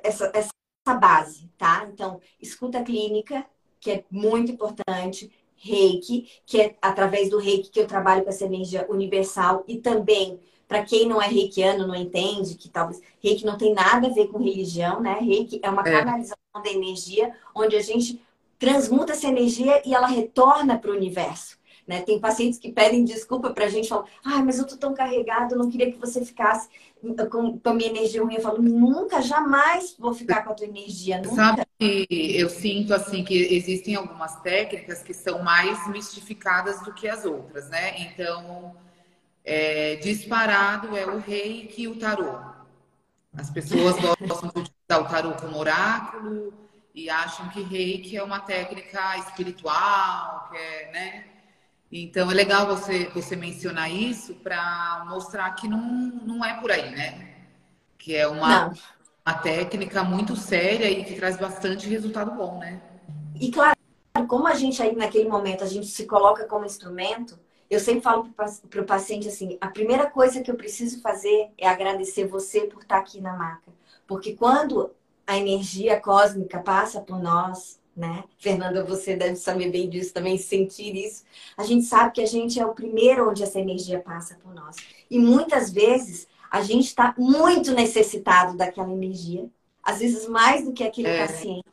essa, 0.03 0.31
essa 0.33 0.99
base, 0.99 1.49
tá? 1.57 1.87
Então 1.91 2.19
escuta 2.41 2.83
clínica 2.83 3.45
que 3.79 3.91
é 3.91 4.03
muito 4.09 4.51
importante, 4.51 5.31
reiki, 5.55 6.29
que 6.45 6.61
é 6.61 6.75
através 6.81 7.29
do 7.29 7.37
reiki 7.37 7.69
que 7.69 7.79
eu 7.79 7.87
trabalho 7.87 8.23
com 8.23 8.29
essa 8.29 8.45
energia 8.45 8.85
universal 8.89 9.63
e 9.67 9.77
também 9.77 10.39
para 10.67 10.83
quem 10.83 11.07
não 11.07 11.21
é 11.21 11.27
reikiano, 11.27 11.85
não 11.85 11.95
entende 11.95 12.55
que 12.55 12.69
talvez 12.69 13.01
reiki 13.21 13.45
não 13.45 13.57
tem 13.57 13.73
nada 13.73 14.07
a 14.07 14.09
ver 14.09 14.27
com 14.27 14.39
religião, 14.39 15.01
né? 15.01 15.19
Reiki 15.19 15.59
é 15.61 15.69
uma 15.69 15.81
é. 15.87 15.91
canalização 15.91 16.37
da 16.63 16.71
energia 16.71 17.35
onde 17.53 17.75
a 17.75 17.81
gente 17.81 18.21
transmuta 18.57 19.11
essa 19.11 19.27
energia 19.27 19.81
e 19.85 19.93
ela 19.93 20.07
retorna 20.07 20.77
para 20.77 20.91
o 20.91 20.95
universo. 20.95 21.57
Né? 21.85 22.01
Tem 22.01 22.19
pacientes 22.19 22.57
que 22.57 22.71
pedem 22.71 23.03
desculpa 23.03 23.51
para 23.51 23.65
a 23.65 23.67
gente, 23.67 23.89
falam, 23.89 24.05
ah, 24.23 24.41
mas 24.41 24.57
eu 24.57 24.65
tô 24.65 24.77
tão 24.77 24.93
carregado, 24.93 25.53
eu 25.53 25.57
não 25.57 25.69
queria 25.69 25.91
que 25.91 25.99
você 25.99 26.23
ficasse 26.23 26.69
com, 27.29 27.59
com 27.59 27.69
a 27.69 27.73
minha 27.73 27.89
energia 27.89 28.23
ruim. 28.23 28.35
Eu 28.35 28.41
falo, 28.41 28.61
nunca, 28.61 29.21
jamais 29.21 29.95
vou 29.99 30.13
ficar 30.13 30.43
com 30.43 30.51
a 30.51 30.55
tua 30.55 30.65
energia, 30.65 31.17
nunca. 31.17 31.35
Sabe, 31.35 31.63
eu 32.09 32.49
sinto 32.49 32.93
assim 32.93 33.23
que 33.23 33.35
existem 33.53 33.95
algumas 33.95 34.39
técnicas 34.41 35.03
que 35.03 35.13
são 35.13 35.43
mais 35.43 35.85
mistificadas 35.89 36.81
do 36.83 36.93
que 36.93 37.07
as 37.07 37.25
outras, 37.25 37.69
né? 37.69 37.99
Então, 38.01 38.75
é, 39.43 39.97
disparado 39.97 40.95
é 40.95 41.05
o 41.05 41.19
reiki 41.19 41.83
e 41.83 41.87
o 41.89 41.99
tarô. 41.99 42.39
As 43.35 43.49
pessoas 43.49 43.95
gostam 44.21 44.49
de 44.49 44.59
utilizar 44.59 45.01
o 45.01 45.09
tarô 45.09 45.33
como 45.33 45.57
oráculo 45.57 46.53
e 46.95 47.09
acham 47.09 47.49
que 47.49 47.61
reiki 47.61 48.15
é 48.15 48.23
uma 48.23 48.39
técnica 48.39 49.17
espiritual, 49.17 50.47
que 50.49 50.57
é, 50.57 50.91
né? 50.91 51.32
Então 51.95 52.31
é 52.31 52.33
legal 52.33 52.65
você, 52.65 53.05
você 53.09 53.35
mencionar 53.35 53.93
isso 53.93 54.33
para 54.33 55.05
mostrar 55.07 55.51
que 55.51 55.67
não, 55.67 55.79
não 56.25 56.43
é 56.43 56.59
por 56.59 56.71
aí, 56.71 56.89
né? 56.89 57.35
Que 57.99 58.15
é 58.15 58.27
uma, 58.27 58.73
uma 59.23 59.35
técnica 59.35 60.03
muito 60.03 60.35
séria 60.35 60.89
e 60.89 61.03
que 61.03 61.13
traz 61.13 61.37
bastante 61.37 61.87
resultado 61.87 62.31
bom, 62.31 62.57
né? 62.57 62.81
E 63.39 63.51
claro, 63.51 63.77
como 64.27 64.47
a 64.47 64.55
gente 64.55 64.81
aí 64.81 64.95
naquele 64.95 65.29
momento 65.29 65.63
a 65.63 65.67
gente 65.67 65.85
se 65.85 66.07
coloca 66.07 66.45
como 66.45 66.65
instrumento, 66.65 67.37
eu 67.69 67.79
sempre 67.79 68.01
falo 68.01 68.27
para 68.33 68.81
o 68.81 68.85
paciente 68.85 69.27
assim: 69.27 69.55
a 69.61 69.67
primeira 69.67 70.09
coisa 70.09 70.41
que 70.41 70.49
eu 70.49 70.55
preciso 70.55 70.99
fazer 70.99 71.51
é 71.59 71.67
agradecer 71.67 72.25
você 72.25 72.61
por 72.61 72.81
estar 72.81 72.97
aqui 72.97 73.21
na 73.21 73.33
maca. 73.33 73.71
Porque 74.07 74.33
quando 74.33 74.89
a 75.27 75.37
energia 75.37 76.01
cósmica 76.01 76.59
passa 76.59 77.01
por 77.01 77.21
nós, 77.21 77.79
né? 77.95 78.23
Fernanda, 78.37 78.83
você 78.83 79.15
deve 79.15 79.35
saber 79.35 79.69
bem 79.69 79.89
disso 79.89 80.13
também, 80.13 80.37
sentir 80.37 80.95
isso. 80.95 81.23
A 81.55 81.63
gente 81.63 81.85
sabe 81.85 82.13
que 82.13 82.21
a 82.21 82.25
gente 82.25 82.59
é 82.59 82.65
o 82.65 82.73
primeiro 82.73 83.29
onde 83.29 83.43
essa 83.43 83.59
energia 83.59 83.99
passa 83.99 84.35
por 84.41 84.53
nós. 84.53 84.75
E 85.09 85.19
muitas 85.19 85.71
vezes 85.71 86.27
a 86.49 86.61
gente 86.61 86.85
está 86.85 87.13
muito 87.17 87.71
necessitado 87.71 88.57
daquela 88.57 88.91
energia, 88.91 89.47
às 89.81 89.99
vezes 89.99 90.27
mais 90.27 90.65
do 90.65 90.73
que 90.73 90.83
aquele 90.83 91.07
é. 91.07 91.27
paciente. 91.27 91.63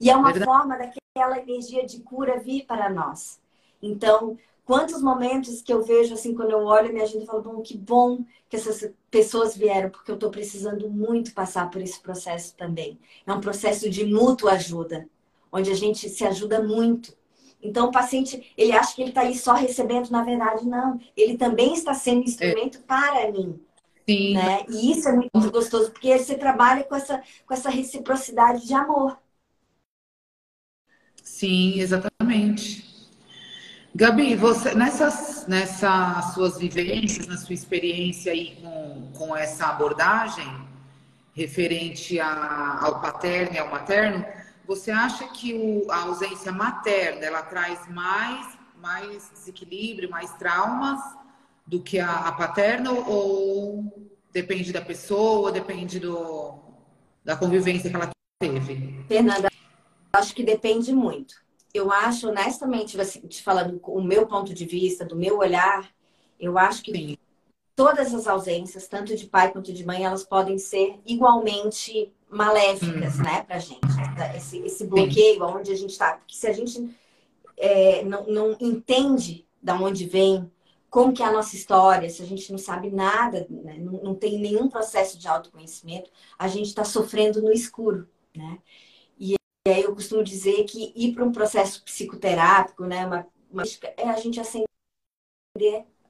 E 0.00 0.10
é 0.10 0.16
uma 0.16 0.32
Verdade. 0.32 0.44
forma 0.44 0.76
daquela 0.76 1.38
energia 1.38 1.84
de 1.84 2.00
cura 2.00 2.38
vir 2.38 2.64
para 2.64 2.88
nós. 2.88 3.40
Então, 3.82 4.36
quantos 4.64 5.00
momentos 5.02 5.62
que 5.62 5.72
eu 5.72 5.82
vejo 5.82 6.14
assim, 6.14 6.34
quando 6.34 6.50
eu 6.50 6.64
olho 6.64 6.92
minha 6.92 7.04
agenda 7.04 7.24
e 7.24 7.26
falo, 7.26 7.42
bom, 7.42 7.62
que 7.62 7.76
bom 7.76 8.24
que 8.48 8.56
essas 8.56 8.90
pessoas 9.10 9.56
vieram, 9.56 9.90
porque 9.90 10.10
eu 10.10 10.14
estou 10.14 10.30
precisando 10.30 10.88
muito 10.88 11.34
passar 11.34 11.70
por 11.70 11.80
esse 11.80 12.00
processo 12.00 12.54
também. 12.56 12.98
É 13.26 13.32
um 13.32 13.40
processo 13.40 13.88
de 13.90 14.04
mútua 14.04 14.52
ajuda 14.52 15.08
onde 15.52 15.70
a 15.70 15.74
gente 15.74 16.08
se 16.08 16.24
ajuda 16.24 16.62
muito. 16.62 17.16
Então, 17.62 17.88
o 17.88 17.92
paciente, 17.92 18.52
ele 18.56 18.72
acha 18.72 18.94
que 18.94 19.02
ele 19.02 19.10
está 19.10 19.22
aí 19.22 19.36
só 19.36 19.54
recebendo, 19.54 20.10
na 20.10 20.22
verdade, 20.22 20.66
não. 20.66 21.00
Ele 21.16 21.36
também 21.36 21.74
está 21.74 21.92
sendo 21.92 22.22
instrumento 22.22 22.78
é. 22.78 22.82
para 22.82 23.32
mim. 23.32 23.60
Sim. 24.08 24.34
Né? 24.34 24.64
E 24.68 24.92
isso 24.92 25.08
é 25.08 25.12
muito 25.12 25.50
gostoso, 25.50 25.90
porque 25.90 26.16
você 26.16 26.36
trabalha 26.36 26.84
com 26.84 26.94
essa, 26.94 27.22
com 27.46 27.52
essa 27.52 27.68
reciprocidade 27.68 28.66
de 28.66 28.74
amor. 28.74 29.18
Sim, 31.22 31.78
exatamente. 31.78 32.88
Gabi, 33.94 34.34
você 34.34 34.74
nessas, 34.74 35.46
nessas 35.46 36.32
suas 36.32 36.56
vivências, 36.56 37.26
na 37.26 37.36
sua 37.36 37.54
experiência 37.54 38.32
aí 38.32 38.56
com, 38.62 39.12
com 39.12 39.36
essa 39.36 39.66
abordagem 39.66 40.46
referente 41.34 42.18
a, 42.18 42.78
ao 42.80 43.00
paterno 43.00 43.54
e 43.54 43.58
ao 43.58 43.70
materno, 43.70 44.24
você 44.68 44.92
acha 44.92 45.26
que 45.28 45.52
o, 45.52 45.90
a 45.90 46.02
ausência 46.02 46.52
materna 46.52 47.24
ela 47.24 47.42
traz 47.42 47.88
mais, 47.88 48.56
mais 48.76 49.28
desequilíbrio, 49.32 50.08
mais 50.08 50.32
traumas 50.34 51.00
do 51.66 51.82
que 51.82 51.98
a, 51.98 52.28
a 52.28 52.32
paterna 52.32 52.92
ou 52.92 54.08
depende 54.32 54.72
da 54.72 54.80
pessoa, 54.80 55.50
depende 55.50 55.98
do, 55.98 56.54
da 57.24 57.36
convivência 57.36 57.90
que 57.90 57.96
ela 57.96 58.10
teve? 58.40 59.04
Fernanda, 59.08 59.48
acho 60.12 60.32
que 60.32 60.44
depende 60.44 60.92
muito 60.92 61.48
eu 61.72 61.92
acho, 61.92 62.28
honestamente, 62.28 63.00
assim, 63.00 63.20
te 63.26 63.42
falando 63.42 63.80
o 63.84 64.02
meu 64.02 64.26
ponto 64.26 64.54
de 64.54 64.64
vista, 64.64 65.04
do 65.04 65.16
meu 65.16 65.38
olhar, 65.38 65.90
eu 66.38 66.56
acho 66.58 66.82
que 66.82 66.92
Sim. 66.92 67.16
todas 67.74 68.14
as 68.14 68.26
ausências, 68.26 68.88
tanto 68.88 69.14
de 69.14 69.26
pai 69.26 69.52
quanto 69.52 69.72
de 69.72 69.84
mãe, 69.84 70.04
elas 70.04 70.24
podem 70.24 70.58
ser 70.58 70.98
igualmente 71.06 72.12
maléficas, 72.30 73.16
uhum. 73.16 73.22
né, 73.22 73.42
pra 73.42 73.58
gente. 73.58 73.80
Esse, 74.36 74.58
esse 74.58 74.86
bloqueio, 74.86 75.36
Sim. 75.36 75.42
onde 75.42 75.72
a 75.72 75.76
gente 75.76 75.90
está. 75.90 76.14
Porque 76.14 76.34
se 76.34 76.46
a 76.46 76.52
gente 76.52 76.96
é, 77.56 78.04
não, 78.04 78.26
não 78.26 78.56
entende 78.60 79.46
da 79.62 79.74
onde 79.74 80.06
vem, 80.06 80.50
como 80.90 81.12
que 81.12 81.22
é 81.22 81.26
a 81.26 81.32
nossa 81.32 81.54
história, 81.54 82.08
se 82.08 82.22
a 82.22 82.26
gente 82.26 82.50
não 82.50 82.58
sabe 82.58 82.90
nada, 82.90 83.46
né, 83.50 83.76
não, 83.78 83.92
não 84.02 84.14
tem 84.14 84.38
nenhum 84.38 84.68
processo 84.68 85.18
de 85.18 85.28
autoconhecimento, 85.28 86.10
a 86.38 86.48
gente 86.48 86.66
está 86.66 86.84
sofrendo 86.84 87.42
no 87.42 87.52
escuro, 87.52 88.08
né? 88.34 88.58
E 89.18 89.36
aí 89.66 89.82
eu 89.82 89.94
costumo 89.94 90.24
dizer 90.24 90.64
que 90.64 90.92
ir 90.96 91.14
para 91.14 91.24
um 91.24 91.32
processo 91.32 91.84
psicoterápico, 91.84 92.84
né, 92.84 93.06
uma, 93.06 93.26
uma, 93.50 93.62
é 93.96 94.08
a 94.08 94.16
gente 94.16 94.40
acender 94.40 94.66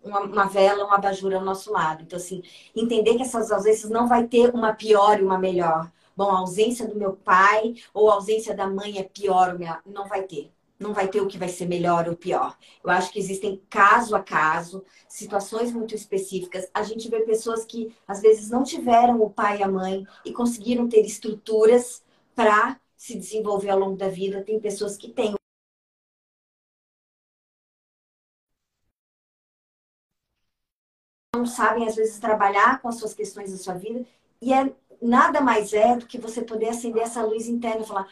uma, 0.03 0.21
uma, 0.21 0.45
vela, 0.45 0.85
uma 0.85 0.95
abajur 0.95 1.35
ao 1.35 1.45
nosso 1.45 1.73
lado. 1.73 2.03
Então, 2.03 2.17
assim, 2.17 2.43
entender 2.75 3.17
que 3.17 3.23
essas 3.23 3.51
ausências 3.51 3.91
não 3.91 4.07
vai 4.07 4.27
ter 4.27 4.55
uma 4.55 4.73
pior 4.73 5.19
e 5.19 5.25
uma 5.25 5.39
melhor. 5.39 5.91
Bom, 6.19 6.33
a 6.33 6.39
ausência 6.41 6.85
do 6.85 6.97
meu 6.97 7.13
pai 7.13 7.77
ou 7.95 8.11
a 8.11 8.15
ausência 8.15 8.53
da 8.53 8.67
mãe 8.67 8.99
é 8.99 9.05
pior, 9.05 9.57
não 9.87 10.09
vai 10.09 10.25
ter. 10.25 10.53
Não 10.77 10.93
vai 10.93 11.07
ter 11.07 11.21
o 11.21 11.29
que 11.29 11.39
vai 11.39 11.49
ser 11.49 11.67
melhor 11.67 12.09
ou 12.09 12.17
pior. 12.17 12.59
Eu 12.83 12.91
acho 12.91 13.13
que 13.13 13.21
existem 13.21 13.63
caso 13.71 14.17
a 14.17 14.21
caso, 14.21 14.85
situações 15.09 15.73
muito 15.73 15.95
específicas. 15.95 16.69
A 16.75 16.83
gente 16.83 17.09
vê 17.09 17.21
pessoas 17.21 17.65
que 17.65 17.95
às 18.07 18.21
vezes 18.21 18.51
não 18.51 18.65
tiveram 18.65 19.23
o 19.23 19.31
pai 19.31 19.61
e 19.61 19.63
a 19.63 19.69
mãe 19.69 20.05
e 20.25 20.33
conseguiram 20.33 20.89
ter 20.89 21.07
estruturas 21.07 22.03
para 22.35 22.81
se 22.97 23.17
desenvolver 23.17 23.71
ao 23.71 23.79
longo 23.79 23.97
da 23.97 24.09
vida. 24.09 24.43
Tem 24.43 24.59
pessoas 24.59 24.97
que 24.97 25.13
têm 25.13 25.37
não 31.37 31.47
sabem 31.47 31.87
às 31.87 31.95
vezes 31.95 32.19
trabalhar 32.19 32.83
com 32.83 32.89
as 32.89 32.97
suas 32.97 33.15
questões 33.15 33.53
da 33.53 33.57
sua 33.57 33.75
vida 33.75 34.05
e 34.43 34.53
é 34.53 34.75
nada 35.01 35.41
mais 35.41 35.73
é 35.73 35.97
do 35.97 36.07
que 36.07 36.19
você 36.19 36.43
poder 36.43 36.69
acender 36.69 37.03
essa 37.03 37.23
luz 37.23 37.49
interna 37.49 37.83
e 37.83 37.87
falar 37.87 38.09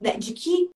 né, 0.00 0.16
de 0.16 0.32
que 0.32 0.70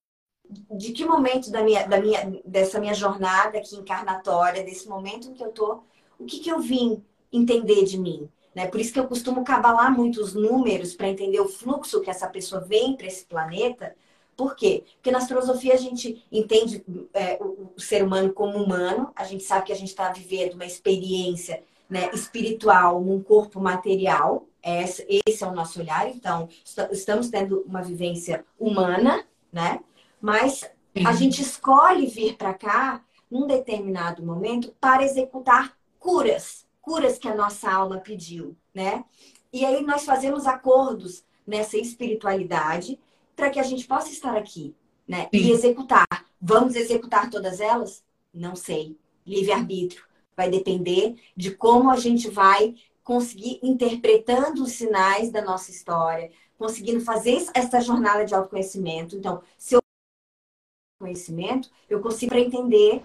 de 0.69 0.91
que 0.91 1.05
momento 1.05 1.49
da 1.49 1.63
minha, 1.63 1.87
da 1.87 2.01
minha 2.01 2.41
dessa 2.45 2.79
minha 2.79 2.93
jornada 2.93 3.57
aqui 3.57 3.75
encarnatória 3.75 4.63
desse 4.63 4.87
momento 4.87 5.29
em 5.29 5.33
que 5.33 5.43
eu 5.43 5.51
tô 5.51 5.81
o 6.19 6.25
que 6.25 6.39
que 6.39 6.49
eu 6.49 6.59
vim 6.59 7.03
entender 7.31 7.85
de 7.85 7.97
mim 7.97 8.29
né? 8.53 8.67
Por 8.67 8.79
isso 8.79 8.91
que 8.93 8.99
eu 8.99 9.07
costumo 9.07 9.43
cabalar 9.43 9.95
muito 9.95 10.21
os 10.21 10.33
números 10.33 10.93
para 10.93 11.07
entender 11.07 11.39
o 11.39 11.47
fluxo 11.47 12.01
que 12.01 12.09
essa 12.09 12.27
pessoa 12.27 12.61
vem 12.61 12.95
para 12.95 13.07
esse 13.07 13.25
planeta. 13.25 13.95
Por 14.35 14.55
quê? 14.55 14.83
Porque 14.95 15.11
na 15.11 15.25
filosofia 15.25 15.73
a 15.73 15.77
gente 15.77 16.25
entende 16.31 16.83
é, 17.13 17.37
o, 17.41 17.73
ser 17.77 18.03
humano 18.03 18.33
como 18.33 18.57
humano, 18.57 19.11
a 19.15 19.23
gente 19.23 19.43
sabe 19.43 19.67
que 19.67 19.71
a 19.71 19.75
gente 19.75 19.89
está 19.89 20.11
vivendo 20.11 20.55
uma 20.55 20.65
experiência 20.65 21.63
né, 21.89 22.09
espiritual 22.13 23.01
num 23.01 23.21
corpo 23.21 23.59
material, 23.59 24.47
esse, 24.63 25.43
é 25.43 25.47
o 25.47 25.53
nosso 25.53 25.79
olhar, 25.79 26.07
então 26.09 26.47
estamos 26.91 27.29
tendo 27.29 27.61
uma 27.67 27.81
vivência 27.81 28.45
humana, 28.59 29.25
né? 29.51 29.79
Mas 30.19 30.69
a 31.05 31.13
gente 31.13 31.41
escolhe 31.41 32.05
vir 32.05 32.37
para 32.37 32.53
cá 32.53 33.03
num 33.29 33.47
determinado 33.47 34.23
momento 34.23 34.73
para 34.79 35.03
executar 35.03 35.75
curas 35.97 36.65
curas 36.81 37.17
que 37.17 37.27
a 37.27 37.35
nossa 37.35 37.71
alma 37.71 37.99
pediu, 37.99 38.57
né? 38.73 39.05
E 39.53 39.63
aí 39.63 39.83
nós 39.83 40.03
fazemos 40.03 40.47
acordos 40.47 41.23
nessa 41.45 41.77
espiritualidade 41.77 42.99
para 43.35 43.49
que 43.49 43.59
a 43.59 43.63
gente 43.63 43.85
possa 43.85 44.11
estar 44.11 44.35
aqui, 44.35 44.75
né? 45.07 45.29
E 45.31 45.51
executar. 45.51 46.07
Vamos 46.41 46.75
executar 46.75 47.29
todas 47.29 47.59
elas? 47.59 48.03
Não 48.33 48.55
sei. 48.55 48.97
Livre-arbítrio. 49.25 50.03
Vai 50.35 50.49
depender 50.49 51.15
de 51.37 51.51
como 51.51 51.91
a 51.91 51.97
gente 51.97 52.29
vai 52.29 52.75
conseguir 53.11 53.59
interpretando 53.61 54.63
os 54.63 54.71
sinais 54.71 55.29
da 55.29 55.41
nossa 55.41 55.69
história, 55.69 56.31
conseguindo 56.57 57.01
fazer 57.01 57.45
essa 57.53 57.81
jornada 57.81 58.23
de 58.23 58.33
autoconhecimento. 58.33 59.17
Então, 59.17 59.43
se 59.57 59.75
eu 59.75 59.81
conhecimento, 60.97 61.69
eu 61.89 61.99
consigo 61.99 62.33
entender 62.35 63.03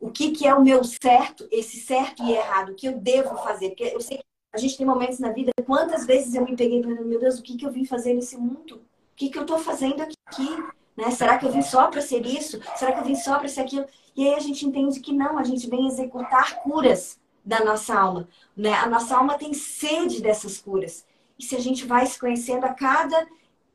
o 0.00 0.10
que, 0.10 0.30
que 0.30 0.46
é 0.46 0.54
o 0.54 0.62
meu 0.62 0.82
certo, 0.84 1.46
esse 1.50 1.80
certo 1.80 2.22
e 2.22 2.32
errado, 2.32 2.72
o 2.72 2.74
que 2.74 2.88
eu 2.88 2.98
devo 2.98 3.36
fazer. 3.42 3.68
Porque 3.68 3.84
eu 3.84 4.00
sei 4.00 4.16
que 4.16 4.24
a 4.54 4.58
gente 4.58 4.78
tem 4.78 4.86
momentos 4.86 5.18
na 5.18 5.30
vida, 5.30 5.52
quantas 5.66 6.06
vezes 6.06 6.34
eu 6.34 6.46
me 6.46 6.56
peguei 6.56 6.80
pensando, 6.80 7.04
meu 7.04 7.20
Deus, 7.20 7.38
o 7.38 7.42
que, 7.42 7.58
que 7.58 7.66
eu 7.66 7.70
vim 7.70 7.84
fazer 7.84 8.14
nesse 8.14 8.38
mundo? 8.38 8.76
O 8.76 9.16
que, 9.16 9.28
que 9.28 9.36
eu 9.36 9.42
estou 9.42 9.58
fazendo 9.58 10.00
aqui? 10.00 10.48
Né? 10.96 11.10
Será 11.10 11.36
que 11.36 11.44
eu 11.44 11.52
vim 11.52 11.60
só 11.60 11.88
para 11.88 12.00
ser 12.00 12.24
isso? 12.24 12.58
Será 12.74 12.92
que 12.92 13.00
eu 13.00 13.04
vim 13.04 13.16
só 13.16 13.38
para 13.38 13.48
ser 13.48 13.60
aquilo? 13.60 13.84
E 14.16 14.26
aí 14.26 14.34
a 14.34 14.40
gente 14.40 14.64
entende 14.64 14.98
que 14.98 15.12
não, 15.12 15.36
a 15.36 15.44
gente 15.44 15.68
vem 15.68 15.86
executar 15.86 16.62
curas 16.62 17.20
da 17.44 17.64
nossa 17.64 17.94
alma. 17.94 18.28
Né? 18.56 18.72
A 18.72 18.88
nossa 18.88 19.16
alma 19.16 19.38
tem 19.38 19.52
sede 19.54 20.20
dessas 20.20 20.58
curas. 20.58 21.04
E 21.38 21.44
se 21.44 21.56
a 21.56 21.60
gente 21.60 21.86
vai 21.86 22.06
se 22.06 22.18
conhecendo 22.18 22.64
a 22.64 22.72
cada, 22.72 23.26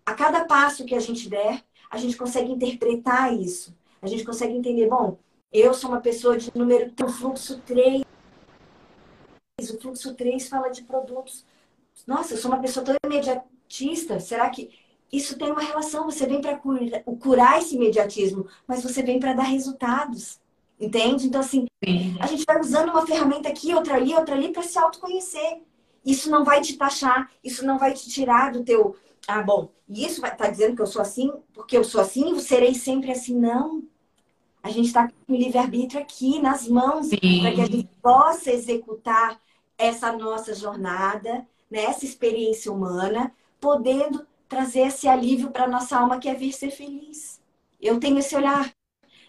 a 0.05 0.13
cada 0.13 0.45
passo 0.45 0.85
que 0.85 0.95
a 0.95 0.99
gente 0.99 1.29
der, 1.29 1.63
a 1.89 1.97
gente 1.97 2.17
consegue 2.17 2.51
interpretar 2.51 3.33
isso. 3.33 3.75
A 4.01 4.07
gente 4.07 4.23
consegue 4.23 4.53
entender, 4.53 4.87
bom, 4.87 5.17
eu 5.51 5.73
sou 5.73 5.89
uma 5.89 6.01
pessoa 6.01 6.37
de 6.37 6.51
número 6.55 6.91
tem 6.91 7.05
o 7.05 7.09
fluxo 7.09 7.59
3. 7.61 8.03
O 9.59 9.81
fluxo 9.81 10.13
3 10.13 10.47
fala 10.47 10.69
de 10.69 10.83
produtos. 10.83 11.45
Nossa, 12.05 12.33
eu 12.33 12.37
sou 12.37 12.51
uma 12.51 12.61
pessoa 12.61 12.85
tão 12.85 12.95
imediatista. 13.03 14.19
Será 14.19 14.49
que 14.49 14.69
isso 15.11 15.37
tem 15.37 15.51
uma 15.51 15.61
relação? 15.61 16.05
Você 16.05 16.25
vem 16.25 16.41
para 16.41 16.57
curar, 16.57 17.03
curar 17.21 17.59
esse 17.59 17.75
imediatismo, 17.75 18.47
mas 18.67 18.83
você 18.83 19.01
vem 19.01 19.19
para 19.19 19.33
dar 19.33 19.43
resultados. 19.43 20.39
Entende? 20.79 21.25
Então, 21.25 21.41
assim, 21.41 21.65
Sim. 21.87 22.17
a 22.19 22.27
gente 22.27 22.43
vai 22.45 22.59
usando 22.59 22.89
uma 22.89 23.05
ferramenta 23.05 23.47
aqui, 23.47 23.73
outra 23.73 23.95
ali, 23.95 24.13
outra 24.13 24.35
ali, 24.35 24.51
para 24.51 24.63
se 24.63 24.77
autoconhecer. 24.77 25.61
Isso 26.05 26.29
não 26.29 26.43
vai 26.43 26.61
te 26.61 26.77
taxar, 26.77 27.29
isso 27.43 27.65
não 27.65 27.77
vai 27.77 27.93
te 27.93 28.09
tirar 28.09 28.51
do 28.51 28.63
teu. 28.63 28.95
Ah, 29.27 29.41
bom, 29.41 29.69
e 29.87 30.05
isso 30.05 30.21
vai 30.21 30.31
estar 30.31 30.45
tá 30.45 30.51
dizendo 30.51 30.75
que 30.75 30.81
eu 30.81 30.87
sou 30.87 31.01
assim, 31.01 31.31
porque 31.53 31.77
eu 31.77 31.83
sou 31.83 32.01
assim 32.01 32.35
e 32.35 32.39
serei 32.41 32.73
sempre 32.73 33.11
assim. 33.11 33.37
Não. 33.37 33.83
A 34.61 34.69
gente 34.69 34.87
está 34.87 35.07
com 35.07 35.33
o 35.33 35.35
livre-arbítrio 35.35 36.01
aqui 36.01 36.41
nas 36.41 36.67
mãos 36.67 37.09
para 37.09 37.51
que 37.53 37.61
a 37.61 37.65
gente 37.65 37.89
possa 38.01 38.51
executar 38.51 39.39
essa 39.77 40.11
nossa 40.11 40.53
jornada, 40.53 41.47
né, 41.69 41.83
essa 41.85 42.05
experiência 42.05 42.71
humana, 42.71 43.31
podendo 43.61 44.25
trazer 44.49 44.87
esse 44.87 45.07
alívio 45.07 45.51
para 45.51 45.67
nossa 45.67 45.97
alma 45.97 46.19
que 46.19 46.27
é 46.27 46.33
vir 46.33 46.53
ser 46.53 46.71
feliz. 46.71 47.41
Eu 47.79 47.99
tenho 47.99 48.17
esse 48.17 48.35
olhar. 48.35 48.76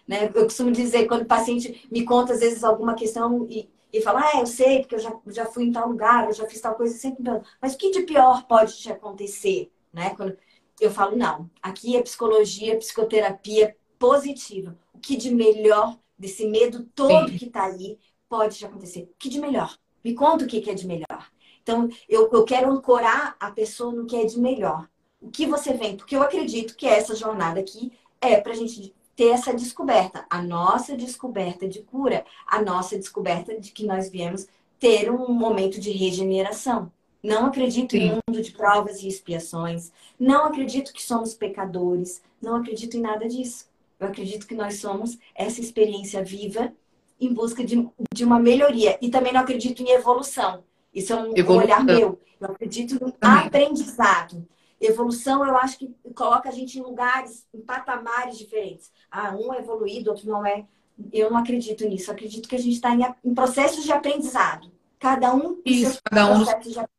Né? 0.09 0.31
Eu 0.33 0.45
costumo 0.45 0.71
dizer, 0.71 1.05
quando 1.05 1.21
o 1.21 1.27
paciente 1.27 1.87
me 1.91 2.03
conta, 2.03 2.33
às 2.33 2.39
vezes, 2.39 2.63
alguma 2.63 2.95
questão 2.95 3.45
e, 3.47 3.69
e 3.93 4.01
fala, 4.01 4.21
ah, 4.21 4.39
eu 4.39 4.47
sei, 4.47 4.79
porque 4.79 4.95
eu 4.95 4.99
já, 4.99 5.15
já 5.27 5.45
fui 5.45 5.65
em 5.65 5.71
tal 5.71 5.87
lugar, 5.87 6.25
eu 6.25 6.33
já 6.33 6.47
fiz 6.47 6.59
tal 6.59 6.73
coisa, 6.73 6.97
sempre 6.97 7.23
mas 7.61 7.75
o 7.75 7.77
que 7.77 7.91
de 7.91 8.01
pior 8.01 8.47
pode 8.47 8.75
te 8.75 8.91
acontecer? 8.91 9.71
Né? 9.93 10.09
Quando 10.15 10.35
eu 10.81 10.89
falo, 10.89 11.15
não, 11.15 11.47
aqui 11.61 11.95
é 11.95 12.01
psicologia, 12.01 12.75
psicoterapia 12.79 13.77
positiva 13.99 14.75
o 14.91 14.97
que 14.97 15.15
de 15.15 15.29
melhor 15.29 15.95
desse 16.17 16.47
medo 16.47 16.89
todo 16.95 17.29
Sim. 17.29 17.37
que 17.37 17.45
está 17.45 17.65
aí 17.65 17.99
pode 18.27 18.57
te 18.57 18.65
acontecer? 18.65 19.03
O 19.03 19.15
que 19.19 19.29
de 19.29 19.39
melhor? 19.39 19.77
Me 20.03 20.15
conta 20.15 20.43
o 20.43 20.47
que 20.47 20.67
é 20.67 20.73
de 20.73 20.87
melhor. 20.87 21.29
Então, 21.61 21.87
eu, 22.07 22.27
eu 22.33 22.43
quero 22.45 22.71
ancorar 22.71 23.35
a 23.39 23.51
pessoa 23.51 23.93
no 23.93 24.07
que 24.07 24.15
é 24.15 24.25
de 24.25 24.39
melhor. 24.39 24.89
O 25.21 25.29
que 25.29 25.45
você 25.45 25.71
vem? 25.73 25.95
Porque 25.95 26.15
eu 26.15 26.23
acredito 26.23 26.75
que 26.75 26.87
essa 26.87 27.15
jornada 27.15 27.59
aqui 27.59 27.91
é 28.19 28.41
para 28.41 28.53
a 28.53 28.55
gente 28.55 28.93
ter 29.19 29.31
essa 29.31 29.53
descoberta. 29.53 30.25
A 30.29 30.41
nossa 30.41 30.95
descoberta 30.95 31.67
de 31.67 31.81
cura, 31.81 32.23
a 32.47 32.61
nossa 32.61 32.97
descoberta 32.97 33.59
de 33.59 33.69
que 33.73 33.85
nós 33.85 34.09
viemos 34.09 34.47
ter 34.79 35.11
um 35.11 35.33
momento 35.33 35.77
de 35.77 35.91
regeneração. 35.91 36.89
Não 37.21 37.47
acredito 37.47 37.91
Sim. 37.91 37.97
em 37.97 38.11
um 38.13 38.19
mundo 38.25 38.41
de 38.41 38.53
provas 38.53 39.03
e 39.03 39.09
expiações. 39.09 39.91
Não 40.17 40.45
acredito 40.45 40.93
que 40.93 41.03
somos 41.03 41.33
pecadores. 41.33 42.21
Não 42.41 42.55
acredito 42.55 42.95
em 42.95 43.01
nada 43.01 43.27
disso. 43.27 43.67
Eu 43.99 44.07
acredito 44.07 44.47
que 44.47 44.55
nós 44.55 44.79
somos 44.79 45.19
essa 45.35 45.59
experiência 45.59 46.23
viva 46.23 46.71
em 47.19 47.33
busca 47.33 47.61
de, 47.61 47.85
de 48.15 48.23
uma 48.23 48.39
melhoria. 48.39 48.97
E 49.01 49.09
também 49.09 49.33
não 49.33 49.41
acredito 49.41 49.83
em 49.83 49.89
evolução. 49.89 50.63
Isso 50.93 51.11
é 51.11 51.17
um, 51.17 51.35
evolução. 51.35 51.65
olhar 51.65 51.83
meu. 51.83 52.17
Eu 52.39 52.51
acredito 52.51 52.93
no 52.93 53.13
aprendizado. 53.19 54.47
Evolução, 54.79 55.45
eu 55.45 55.57
acho 55.57 55.77
que 55.77 55.93
coloca 56.15 56.47
a 56.47 56.51
gente 56.51 56.79
em 56.79 56.81
lugares, 56.81 57.45
em 57.53 57.59
patamares 57.59 58.37
diferentes. 58.37 58.91
Ah, 59.11 59.35
um 59.35 59.53
é 59.53 59.59
evoluído, 59.59 60.11
outro 60.11 60.27
não 60.27 60.45
é. 60.45 60.65
Eu 61.11 61.29
não 61.29 61.37
acredito 61.37 61.85
nisso. 61.87 62.09
Eu 62.09 62.15
acredito 62.15 62.47
que 62.47 62.55
a 62.55 62.59
gente 62.59 62.75
está 62.75 62.95
em, 62.95 63.01
em, 63.23 63.33
processos 63.33 63.83
de 63.83 63.91
aprendizado. 63.91 64.71
Cada 64.97 65.33
um 65.33 65.61
Isso, 65.65 65.99
cada 66.03 66.31
um 66.33 66.43
de 66.43 66.49
aprendizado. 66.49 66.89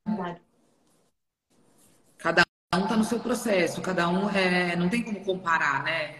Cada 2.18 2.42
um 2.74 2.82
está 2.82 2.96
no 2.96 3.04
seu 3.04 3.18
processo. 3.20 3.80
Cada 3.80 4.08
um 4.08 4.28
é, 4.28 4.76
não 4.76 4.90
tem 4.90 5.02
como 5.02 5.24
comparar, 5.24 5.82
né? 5.82 6.16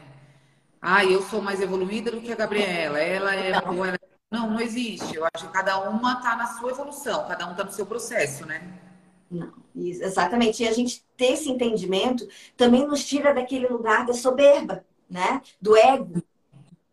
Ah, 0.80 1.04
eu 1.04 1.20
sou 1.22 1.42
mais 1.42 1.60
evoluída 1.60 2.10
do 2.10 2.22
que 2.22 2.32
a 2.32 2.36
Gabriela. 2.36 2.98
Ela 2.98 3.34
é, 3.34 3.52
não. 3.52 3.84
Ela... 3.84 3.98
não, 4.30 4.50
não 4.52 4.60
existe. 4.60 5.14
Eu 5.14 5.26
acho 5.34 5.46
que 5.46 5.52
cada 5.52 5.78
uma 5.90 6.14
está 6.14 6.36
na 6.36 6.46
sua 6.46 6.70
evolução. 6.70 7.28
Cada 7.28 7.46
um 7.46 7.50
está 7.50 7.64
no 7.64 7.72
seu 7.72 7.84
processo, 7.84 8.46
né? 8.46 8.89
Não, 9.30 9.52
isso, 9.76 10.02
exatamente. 10.02 10.62
E 10.62 10.68
a 10.68 10.72
gente 10.72 11.04
ter 11.16 11.32
esse 11.34 11.48
entendimento 11.48 12.26
também 12.56 12.86
nos 12.86 13.04
tira 13.04 13.32
daquele 13.32 13.68
lugar 13.68 14.04
da 14.04 14.12
soberba, 14.12 14.84
né? 15.08 15.40
Do 15.60 15.76
ego, 15.76 16.20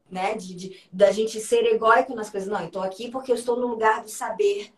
né? 0.10 0.36
De, 0.36 0.54
de 0.54 0.84
da 0.92 1.12
gente 1.12 1.40
ser 1.40 1.66
egóico 1.66 2.14
nas 2.14 2.30
coisas. 2.30 2.48
Não, 2.48 2.60
eu 2.60 2.68
estou 2.68 2.84
aqui 2.84 3.10
porque 3.10 3.32
eu 3.32 3.36
estou 3.36 3.60
no 3.60 3.68
lugar 3.68 4.04
do 4.04 4.10
saber. 4.10 4.72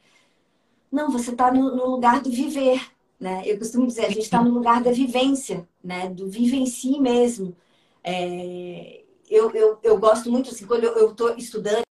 Não, 0.92 1.12
você 1.12 1.32
está 1.32 1.52
no, 1.52 1.76
no, 1.76 1.88
lugar 1.88 2.22
do 2.22 2.32
viver, 2.32 2.82
né? 3.20 3.44
Eu 3.46 3.60
costumo 3.60 3.86
dizer, 3.86 4.06
a 4.06 4.10
gente 4.10 4.22
está 4.22 4.42
no 4.42 4.52
lugar 4.52 4.82
da 4.82 4.92
vivência, 4.92 5.68
né? 5.84 6.10
Do 6.10 6.30
vivenci 6.30 7.00
mesmo. 7.00 7.56
É, 8.04 9.04
eu, 9.30 9.52
eu, 9.52 9.80
eu 9.84 9.98
gosto 10.00 10.32
muito, 10.32 10.50
assim, 10.50 10.66
quando 10.66 10.86
eu 10.86 11.12
estou 11.12 11.36
estudando, 11.36 11.84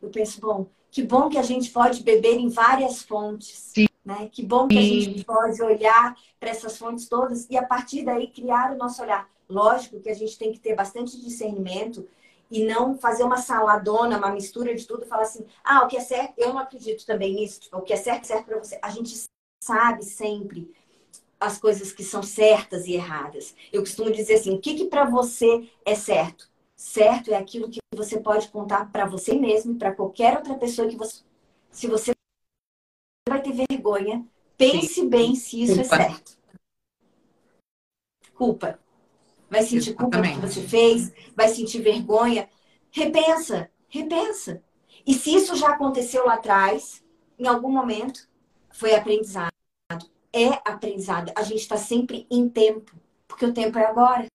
eu 0.00 0.08
penso, 0.08 0.40
bom, 0.40 0.66
que 0.90 1.02
bom 1.02 1.28
que 1.28 1.38
a 1.38 1.42
gente 1.42 1.70
pode 1.70 2.02
beber 2.02 2.36
em 2.38 2.48
várias 2.48 3.02
fontes. 3.02 3.72
Sim. 3.74 3.86
Né? 4.04 4.28
Que 4.32 4.42
bom 4.42 4.66
que 4.66 4.78
a 4.78 4.82
gente 4.82 5.24
pode 5.24 5.62
olhar 5.62 6.16
para 6.38 6.50
essas 6.50 6.78
fontes 6.78 7.06
todas 7.08 7.46
e 7.50 7.56
a 7.56 7.64
partir 7.64 8.02
daí 8.02 8.28
criar 8.28 8.72
o 8.72 8.78
nosso 8.78 9.02
olhar. 9.02 9.28
Lógico 9.48 10.00
que 10.00 10.08
a 10.08 10.14
gente 10.14 10.38
tem 10.38 10.52
que 10.52 10.58
ter 10.58 10.74
bastante 10.74 11.20
discernimento 11.20 12.08
e 12.50 12.64
não 12.64 12.96
fazer 12.96 13.22
uma 13.22 13.36
saladona, 13.36 14.16
uma 14.16 14.32
mistura 14.32 14.74
de 14.74 14.86
tudo 14.86 15.06
falar 15.06 15.22
assim: 15.22 15.44
ah, 15.62 15.84
o 15.84 15.88
que 15.88 15.96
é 15.96 16.00
certo, 16.00 16.34
eu 16.38 16.48
não 16.48 16.58
acredito 16.58 17.04
também 17.04 17.34
nisso, 17.34 17.60
tipo, 17.60 17.76
o 17.76 17.82
que 17.82 17.92
é 17.92 17.96
certo, 17.96 18.24
é 18.24 18.26
certo 18.26 18.46
para 18.46 18.58
você. 18.58 18.78
A 18.82 18.90
gente 18.90 19.22
sabe 19.62 20.04
sempre 20.04 20.72
as 21.38 21.58
coisas 21.58 21.92
que 21.92 22.02
são 22.02 22.22
certas 22.22 22.86
e 22.86 22.94
erradas. 22.94 23.54
Eu 23.72 23.82
costumo 23.82 24.10
dizer 24.10 24.34
assim: 24.34 24.54
o 24.54 24.60
que, 24.60 24.74
que 24.74 24.86
para 24.86 25.04
você 25.04 25.68
é 25.84 25.94
certo? 25.94 26.49
Certo 26.80 27.30
é 27.30 27.36
aquilo 27.36 27.68
que 27.68 27.78
você 27.94 28.18
pode 28.18 28.48
contar 28.48 28.90
para 28.90 29.04
você 29.04 29.34
mesmo 29.34 29.74
e 29.74 29.78
para 29.78 29.94
qualquer 29.94 30.38
outra 30.38 30.54
pessoa 30.54 30.88
que 30.88 30.96
você. 30.96 31.22
Se 31.70 31.86
você 31.86 32.12
vai 33.28 33.42
ter 33.42 33.52
vergonha, 33.52 34.26
pense 34.56 34.94
Sim. 34.94 35.08
bem 35.08 35.34
se 35.34 35.62
isso 35.62 35.78
é 35.78 35.84
culpa. 35.84 35.94
é 35.94 36.08
certo. 36.08 36.38
Culpa. 38.34 38.80
Vai 39.50 39.62
sentir 39.62 39.94
culpa 39.94 40.16
do 40.16 40.22
que 40.22 40.38
você 40.38 40.62
fez, 40.62 41.12
vai 41.36 41.48
sentir 41.48 41.82
vergonha. 41.82 42.48
Repensa, 42.90 43.70
repensa. 43.86 44.62
E 45.06 45.12
se 45.12 45.34
isso 45.34 45.54
já 45.56 45.74
aconteceu 45.74 46.24
lá 46.24 46.34
atrás, 46.34 47.04
em 47.38 47.46
algum 47.46 47.70
momento, 47.70 48.26
foi 48.70 48.94
aprendizado. 48.94 49.52
É 50.32 50.48
aprendizado. 50.64 51.30
A 51.36 51.42
gente 51.42 51.60
está 51.60 51.76
sempre 51.76 52.26
em 52.30 52.48
tempo, 52.48 52.96
porque 53.28 53.44
o 53.44 53.52
tempo 53.52 53.78
é 53.78 53.84
agora. 53.84 54.26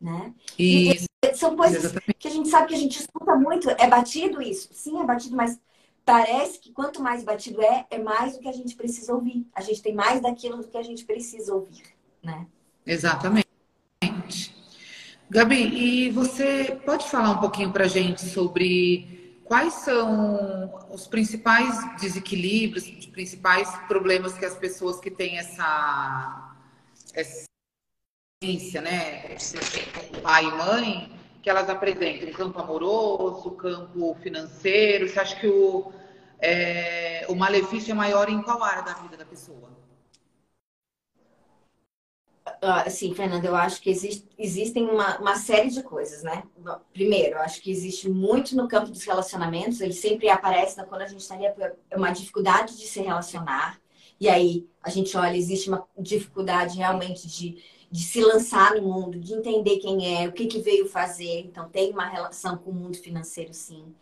Né? 0.00 0.34
Isso. 0.58 1.06
São 1.34 1.56
coisas 1.56 1.84
Exatamente. 1.84 2.14
que 2.14 2.28
a 2.28 2.30
gente 2.30 2.48
sabe 2.48 2.68
que 2.68 2.74
a 2.74 2.78
gente 2.78 3.00
escuta 3.00 3.34
muito. 3.36 3.70
É 3.70 3.88
batido 3.88 4.40
isso? 4.40 4.68
Sim, 4.72 5.00
é 5.00 5.04
batido, 5.04 5.36
mas 5.36 5.58
parece 6.04 6.58
que 6.58 6.72
quanto 6.72 7.02
mais 7.02 7.22
batido 7.24 7.62
é, 7.62 7.86
é 7.90 7.98
mais 7.98 8.34
do 8.34 8.40
que 8.40 8.48
a 8.48 8.52
gente 8.52 8.74
precisa 8.74 9.14
ouvir. 9.14 9.46
A 9.54 9.60
gente 9.60 9.82
tem 9.82 9.94
mais 9.94 10.20
daquilo 10.20 10.58
do 10.58 10.68
que 10.68 10.76
a 10.76 10.82
gente 10.82 11.04
precisa 11.04 11.54
ouvir, 11.54 11.82
né? 12.22 12.46
Exatamente. 12.86 13.44
Gabi, 15.30 15.56
e 15.56 16.10
você 16.10 16.80
pode 16.84 17.08
falar 17.08 17.30
um 17.30 17.38
pouquinho 17.38 17.72
para 17.72 17.84
a 17.84 17.88
gente 17.88 18.20
sobre 18.22 19.40
quais 19.44 19.74
são 19.74 20.72
os 20.90 21.06
principais 21.06 21.76
desequilíbrios, 22.00 22.86
os 22.86 23.06
principais 23.06 23.68
problemas 23.88 24.34
que 24.34 24.44
as 24.44 24.54
pessoas 24.54 25.00
que 25.00 25.10
têm 25.10 25.38
essa, 25.38 26.56
essa 27.14 27.44
né, 28.82 29.36
pai 30.22 30.44
e 30.44 30.52
mãe, 30.52 31.12
que 31.44 31.50
elas 31.50 31.68
apresentam? 31.68 32.32
Campo 32.32 32.58
amoroso, 32.58 33.50
campo 33.50 34.16
financeiro? 34.22 35.06
Você 35.06 35.20
acha 35.20 35.38
que 35.38 35.46
o, 35.46 35.92
é, 36.40 37.26
o 37.28 37.34
malefício 37.34 37.92
é 37.92 37.94
maior 37.94 38.30
em 38.30 38.40
qual 38.40 38.62
área 38.62 38.82
da 38.82 38.94
vida 38.94 39.14
da 39.14 39.26
pessoa? 39.26 39.70
Ah, 42.62 42.88
sim, 42.88 43.14
Fernanda, 43.14 43.46
eu 43.46 43.54
acho 43.54 43.82
que 43.82 43.90
existe, 43.90 44.26
existem 44.38 44.88
uma, 44.88 45.18
uma 45.18 45.36
série 45.36 45.68
de 45.68 45.82
coisas, 45.82 46.22
né? 46.22 46.44
Primeiro, 46.94 47.36
eu 47.36 47.42
acho 47.42 47.60
que 47.60 47.70
existe 47.70 48.08
muito 48.08 48.56
no 48.56 48.66
campo 48.66 48.90
dos 48.90 49.04
relacionamentos, 49.04 49.82
ele 49.82 49.92
sempre 49.92 50.30
aparece 50.30 50.82
quando 50.86 51.02
a 51.02 51.06
gente 51.06 51.20
está 51.20 51.34
ali, 51.34 51.44
é 51.90 51.96
uma 51.96 52.10
dificuldade 52.10 52.74
de 52.78 52.86
se 52.86 53.02
relacionar. 53.02 53.78
E 54.18 54.30
aí 54.30 54.66
a 54.82 54.88
gente 54.88 55.14
olha, 55.14 55.36
existe 55.36 55.68
uma 55.68 55.86
dificuldade 55.98 56.78
realmente 56.78 57.28
de 57.28 57.62
de 57.94 58.02
se 58.02 58.20
lançar 58.20 58.74
no 58.74 58.82
mundo, 58.82 59.20
de 59.20 59.34
entender 59.34 59.78
quem 59.78 60.20
é, 60.20 60.26
o 60.26 60.32
que, 60.32 60.48
que 60.48 60.58
veio 60.58 60.88
fazer. 60.88 61.42
Então, 61.42 61.68
tem 61.68 61.92
uma 61.92 62.04
relação 62.04 62.58
com 62.58 62.72
o 62.72 62.74
mundo 62.74 62.96
financeiro, 62.96 63.54
sim. 63.54 63.94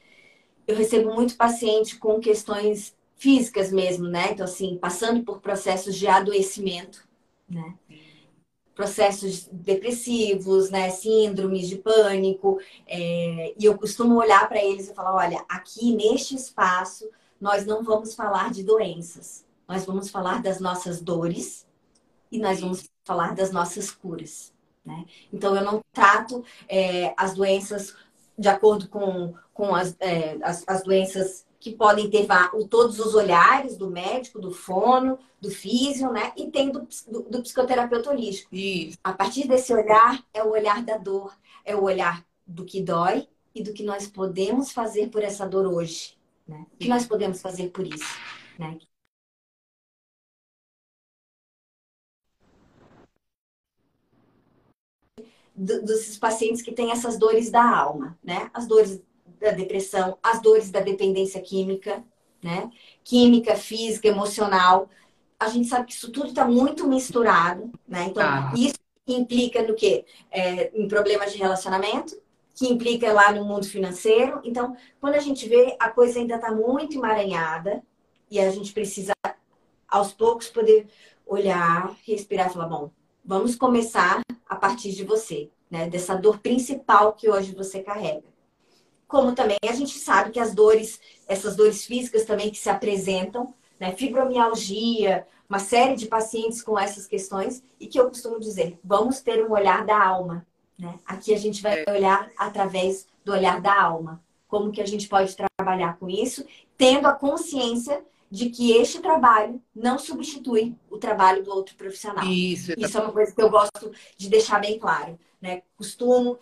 Eu 0.67 0.75
recebo 0.75 1.15
muito 1.15 1.37
paciente 1.37 1.99
com 1.99 2.19
questões 2.19 2.97
físicas 3.17 3.71
mesmo, 3.71 4.09
né? 4.09 4.31
Então, 4.33 4.47
assim, 4.47 4.79
passando 4.79 5.23
por 5.23 5.43
processos 5.43 5.95
de 5.95 6.07
adoecimento, 6.07 7.07
né? 7.47 7.75
Processos 8.75 9.47
depressivos, 9.53 10.71
né? 10.71 10.89
Síndromes 10.89 11.69
de 11.69 11.77
pânico. 11.77 12.59
É... 12.87 13.53
E 13.59 13.63
eu 13.67 13.77
costumo 13.77 14.19
olhar 14.19 14.49
para 14.49 14.65
eles 14.65 14.89
e 14.89 14.95
falar: 14.95 15.15
olha, 15.15 15.45
aqui 15.47 15.95
neste 15.95 16.35
espaço, 16.35 17.11
nós 17.39 17.67
não 17.67 17.85
vamos 17.85 18.15
falar 18.15 18.51
de 18.53 18.63
doenças, 18.63 19.45
nós 19.69 19.85
vamos 19.85 20.09
falar 20.09 20.41
das 20.41 20.61
nossas 20.61 21.03
dores 21.03 21.67
e 22.31 22.39
nós 22.39 22.59
vamos 22.59 22.91
falar 23.05 23.35
das 23.35 23.51
nossas 23.51 23.91
curas. 23.91 24.53
Né? 24.85 25.05
Então, 25.33 25.55
eu 25.55 25.65
não 25.65 25.81
trato 25.93 26.45
é, 26.69 27.15
as 27.17 27.35
doenças 27.35 27.95
de 28.37 28.49
acordo 28.49 28.89
com, 28.89 29.35
com 29.53 29.75
as, 29.75 29.97
é, 30.01 30.39
as, 30.43 30.65
as, 30.67 30.83
doenças 30.83 31.47
que 31.61 31.73
podem 31.73 32.11
ter 32.11 32.27
todos 32.69 32.99
os 32.99 33.15
olhares 33.15 33.77
do 33.77 33.89
médico, 33.89 34.41
do 34.41 34.51
fono, 34.51 35.19
do 35.41 35.51
físio, 35.51 36.11
né? 36.11 36.33
E 36.37 36.51
tem 36.51 36.73
do, 36.73 36.89
do, 37.09 37.23
do 37.23 37.43
psicoterapeuta 37.43 38.11
holístico. 38.11 38.53
Isso. 38.53 38.99
A 39.05 39.13
partir 39.13 39.47
desse 39.47 39.73
olhar, 39.73 40.25
é 40.35 40.43
o 40.43 40.51
olhar 40.51 40.83
da 40.83 40.97
dor, 40.97 41.37
é 41.65 41.77
o 41.77 41.85
olhar 41.85 42.25
do 42.45 42.65
que 42.65 42.83
dói 42.83 43.29
e 43.55 43.63
do 43.63 43.73
que 43.73 43.85
nós 43.85 44.09
podemos 44.09 44.73
fazer 44.73 45.09
por 45.09 45.23
essa 45.23 45.47
dor 45.47 45.67
hoje. 45.67 46.17
Né? 46.49 46.67
O 46.75 46.79
que 46.79 46.89
nós 46.89 47.07
podemos 47.07 47.41
fazer 47.41 47.69
por 47.69 47.87
isso? 47.87 48.19
Né? 48.59 48.79
Dos 55.63 56.19
pacientes 56.19 56.63
que 56.63 56.73
têm 56.73 56.91
essas 56.91 57.17
dores 57.17 57.51
da 57.51 57.65
alma, 57.65 58.19
né? 58.23 58.51
As 58.53 58.67
dores 58.67 59.01
da 59.41 59.51
depressão, 59.51 60.19
as 60.23 60.41
dores 60.41 60.71
da 60.71 60.81
dependência 60.81 61.41
química, 61.41 62.05
né? 62.43 62.71
Química, 63.05 63.55
física, 63.55 64.09
emocional. 64.09 64.89
A 65.39 65.49
gente 65.49 65.69
sabe 65.69 65.87
que 65.87 65.93
isso 65.93 66.11
tudo 66.11 66.29
está 66.29 66.45
muito 66.45 66.87
misturado, 66.87 67.71
né? 67.87 68.07
Então, 68.09 68.23
ah. 68.23 68.53
isso 68.57 68.75
implica 69.07 69.63
no 69.63 69.75
quê? 69.75 70.05
É, 70.31 70.71
em 70.75 70.89
problemas 70.89 71.33
de 71.33 71.39
relacionamento, 71.39 72.21
que 72.55 72.69
implica 72.69 73.13
lá 73.13 73.33
no 73.33 73.45
mundo 73.45 73.67
financeiro. 73.67 74.41
Então, 74.45 74.77
quando 75.01 75.15
a 75.15 75.21
gente 75.21 75.49
vê, 75.49 75.77
a 75.79 75.91
coisa 75.91 76.19
ainda 76.19 76.37
está 76.37 76.53
muito 76.53 76.97
emaranhada 76.97 77.83
e 78.31 78.39
a 78.39 78.51
gente 78.51 78.73
precisa, 78.73 79.13
aos 79.89 80.13
poucos, 80.13 80.49
poder 80.49 80.87
olhar, 81.27 81.97
respirar 82.07 82.49
e 82.49 82.53
falar, 82.53 82.67
bom, 82.67 82.91
vamos 83.25 83.57
começar 83.57 84.21
a 84.49 84.57
partir 84.57 84.93
de 84.93 85.05
você, 85.05 85.51
né? 85.71 85.89
Dessa 85.89 86.15
dor 86.15 86.39
principal 86.39 87.13
que 87.13 87.31
hoje 87.31 87.55
você 87.55 87.83
carrega. 87.83 88.25
Como 89.07 89.35
também 89.35 89.59
a 89.69 89.73
gente 89.73 89.99
sabe 89.99 90.31
que 90.31 90.41
as 90.41 90.55
dores, 90.55 91.01
essas 91.27 91.55
dores 91.55 91.85
físicas 91.85 92.25
também 92.25 92.51
que 92.51 92.59
se 92.59 92.71
apresentam, 92.71 93.55
né? 93.79 93.93
Fibromialgia, 93.93 95.27
uma 95.49 95.59
série 95.59 95.97
de 95.97 96.07
pacientes 96.07 96.63
com 96.63 96.79
essas 96.79 97.07
questões 97.07 97.63
e 97.79 97.87
que 97.87 98.01
eu 98.01 98.09
costumo 98.09 98.41
dizer, 98.41 98.79
vamos 98.83 99.21
ter 99.21 99.45
um 99.45 99.53
olhar 99.53 99.85
da 99.85 100.03
alma, 100.03 100.47
né? 100.79 100.99
Aqui 101.05 101.35
a 101.35 101.39
gente 101.39 101.63
vai 101.63 101.85
olhar 101.89 102.31
através 102.39 103.07
do 103.25 103.33
olhar 103.33 103.61
da 103.61 103.83
alma. 103.83 104.23
Como 104.49 104.73
que 104.73 104.81
a 104.81 104.87
gente 104.87 105.09
pode 105.09 105.37
trabalhar 105.37 105.99
com 105.99 106.09
isso, 106.09 106.45
tendo 106.77 107.07
a 107.07 107.13
consciência 107.13 108.05
de 108.33 108.49
que 108.49 108.73
este 108.73 108.99
trabalho 109.03 109.63
não 109.77 109.99
substitui 109.99 110.75
o 110.89 110.97
trabalho 110.97 111.45
do 111.45 111.51
outro 111.51 111.77
profissional. 111.77 112.25
Isso, 112.25 112.73
Isso 112.79 112.97
é 112.97 113.03
uma 113.03 113.13
coisa 113.13 113.31
que 113.31 113.43
eu 113.43 113.51
gosto 113.51 113.93
de 114.17 114.31
deixar 114.31 114.59
bem 114.59 114.79
claro. 114.79 115.19
Né? 115.39 115.61
Costumo 115.77 116.39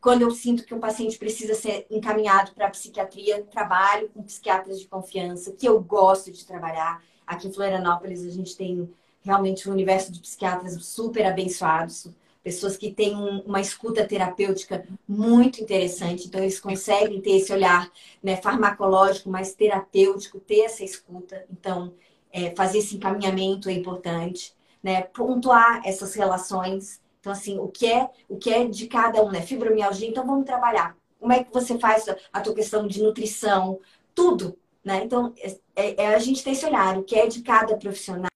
quando 0.00 0.22
eu 0.22 0.30
sinto 0.30 0.64
que 0.64 0.72
um 0.72 0.80
paciente 0.80 1.18
precisa 1.18 1.54
ser 1.54 1.86
encaminhado 1.90 2.52
para 2.52 2.68
a 2.68 2.70
psiquiatria, 2.70 3.42
trabalho 3.42 4.08
com 4.08 4.22
psiquiatras 4.22 4.80
de 4.80 4.88
confiança, 4.88 5.52
que 5.52 5.68
eu 5.68 5.78
gosto 5.82 6.32
de 6.32 6.46
trabalhar. 6.46 7.04
Aqui 7.26 7.48
em 7.48 7.52
Florianópolis 7.52 8.24
a 8.24 8.30
gente 8.30 8.56
tem 8.56 8.90
realmente 9.20 9.68
um 9.68 9.72
universo 9.72 10.10
de 10.10 10.20
psiquiatras 10.20 10.82
super 10.82 11.26
abençoados, 11.26 12.08
pessoas 12.44 12.76
que 12.76 12.92
têm 12.92 13.16
uma 13.16 13.60
escuta 13.60 14.06
terapêutica 14.06 14.86
muito 15.08 15.60
interessante, 15.60 16.28
então 16.28 16.40
eles 16.40 16.60
conseguem 16.60 17.20
ter 17.20 17.38
esse 17.38 17.52
olhar 17.52 17.90
né, 18.22 18.36
farmacológico, 18.36 19.28
mais 19.28 19.54
terapêutico, 19.54 20.38
ter 20.38 20.60
essa 20.60 20.84
escuta. 20.84 21.44
Então, 21.50 21.94
é, 22.30 22.54
fazer 22.54 22.78
esse 22.78 22.96
encaminhamento 22.96 23.68
é 23.68 23.72
importante, 23.72 24.54
né? 24.82 25.02
Pontuar 25.02 25.80
essas 25.84 26.14
relações 26.14 27.00
então, 27.24 27.32
assim, 27.32 27.58
o 27.58 27.68
que 27.68 27.90
é, 27.90 28.10
o 28.28 28.36
que 28.36 28.50
é 28.50 28.66
de 28.66 28.86
cada 28.86 29.24
um, 29.24 29.30
né? 29.30 29.40
Fibromialgia, 29.40 30.06
então 30.06 30.26
vamos 30.26 30.44
trabalhar. 30.44 30.94
Como 31.18 31.32
é 31.32 31.42
que 31.42 31.50
você 31.50 31.78
faz 31.78 32.04
a 32.30 32.40
tua 32.42 32.54
questão 32.54 32.86
de 32.86 33.02
nutrição? 33.02 33.80
Tudo, 34.14 34.58
né? 34.84 35.02
Então, 35.02 35.32
é, 35.38 35.56
é, 35.74 36.04
é 36.04 36.14
a 36.14 36.18
gente 36.18 36.44
ter 36.44 36.50
esse 36.50 36.66
olhar, 36.66 36.98
o 36.98 37.02
que 37.02 37.16
é 37.16 37.26
de 37.26 37.40
cada 37.40 37.78
profissional. 37.78 38.33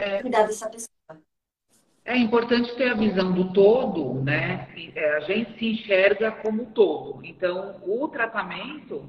É, 0.00 0.22
cuidar 0.22 0.46
dessa 0.46 0.68
pessoa. 0.68 0.90
É 2.04 2.16
importante 2.16 2.74
ter 2.76 2.90
a 2.90 2.94
visão 2.94 3.32
do 3.32 3.52
todo, 3.52 4.14
né? 4.24 4.68
É, 4.96 5.16
a 5.16 5.20
gente 5.20 5.58
se 5.58 5.66
enxerga 5.66 6.32
como 6.32 6.66
todo. 6.66 7.20
Então, 7.24 7.80
o 7.86 8.08
tratamento, 8.08 9.04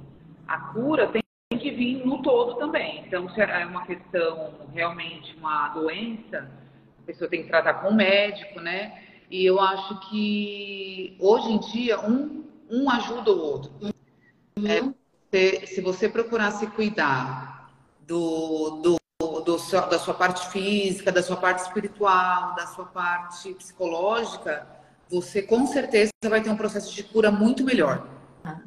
a 0.47 0.59
cura 0.73 1.07
tem 1.07 1.21
que 1.57 1.71
vir 1.71 2.05
no 2.05 2.21
todo 2.21 2.55
também. 2.55 3.03
Então, 3.05 3.29
se 3.29 3.41
é 3.41 3.65
uma 3.65 3.85
questão 3.85 4.53
realmente 4.73 5.35
uma 5.37 5.69
doença, 5.69 6.51
a 6.99 7.05
pessoa 7.05 7.29
tem 7.29 7.43
que 7.43 7.49
tratar 7.49 7.75
com 7.75 7.89
o 7.89 7.95
médico, 7.95 8.59
né? 8.59 9.01
E 9.29 9.45
eu 9.45 9.59
acho 9.59 10.09
que 10.09 11.15
hoje 11.19 11.53
em 11.53 11.59
dia 11.59 11.99
um, 12.01 12.43
um 12.69 12.89
ajuda 12.89 13.31
o 13.31 13.39
outro. 13.39 13.71
Uhum. 13.81 14.93
É, 15.31 15.61
se, 15.61 15.67
se, 15.67 15.81
você 15.81 16.09
procurar 16.09 16.51
se 16.51 16.67
cuidar 16.67 17.71
do, 18.05 18.81
do, 18.83 19.00
do 19.43 19.59
seu, 19.59 19.87
da 19.87 19.99
sua 19.99 20.13
parte 20.13 20.47
física, 20.49 21.11
da 21.11 21.21
sua 21.21 21.37
parte 21.37 21.59
espiritual, 21.59 22.55
da 22.55 22.67
sua 22.67 22.85
parte 22.85 23.53
psicológica, 23.53 24.67
você 25.09 25.41
com 25.41 25.67
certeza 25.67 26.11
vai 26.25 26.41
ter 26.41 26.49
um 26.49 26.55
processo 26.55 26.93
de 26.93 27.03
cura 27.03 27.31
muito 27.31 27.63
melhor, 27.63 28.07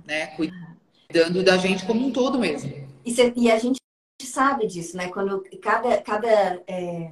né? 0.05 0.29
Cuidando 0.37 1.43
da 1.43 1.57
gente 1.57 1.87
como 1.87 2.07
um 2.07 2.13
todo 2.13 2.39
mesmo. 2.39 2.71
E, 3.05 3.15
e 3.37 3.51
a 3.51 3.59
gente 3.59 3.79
sabe 4.23 4.67
disso, 4.67 4.97
né? 4.97 5.09
Quando 5.09 5.43
cada, 5.63 6.01
cada 6.03 6.63
é, 6.67 7.11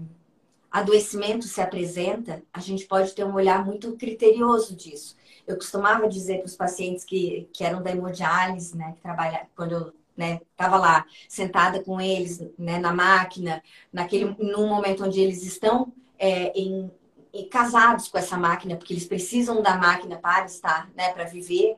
adoecimento 0.71 1.45
se 1.47 1.61
apresenta, 1.61 2.43
a 2.53 2.61
gente 2.61 2.87
pode 2.87 3.15
ter 3.15 3.25
um 3.25 3.35
olhar 3.35 3.65
muito 3.65 3.97
criterioso 3.97 4.77
disso. 4.77 5.17
Eu 5.47 5.57
costumava 5.57 6.09
dizer 6.09 6.39
para 6.39 6.47
os 6.47 6.57
pacientes 6.57 7.05
que, 7.05 7.49
que 7.53 7.65
eram 7.65 7.83
da 7.83 7.91
hemodiálise, 7.91 8.77
né? 8.77 8.93
Que 8.93 9.01
trabalha, 9.01 9.47
quando 9.57 9.73
eu 9.73 9.93
estava 10.17 10.77
né, 10.77 10.83
lá 10.83 11.07
sentada 11.29 11.83
com 11.83 12.01
eles 12.01 12.41
né, 12.59 12.79
na 12.79 12.93
máquina, 12.93 13.63
naquele, 13.93 14.37
num 14.39 14.69
momento 14.69 15.05
onde 15.05 15.21
eles 15.21 15.43
estão 15.43 15.93
é, 16.19 16.53
em, 16.59 16.91
em, 17.33 17.49
casados 17.49 18.09
com 18.09 18.19
essa 18.19 18.37
máquina, 18.37 18.77
porque 18.77 18.93
eles 18.93 19.07
precisam 19.07 19.63
da 19.63 19.77
máquina 19.77 20.17
para 20.17 20.45
estar, 20.45 20.91
né, 20.95 21.13
para 21.13 21.25
viver. 21.25 21.77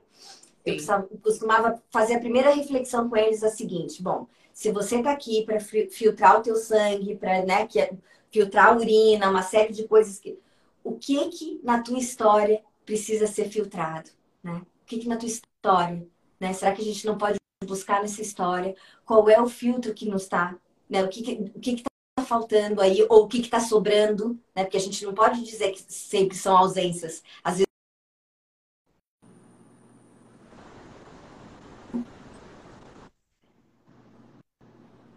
Eu 0.64 0.76
costumava 1.22 1.82
fazer 1.90 2.14
a 2.14 2.20
primeira 2.20 2.54
reflexão 2.54 3.08
com 3.08 3.16
eles 3.16 3.42
a 3.42 3.50
seguinte: 3.50 4.02
bom, 4.02 4.26
se 4.52 4.72
você 4.72 4.96
está 4.96 5.12
aqui 5.12 5.44
para 5.44 5.60
filtrar 5.60 6.38
o 6.38 6.42
teu 6.42 6.56
sangue, 6.56 7.16
para 7.16 7.44
né, 7.44 7.66
que, 7.66 7.80
é, 7.80 7.92
filtrar 8.30 8.68
a 8.68 8.76
urina, 8.76 9.30
uma 9.30 9.42
série 9.42 9.72
de 9.72 9.86
coisas 9.86 10.18
que. 10.18 10.38
O 10.82 10.98
que 10.98 11.30
que 11.30 11.60
na 11.62 11.82
tua 11.82 11.98
história 11.98 12.62
precisa 12.84 13.26
ser 13.26 13.48
filtrado? 13.48 14.10
Né? 14.42 14.60
O 14.82 14.86
que, 14.86 14.98
que 14.98 15.08
na 15.08 15.16
tua 15.16 15.28
história? 15.28 16.06
Né? 16.38 16.52
Será 16.52 16.72
que 16.72 16.82
a 16.82 16.84
gente 16.84 17.06
não 17.06 17.16
pode 17.16 17.38
buscar 17.64 18.00
nessa 18.02 18.22
história 18.22 18.74
qual 19.04 19.28
é 19.28 19.40
o 19.40 19.48
filtro 19.48 19.94
que 19.94 20.08
nos 20.08 20.22
está? 20.22 20.56
Né? 20.88 21.02
O 21.02 21.08
que, 21.08 21.50
o 21.54 21.60
que, 21.60 21.76
que 21.76 21.82
tá 21.82 22.24
faltando 22.24 22.80
aí, 22.80 23.04
ou 23.08 23.24
o 23.24 23.28
que 23.28 23.40
está 23.40 23.60
sobrando, 23.60 24.38
né? 24.54 24.64
Porque 24.64 24.76
a 24.76 24.80
gente 24.80 25.04
não 25.04 25.14
pode 25.14 25.42
dizer 25.44 25.72
que 25.72 25.82
sempre 25.88 26.36
são 26.36 26.56
ausências. 26.56 27.22
Às 27.42 27.54
vezes 27.54 27.64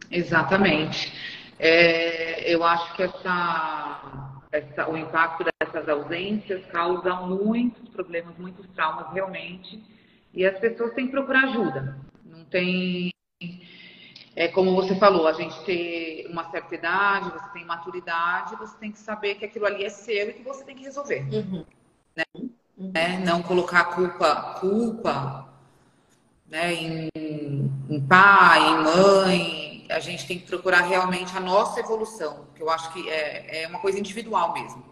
Exatamente. 0.10 1.14
É, 1.60 2.52
eu 2.52 2.64
acho 2.64 2.96
que 2.96 3.04
essa, 3.04 4.42
essa, 4.52 4.90
o 4.90 4.98
impacto 4.98 5.44
dessas 5.44 5.88
ausências 5.90 6.66
causa 6.68 7.14
muitos 7.16 7.90
problemas, 7.90 8.38
muitos 8.38 8.66
traumas 8.70 9.12
realmente, 9.14 9.84
e 10.34 10.46
as 10.46 10.58
pessoas 10.60 10.94
têm 10.94 11.08
que 11.08 11.12
procurar 11.12 11.46
ajuda. 11.46 11.98
Não 12.28 12.46
tem. 12.46 13.12
É 14.36 14.48
como 14.48 14.76
você 14.76 14.96
falou, 14.96 15.28
a 15.28 15.34
gente 15.34 15.60
ter 15.64 16.28
uma 16.30 16.50
certa 16.52 16.76
idade, 16.76 17.32
você 17.32 17.50
tem 17.54 17.66
maturidade, 17.66 18.56
você 18.56 18.78
tem 18.78 18.92
que 18.92 19.00
saber 19.00 19.36
que 19.36 19.46
aquilo 19.46 19.66
ali 19.66 19.84
é 19.84 19.90
seu 19.90 20.30
e 20.30 20.34
que 20.34 20.44
você 20.44 20.64
tem 20.64 20.76
que 20.76 20.84
resolver. 20.84 21.22
Uhum. 21.34 21.66
Né? 22.16 22.24
Uhum. 22.36 22.92
Né? 22.94 23.18
Não 23.26 23.42
colocar 23.42 23.86
culpa, 23.86 24.60
culpa 24.60 25.50
né, 26.48 26.74
em, 26.74 27.10
em 27.90 28.08
pai, 28.08 28.60
em 28.60 28.84
mãe, 28.84 29.88
a 29.90 30.00
gente 30.00 30.28
tem 30.28 30.40
que 30.40 30.46
procurar 30.46 30.82
realmente 30.82 31.36
a 31.36 31.40
nossa 31.40 31.80
evolução, 31.80 32.48
que 32.56 32.62
eu 32.62 32.70
acho 32.70 32.92
que 32.94 33.10
é, 33.10 33.64
é 33.64 33.68
uma 33.68 33.80
coisa 33.80 34.00
individual 34.00 34.54
mesmo. 34.54 34.84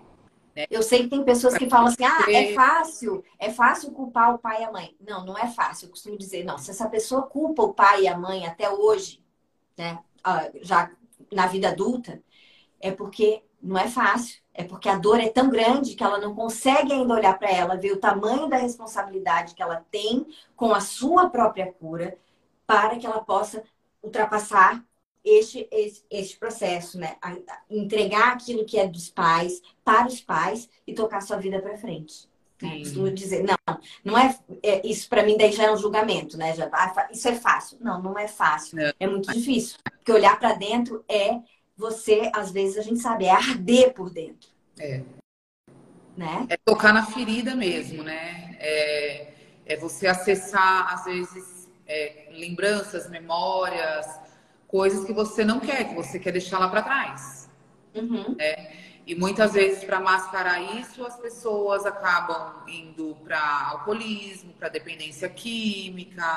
Né? 0.56 0.66
Eu 0.72 0.82
sei 0.82 1.03
que 1.03 1.10
tem 1.10 1.24
pessoas 1.24 1.58
que 1.58 1.70
falam 1.70 1.88
assim, 1.88 2.03
ah, 2.03 2.26
é 2.32 2.53
fácil, 2.53 3.24
é 3.38 3.51
fácil 3.51 3.91
culpar 3.91 4.34
o 4.34 4.39
pai 4.39 4.62
e 4.62 4.64
a 4.64 4.72
mãe. 4.72 4.95
Não, 4.99 5.26
não 5.26 5.38
é 5.38 5.47
fácil. 5.47 5.86
Eu 5.86 5.91
costumo 5.91 6.18
dizer, 6.18 6.43
não, 6.43 6.58
se 6.58 6.72
essa 6.72 6.88
pessoa 6.89 7.24
culpa 7.24 7.64
o 7.64 7.74
pai 7.74 8.03
e 8.03 8.08
a 8.08 8.18
mãe 8.18 8.45
até 8.45 8.70
hoje, 8.70 9.24
né, 9.78 9.99
já 10.62 10.89
na 11.32 11.47
vida 11.47 11.70
adulta, 11.70 12.22
é 12.80 12.91
porque 12.91 13.43
não 13.62 13.78
é 13.78 13.88
fácil. 13.88 14.43
É 14.53 14.64
porque 14.64 14.88
a 14.88 14.97
dor 14.97 15.20
é 15.20 15.28
tão 15.28 15.49
grande 15.49 15.95
que 15.95 16.03
ela 16.03 16.18
não 16.18 16.34
consegue 16.34 16.93
ainda 16.93 17.14
olhar 17.14 17.38
para 17.38 17.51
ela, 17.51 17.76
ver 17.76 17.91
o 17.91 17.99
tamanho 17.99 18.47
da 18.47 18.56
responsabilidade 18.56 19.53
que 19.53 19.62
ela 19.62 19.86
tem 19.91 20.26
com 20.56 20.74
a 20.74 20.80
sua 20.80 21.30
própria 21.30 21.74
cura, 21.74 22.18
para 22.66 22.95
que 22.95 23.06
ela 23.06 23.20
possa 23.20 23.64
ultrapassar 24.01 24.82
este, 25.26 25.67
este, 25.71 26.05
este 26.09 26.38
processo, 26.38 26.99
né? 26.99 27.15
A, 27.21 27.32
a 27.32 27.61
entregar 27.69 28.34
aquilo 28.34 28.63
que 28.63 28.78
é 28.78 28.88
dos 28.88 29.09
pais 29.09 29.61
para 29.84 30.07
os 30.07 30.21
pais 30.21 30.69
e 30.86 30.93
tocar 30.93 31.21
sua 31.21 31.38
vida 31.38 31.59
para 31.59 31.78
frente. 31.78 32.30
Né? 32.61 32.80
Costumo 32.80 33.11
dizer, 33.11 33.43
não, 33.43 33.80
não 34.03 34.17
é, 34.17 34.38
é 34.63 34.88
isso 34.88 35.09
para 35.09 35.23
mim 35.23 35.38
daí 35.38 35.51
já 35.51 35.63
é 35.63 35.71
um 35.71 35.78
julgamento, 35.78 36.38
né? 36.38 36.55
Já, 36.55 36.69
ah, 36.71 37.09
isso 37.11 37.28
é 37.28 37.36
fácil. 37.36 37.78
Não, 37.82 38.01
não 38.01 38.17
é 38.17 38.28
fácil. 38.28 38.78
Não. 38.78 38.93
É 38.99 39.07
muito 39.07 39.32
difícil. 39.34 39.78
Porque 39.84 40.11
olhar 40.11 40.39
para 40.39 40.53
dentro 40.53 41.03
é 41.09 41.39
você, 41.76 42.32
às 42.34 42.51
vezes 42.51 42.78
a 42.78 42.82
gente 42.82 42.99
sabe, 42.99 43.26
é 43.26 43.32
arder 43.32 43.93
por 43.93 44.09
dentro. 44.09 44.49
É. 44.80 45.01
Né? 46.15 46.45
É 46.49 46.57
tocar 46.57 46.93
na 46.93 47.05
ferida 47.05 47.55
mesmo, 47.55 48.03
né? 48.03 48.55
É, 48.59 49.34
é 49.65 49.76
você 49.76 50.07
acessar, 50.07 50.93
às 50.93 51.03
vezes, 51.03 51.69
é, 51.86 52.30
lembranças, 52.32 53.09
memórias, 53.09 54.07
coisas 54.76 55.05
que 55.05 55.13
você 55.13 55.45
não 55.45 55.61
quer, 55.61 55.88
que 55.88 55.95
você 55.95 56.19
quer 56.19 56.34
deixar 56.34 56.59
lá 56.59 56.67
para 56.67 56.82
trás. 56.82 57.49
Uhum. 57.93 58.36
Né? 58.38 58.73
E 59.07 59.15
muitas 59.15 59.53
vezes, 59.53 59.86
para 59.86 60.01
mascarar 60.01 60.59
isso, 60.78 61.05
as 61.05 61.15
pessoas 61.15 61.86
acabam 61.86 62.61
indo 62.67 63.15
para 63.23 63.39
alcoolismo, 63.69 64.51
para 64.59 64.67
dependência 64.67 65.30
química. 65.30 66.28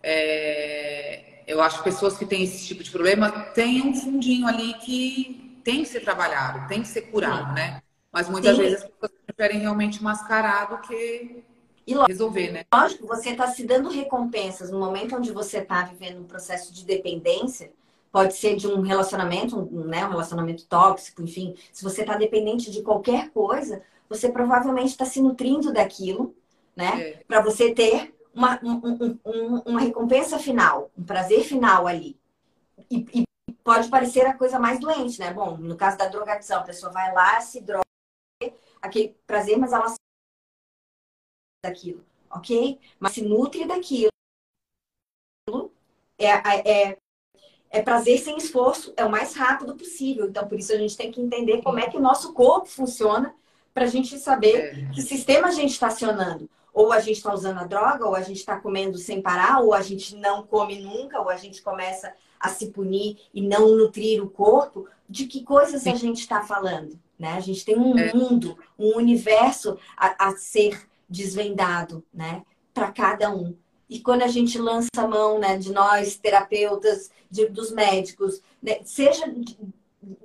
É... 0.00 1.42
Eu 1.44 1.60
acho 1.60 1.78
que 1.78 1.84
pessoas 1.84 2.16
que 2.16 2.24
têm 2.24 2.44
esse 2.44 2.64
tipo 2.68 2.84
de 2.84 2.90
problema 2.90 3.32
têm 3.60 3.82
um 3.82 3.94
fundinho 3.94 4.46
ali 4.46 4.74
que 4.74 5.60
tem 5.64 5.82
que 5.82 5.88
ser 5.88 6.00
trabalhado, 6.00 6.68
tem 6.68 6.82
que 6.82 6.88
ser 6.88 7.02
curado, 7.02 7.48
Sim. 7.48 7.54
né? 7.54 7.82
Mas 8.12 8.28
muitas 8.28 8.54
Sim. 8.54 8.62
vezes 8.62 8.84
as 8.84 8.88
pessoas 8.88 9.12
preferem 9.26 9.58
realmente 9.58 10.00
mascarar 10.00 10.66
do 10.68 10.78
que 10.86 11.44
e 11.86 11.94
resolver, 11.94 12.50
né? 12.50 12.64
Lógico, 12.74 13.06
você 13.06 13.30
está 13.30 13.46
se 13.46 13.64
dando 13.64 13.88
recompensas 13.88 14.70
no 14.70 14.78
momento 14.78 15.16
onde 15.16 15.30
você 15.30 15.58
está 15.58 15.84
vivendo 15.84 16.20
um 16.20 16.24
processo 16.24 16.72
de 16.72 16.84
dependência. 16.84 17.72
Pode 18.10 18.34
ser 18.34 18.56
de 18.56 18.66
um 18.66 18.80
relacionamento, 18.80 19.56
um, 19.56 19.84
né, 19.84 20.04
um 20.04 20.10
relacionamento 20.10 20.66
tóxico, 20.66 21.22
enfim. 21.22 21.54
Se 21.72 21.84
você 21.84 22.00
está 22.00 22.16
dependente 22.16 22.70
de 22.70 22.82
qualquer 22.82 23.30
coisa, 23.30 23.82
você 24.08 24.28
provavelmente 24.28 24.88
está 24.88 25.04
se 25.04 25.20
nutrindo 25.20 25.72
daquilo, 25.72 26.34
né? 26.74 27.00
É. 27.00 27.12
Para 27.28 27.40
você 27.40 27.72
ter 27.72 28.14
uma, 28.34 28.58
um, 28.62 29.18
um, 29.24 29.62
uma 29.66 29.80
recompensa 29.80 30.38
final, 30.38 30.90
um 30.96 31.04
prazer 31.04 31.44
final 31.44 31.86
ali. 31.86 32.18
E, 32.90 33.06
e, 33.14 33.24
pode 33.62 33.88
parecer 33.88 34.26
a 34.26 34.34
coisa 34.34 34.58
mais 34.58 34.78
doente, 34.78 35.18
né? 35.18 35.32
Bom, 35.32 35.56
no 35.56 35.76
caso 35.76 35.96
da 35.96 36.08
drogadição, 36.08 36.60
a 36.60 36.64
pessoa 36.64 36.92
vai 36.92 37.12
lá, 37.12 37.40
se 37.40 37.60
droga, 37.60 37.84
aquele 38.80 39.16
prazer, 39.26 39.58
mas 39.58 39.72
ela 39.72 39.94
daquilo, 41.66 42.04
ok? 42.30 42.78
Mas 42.98 43.12
se 43.12 43.22
nutre 43.22 43.66
daquilo. 43.66 44.10
É, 46.18 46.28
é, 46.28 46.98
é 47.70 47.82
prazer 47.82 48.18
sem 48.18 48.36
esforço, 48.36 48.92
é 48.96 49.04
o 49.04 49.10
mais 49.10 49.34
rápido 49.34 49.74
possível. 49.76 50.26
Então, 50.26 50.46
por 50.48 50.58
isso 50.58 50.72
a 50.72 50.78
gente 50.78 50.96
tem 50.96 51.10
que 51.10 51.20
entender 51.20 51.62
como 51.62 51.78
é 51.78 51.88
que 51.88 51.96
o 51.96 52.00
nosso 52.00 52.32
corpo 52.32 52.66
funciona 52.66 53.34
para 53.74 53.84
a 53.84 53.88
gente 53.88 54.18
saber 54.18 54.56
é. 54.56 54.90
que 54.94 55.02
sistema 55.02 55.48
a 55.48 55.50
gente 55.50 55.72
está 55.72 55.88
acionando. 55.88 56.48
Ou 56.72 56.92
a 56.92 57.00
gente 57.00 57.16
está 57.16 57.32
usando 57.32 57.58
a 57.58 57.64
droga, 57.64 58.06
ou 58.06 58.14
a 58.14 58.20
gente 58.20 58.38
está 58.38 58.58
comendo 58.58 58.98
sem 58.98 59.22
parar, 59.22 59.60
ou 59.60 59.72
a 59.72 59.80
gente 59.80 60.14
não 60.16 60.46
come 60.46 60.80
nunca, 60.80 61.20
ou 61.20 61.30
a 61.30 61.36
gente 61.36 61.62
começa 61.62 62.12
a 62.38 62.50
se 62.50 62.66
punir 62.66 63.18
e 63.32 63.40
não 63.40 63.76
nutrir 63.76 64.22
o 64.22 64.28
corpo. 64.28 64.86
De 65.08 65.26
que 65.26 65.42
coisas 65.42 65.82
Sim. 65.82 65.92
a 65.92 65.94
gente 65.94 66.20
está 66.20 66.42
falando? 66.42 66.98
Né? 67.18 67.32
A 67.32 67.40
gente 67.40 67.64
tem 67.64 67.78
um 67.78 67.96
é. 67.96 68.12
mundo, 68.12 68.58
um 68.78 68.96
universo 68.96 69.78
a, 69.96 70.28
a 70.28 70.36
ser 70.36 70.86
desvendado 71.08 72.04
né? 72.12 72.42
para 72.72 72.92
cada 72.92 73.34
um. 73.34 73.56
E 73.88 74.00
quando 74.00 74.22
a 74.22 74.28
gente 74.28 74.58
lança 74.58 74.88
a 74.96 75.06
mão 75.06 75.38
né, 75.38 75.56
de 75.56 75.72
nós, 75.72 76.16
terapeutas, 76.16 77.10
de, 77.30 77.46
dos 77.48 77.70
médicos, 77.70 78.40
né, 78.60 78.80
seja 78.84 79.28
de, 79.28 79.56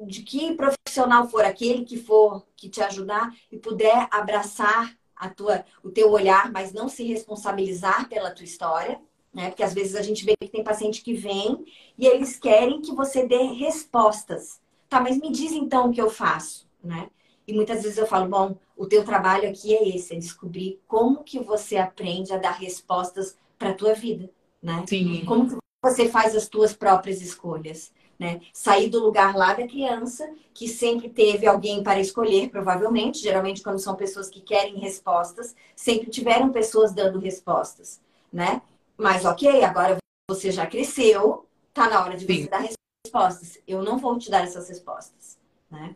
de, 0.01 0.23
que 0.23 0.55
profissional 0.55 1.29
for 1.29 1.45
aquele 1.45 1.85
que 1.85 1.97
for 1.97 2.45
que 2.55 2.69
te 2.69 2.81
ajudar 2.81 3.33
e 3.51 3.57
puder 3.57 4.07
abraçar 4.11 4.95
a 5.15 5.29
tua, 5.29 5.63
o 5.83 5.89
teu 5.89 6.09
olhar, 6.09 6.51
mas 6.51 6.73
não 6.73 6.89
se 6.89 7.03
responsabilizar 7.03 8.09
pela 8.09 8.31
tua 8.31 8.43
história, 8.43 8.99
né? 9.31 9.49
Porque 9.49 9.63
às 9.63 9.73
vezes 9.73 9.95
a 9.95 10.01
gente 10.01 10.25
vê 10.25 10.35
que 10.35 10.49
tem 10.49 10.63
paciente 10.63 11.03
que 11.03 11.13
vem 11.13 11.63
e 11.97 12.07
eles 12.07 12.37
querem 12.37 12.81
que 12.81 12.93
você 12.93 13.25
dê 13.25 13.43
respostas. 13.43 14.59
Tá, 14.89 14.99
mas 14.99 15.17
me 15.17 15.31
diz 15.31 15.51
então 15.53 15.89
o 15.89 15.93
que 15.93 16.01
eu 16.01 16.09
faço, 16.09 16.67
né? 16.83 17.09
E 17.47 17.53
muitas 17.53 17.83
vezes 17.83 17.97
eu 17.97 18.07
falo, 18.07 18.29
bom, 18.29 18.55
o 18.77 18.85
teu 18.85 19.03
trabalho 19.03 19.49
aqui 19.49 19.75
é 19.75 19.89
esse, 19.89 20.13
é 20.13 20.17
descobrir 20.17 20.79
como 20.87 21.23
que 21.23 21.39
você 21.39 21.77
aprende 21.77 22.33
a 22.33 22.37
dar 22.37 22.51
respostas 22.51 23.35
para 23.57 23.69
a 23.69 23.73
tua 23.73 23.93
vida, 23.93 24.29
né? 24.61 24.83
Sim. 24.87 25.23
Como 25.25 25.49
que 25.49 25.57
você 25.83 26.07
faz 26.07 26.35
as 26.35 26.47
tuas 26.47 26.73
próprias 26.73 27.21
escolhas, 27.21 27.91
né? 28.17 28.41
Sair 28.53 28.89
do 28.89 28.99
lugar 28.99 29.35
lá 29.35 29.53
da 29.53 29.67
criança, 29.67 30.31
que 30.53 30.67
sempre 30.67 31.09
teve 31.09 31.47
alguém 31.47 31.83
para 31.83 31.99
escolher, 31.99 32.49
provavelmente, 32.49 33.19
geralmente 33.19 33.63
quando 33.63 33.79
são 33.79 33.95
pessoas 33.95 34.29
que 34.29 34.41
querem 34.41 34.77
respostas, 34.77 35.55
sempre 35.75 36.09
tiveram 36.09 36.51
pessoas 36.51 36.93
dando 36.93 37.19
respostas, 37.19 37.99
né? 38.31 38.61
Mas 38.95 39.25
ok, 39.25 39.63
agora 39.63 39.97
você 40.29 40.51
já 40.51 40.67
cresceu, 40.67 41.47
tá 41.73 41.89
na 41.89 42.03
hora 42.03 42.15
de 42.15 42.25
Sim. 42.25 42.43
você 42.43 42.49
dar 42.49 42.65
respostas. 43.03 43.57
Eu 43.67 43.81
não 43.81 43.97
vou 43.97 44.17
te 44.19 44.29
dar 44.29 44.43
essas 44.43 44.69
respostas, 44.69 45.39
né? 45.69 45.95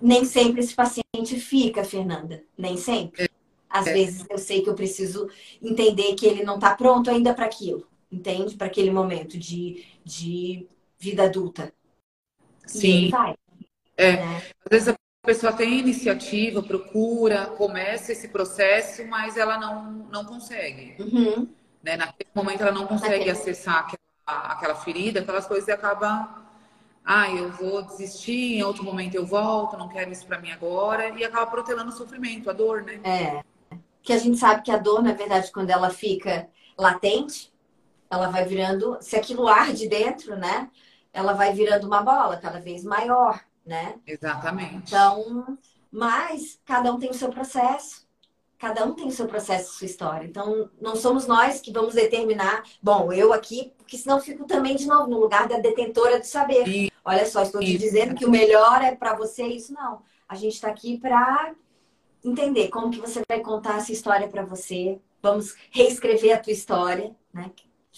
Nem 0.00 0.24
sempre 0.24 0.60
esse 0.60 0.74
paciente 0.74 1.40
fica, 1.40 1.84
Fernanda, 1.84 2.42
nem 2.56 2.76
sempre. 2.76 3.24
É. 3.24 3.28
Às 3.68 3.86
é. 3.86 3.92
vezes 3.92 4.24
eu 4.30 4.38
sei 4.38 4.62
que 4.62 4.70
eu 4.70 4.74
preciso 4.74 5.28
entender 5.62 6.14
que 6.14 6.26
ele 6.26 6.42
não 6.42 6.54
está 6.54 6.74
pronto 6.74 7.10
ainda 7.10 7.34
para 7.34 7.44
aquilo, 7.44 7.86
entende? 8.10 8.56
Para 8.56 8.66
aquele 8.66 8.90
momento 8.90 9.36
de, 9.38 9.84
de 10.04 10.66
vida 10.98 11.24
adulta. 11.24 11.72
Sim. 12.66 13.10
vai. 13.10 13.34
É. 13.96 14.12
Né? 14.12 14.42
Às 14.64 14.70
vezes 14.70 14.88
a 14.88 14.96
pessoa 15.26 15.52
tem 15.52 15.78
iniciativa, 15.78 16.62
procura, 16.62 17.46
começa 17.46 18.12
esse 18.12 18.28
processo, 18.28 19.06
mas 19.06 19.36
ela 19.36 19.58
não, 19.58 20.08
não 20.10 20.24
consegue. 20.24 20.94
Uhum. 21.02 21.48
Né? 21.82 21.96
Naquele 21.96 22.30
momento 22.34 22.62
ela 22.62 22.72
não 22.72 22.86
consegue 22.86 23.18
Naquele... 23.18 23.30
acessar 23.30 23.78
aquela, 23.80 24.52
aquela 24.52 24.74
ferida, 24.74 25.20
aquelas 25.20 25.46
coisas 25.46 25.68
e 25.68 25.72
acaba 25.72 26.47
ah, 27.08 27.30
eu 27.30 27.50
vou 27.50 27.82
desistir, 27.82 28.58
em 28.58 28.62
outro 28.62 28.84
momento 28.84 29.14
eu 29.14 29.24
volto, 29.24 29.76
não 29.78 29.88
quero 29.88 30.12
isso 30.12 30.26
para 30.26 30.38
mim 30.38 30.50
agora, 30.50 31.08
e 31.08 31.24
acaba 31.24 31.50
protelando 31.50 31.90
o 31.90 31.96
sofrimento, 31.96 32.50
a 32.50 32.52
dor, 32.52 32.82
né? 32.82 33.00
É 33.02 33.42
que 34.08 34.12
a 34.14 34.18
gente 34.18 34.38
sabe 34.38 34.62
que 34.62 34.70
a 34.70 34.78
dor, 34.78 35.02
na 35.02 35.12
verdade, 35.12 35.52
quando 35.52 35.68
ela 35.68 35.90
fica 35.90 36.48
latente, 36.78 37.52
ela 38.08 38.28
vai 38.28 38.42
virando, 38.42 38.96
se 39.02 39.16
aquilo 39.16 39.46
arde 39.46 39.86
dentro, 39.86 40.34
né? 40.34 40.70
Ela 41.12 41.34
vai 41.34 41.52
virando 41.52 41.86
uma 41.86 42.00
bola 42.00 42.38
cada 42.38 42.58
vez 42.58 42.82
maior, 42.84 43.38
né? 43.66 43.96
Exatamente. 44.06 44.76
Então, 44.76 45.58
mas 45.92 46.58
cada 46.64 46.90
um 46.90 46.98
tem 46.98 47.10
o 47.10 47.14
seu 47.14 47.28
processo. 47.28 48.07
Cada 48.58 48.84
um 48.84 48.92
tem 48.92 49.06
o 49.06 49.12
seu 49.12 49.26
processo, 49.26 49.74
sua 49.74 49.86
história. 49.86 50.26
Então, 50.26 50.68
não 50.80 50.96
somos 50.96 51.26
nós 51.26 51.60
que 51.60 51.72
vamos 51.72 51.94
determinar, 51.94 52.64
bom, 52.82 53.12
eu 53.12 53.32
aqui, 53.32 53.72
porque 53.78 53.96
senão 53.96 54.20
fico 54.20 54.44
também 54.46 54.74
de 54.74 54.86
novo 54.86 55.08
no 55.08 55.20
lugar 55.20 55.46
da 55.46 55.58
detentora 55.58 56.18
de 56.18 56.26
saber. 56.26 56.66
E... 56.66 56.92
Olha 57.04 57.24
só, 57.24 57.42
estou 57.42 57.60
te 57.60 57.78
dizendo 57.78 58.14
que 58.16 58.26
o 58.26 58.30
melhor 58.30 58.82
é 58.82 58.94
para 58.94 59.14
você, 59.14 59.46
isso 59.46 59.72
não. 59.72 60.02
A 60.28 60.34
gente 60.34 60.54
está 60.54 60.68
aqui 60.68 60.98
para 60.98 61.54
entender 62.22 62.68
como 62.68 62.90
que 62.90 63.00
você 63.00 63.22
vai 63.28 63.40
contar 63.40 63.78
essa 63.78 63.92
história 63.92 64.28
para 64.28 64.44
você. 64.44 65.00
Vamos 65.22 65.54
reescrever 65.70 66.36
a 66.36 66.40
tua 66.40 66.52
história, 66.52 67.14
né? 67.32 67.50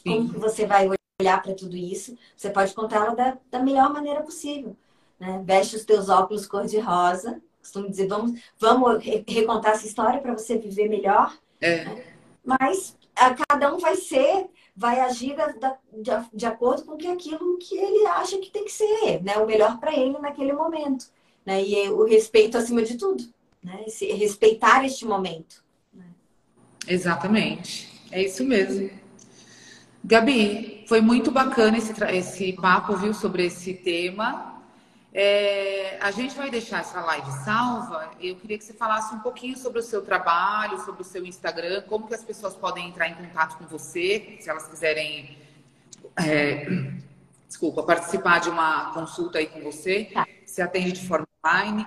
Como 0.05 0.33
que 0.33 0.39
você 0.39 0.67
vai 0.67 0.89
olhar 1.21 1.43
para 1.43 1.55
tudo 1.55 1.77
isso? 1.77 2.17
Você 2.37 2.51
pode 2.51 2.75
contá-la 2.75 3.15
da, 3.15 3.39
da 3.51 3.59
melhor 3.59 3.93
maneira 3.93 4.23
possível. 4.23 4.77
Né? 5.19 5.43
Veste 5.45 5.77
os 5.77 5.85
teus 5.85 6.09
óculos 6.09 6.47
cor-de-rosa. 6.47 7.43
Costumo 7.61 7.89
dizer, 7.91 8.09
vamos, 8.09 8.41
vamos 8.59 9.05
recontar 9.27 9.73
essa 9.73 9.87
história 9.87 10.21
para 10.21 10.37
você 10.37 10.59
viver 10.59 10.89
melhor. 10.89 11.37
É. 11.61 11.85
Né? 11.85 12.05
Mas 12.45 12.97
a, 13.15 13.35
cada 13.35 13.75
um 13.75 13.79
vai 13.79 13.97
ser, 13.97 14.47
vai 14.75 15.01
agir 15.01 15.37
da, 15.37 15.49
da, 15.49 15.77
de, 15.93 16.11
de, 16.33 16.47
acordo 16.47 16.85
com 16.85 16.97
que 16.97 17.07
aquilo 17.07 17.59
que 17.59 17.77
ele 17.77 18.07
acha 18.07 18.39
que 18.39 18.51
tem 18.51 18.65
que 18.65 18.73
ser, 18.73 19.23
né? 19.23 19.37
O 19.37 19.47
melhor 19.47 19.79
para 19.79 19.95
ele 19.95 20.19
naquele 20.19 20.53
momento. 20.53 21.07
Né? 21.45 21.63
E 21.63 21.89
o 21.91 22.05
respeito 22.05 22.57
acima 22.57 22.83
de 22.83 22.97
tudo 22.97 23.23
né? 23.63 23.85
Esse, 23.87 24.07
respeitar 24.13 24.85
este 24.85 25.05
momento. 25.05 25.63
Né? 25.93 26.05
Exatamente, 26.89 28.03
é 28.11 28.23
isso 28.23 28.45
mesmo. 28.45 28.91
Gabi, 30.03 30.85
foi 30.89 31.01
muito 31.01 31.31
bacana 31.31 31.77
esse, 31.77 31.93
esse 32.05 32.53
papo, 32.55 32.97
viu, 32.97 33.13
sobre 33.13 33.47
esse 33.47 33.75
tema. 33.75 34.60
É, 35.13 35.99
a 36.01 36.11
gente 36.13 36.37
vai 36.37 36.51
deixar 36.51 36.81
essa 36.81 37.01
live 37.01 37.31
salva. 37.45 38.11
Eu 38.21 38.37
queria 38.37 38.57
que 38.57 38.65
você 38.65 38.73
falasse 38.73 39.15
um 39.15 39.19
pouquinho 39.19 39.57
sobre 39.57 39.81
o 39.81 39.83
seu 39.83 40.03
trabalho, 40.03 40.79
sobre 40.85 41.03
o 41.03 41.05
seu 41.05 41.25
Instagram, 41.25 41.83
como 41.83 42.07
que 42.07 42.15
as 42.15 42.23
pessoas 42.23 42.55
podem 42.55 42.89
entrar 42.89 43.09
em 43.09 43.15
contato 43.15 43.59
com 43.59 43.67
você, 43.67 44.39
se 44.41 44.49
elas 44.49 44.69
quiserem, 44.69 45.37
é, 46.17 46.67
desculpa, 47.49 47.83
participar 47.83 48.39
de 48.39 48.51
uma 48.51 48.93
consulta 48.93 49.39
aí 49.39 49.47
com 49.47 49.61
você. 49.61 50.05
Tá. 50.15 50.27
Você 50.47 50.63
atende 50.63 50.93
de 50.93 51.07
forma 51.07 51.27
online? 51.45 51.87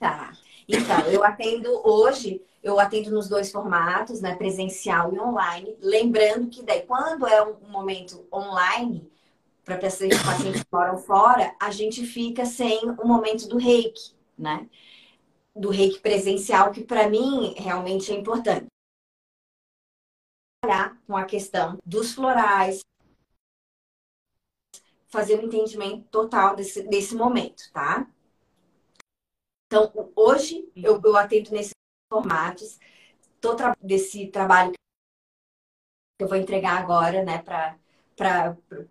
Tá. 0.00 0.32
Então, 0.66 1.00
eu 1.08 1.22
atendo 1.22 1.68
hoje, 1.86 2.40
eu 2.62 2.80
atendo 2.80 3.10
nos 3.10 3.28
dois 3.28 3.52
formatos, 3.52 4.20
né? 4.22 4.34
Presencial 4.36 5.12
e 5.12 5.20
online. 5.20 5.76
Lembrando 5.82 6.48
que 6.48 6.62
daí, 6.62 6.82
quando 6.82 7.26
é 7.26 7.42
um 7.42 7.56
momento 7.68 8.24
online, 8.32 9.10
para 9.64 9.78
pacientes 9.78 10.18
que 10.62 10.68
moram 10.72 10.98
fora, 10.98 11.54
a 11.60 11.70
gente 11.70 12.04
fica 12.04 12.44
sem 12.44 12.80
o 12.90 13.06
momento 13.06 13.48
do 13.48 13.58
reiki, 13.58 14.14
né? 14.36 14.68
Do 15.54 15.70
reiki 15.70 16.00
presencial, 16.00 16.72
que 16.72 16.82
para 16.84 17.08
mim 17.08 17.54
realmente 17.56 18.12
é 18.12 18.14
importante. 18.14 18.66
Com 21.06 21.16
a 21.16 21.24
questão 21.24 21.78
dos 21.84 22.14
florais, 22.14 22.80
fazer 25.08 25.38
um 25.38 25.42
entendimento 25.42 26.08
total 26.08 26.56
desse, 26.56 26.82
desse 26.84 27.14
momento, 27.14 27.70
tá? 27.72 28.08
Então, 29.66 29.92
hoje 30.16 30.70
eu, 30.74 31.00
eu 31.02 31.16
atendo 31.16 31.50
nesses 31.50 31.72
formatos. 32.10 32.78
Tô 33.40 33.56
tra 33.56 33.76
desse 33.80 34.28
trabalho 34.28 34.72
que 34.72 36.24
eu 36.24 36.28
vou 36.28 36.36
entregar 36.36 36.80
agora, 36.80 37.24
né, 37.24 37.42
para 37.42 37.78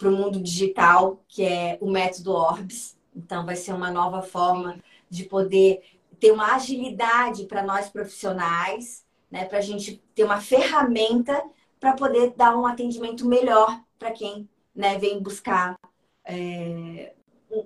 o 0.04 0.12
mundo 0.12 0.42
digital, 0.42 1.24
que 1.28 1.44
é 1.44 1.78
o 1.82 1.90
método 1.90 2.32
Orbs. 2.32 2.98
Então, 3.16 3.46
vai 3.46 3.56
ser 3.56 3.74
uma 3.74 3.92
nova 3.92 4.22
forma 4.22 4.80
de 5.10 5.24
poder 5.26 5.82
ter 6.20 6.32
uma 6.32 6.56
agilidade 6.56 7.46
para 7.46 7.64
nós 7.64 7.90
profissionais, 7.90 9.04
né, 9.30 9.46
para 9.46 9.58
a 9.58 9.62
gente 9.62 10.02
ter 10.14 10.24
uma 10.24 10.40
ferramenta 10.40 11.42
para 11.80 11.94
poder 11.94 12.34
dar 12.36 12.56
um 12.56 12.66
atendimento 12.66 13.26
melhor 13.26 13.82
para 13.98 14.12
quem 14.12 14.48
né, 14.74 14.98
vem 15.00 15.20
buscar 15.20 15.76
é, 16.24 17.14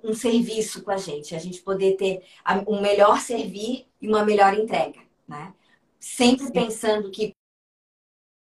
um, 0.02 0.14
serviço 0.14 0.82
com 0.82 0.90
a 0.90 0.96
gente, 0.96 1.34
a 1.34 1.38
gente 1.38 1.60
poder 1.60 1.96
ter 1.96 2.24
um 2.66 2.80
melhor 2.80 3.20
servir 3.20 3.86
e 4.00 4.08
uma 4.08 4.24
melhor 4.24 4.54
entrega, 4.54 5.00
né? 5.28 5.54
Sempre 6.00 6.50
pensando 6.50 7.10
que 7.10 7.32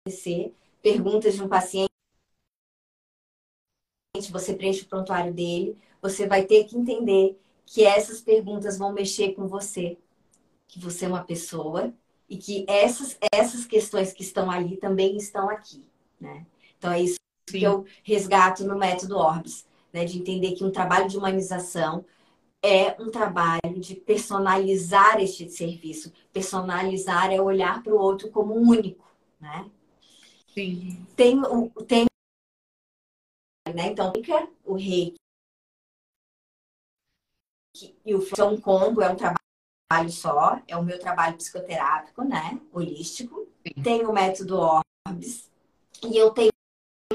ser 0.09 0.53
perguntas 0.81 1.35
de 1.35 1.43
um 1.43 1.47
paciente, 1.47 1.92
você 4.31 4.53
preenche 4.53 4.83
o 4.83 4.87
prontuário 4.87 5.33
dele, 5.33 5.75
você 5.99 6.27
vai 6.27 6.43
ter 6.43 6.65
que 6.65 6.77
entender 6.77 7.35
que 7.65 7.83
essas 7.83 8.21
perguntas 8.21 8.77
vão 8.77 8.93
mexer 8.93 9.33
com 9.33 9.47
você, 9.47 9.97
que 10.67 10.79
você 10.79 11.05
é 11.05 11.07
uma 11.07 11.23
pessoa 11.23 11.91
e 12.29 12.37
que 12.37 12.63
essas, 12.67 13.17
essas 13.33 13.65
questões 13.65 14.13
que 14.13 14.21
estão 14.21 14.51
ali 14.51 14.77
também 14.77 15.17
estão 15.17 15.49
aqui, 15.49 15.83
né? 16.21 16.45
Então 16.77 16.91
é 16.91 17.01
isso 17.01 17.15
Sim. 17.49 17.57
que 17.57 17.63
eu 17.63 17.85
resgato 18.03 18.63
no 18.63 18.77
método 18.77 19.17
Orbis 19.17 19.65
né, 19.91 20.05
de 20.05 20.19
entender 20.19 20.51
que 20.51 20.63
um 20.63 20.71
trabalho 20.71 21.09
de 21.09 21.17
humanização 21.17 22.05
é 22.61 22.95
um 23.01 23.09
trabalho 23.09 23.79
de 23.79 23.95
personalizar 23.95 25.19
este 25.19 25.49
serviço. 25.49 26.13
Personalizar 26.31 27.31
é 27.31 27.41
olhar 27.41 27.81
para 27.81 27.93
o 27.93 27.99
outro 27.99 28.29
como 28.29 28.53
único, 28.53 29.05
né? 29.41 29.65
Sim. 30.53 31.03
Tem, 31.15 31.41
tem 31.87 32.05
né? 33.73 33.87
Então, 33.87 34.13
o 34.63 34.75
reiki 34.75 35.15
e 38.05 38.13
o 38.13 38.21
são 38.35 38.53
um 38.53 38.61
combo, 38.61 39.01
é 39.01 39.09
um 39.09 39.15
trabalho 39.15 40.09
só, 40.09 40.59
é 40.67 40.77
o 40.77 40.83
meu 40.83 40.99
trabalho 40.99 41.37
psicoterápico, 41.37 42.23
né? 42.23 42.59
Holístico. 42.71 43.47
Sim. 43.65 43.81
Tem 43.81 44.05
o 44.05 44.13
método 44.13 44.59
Orbs 44.59 45.49
e 46.03 46.17
eu 46.17 46.31
tenho 46.31 46.51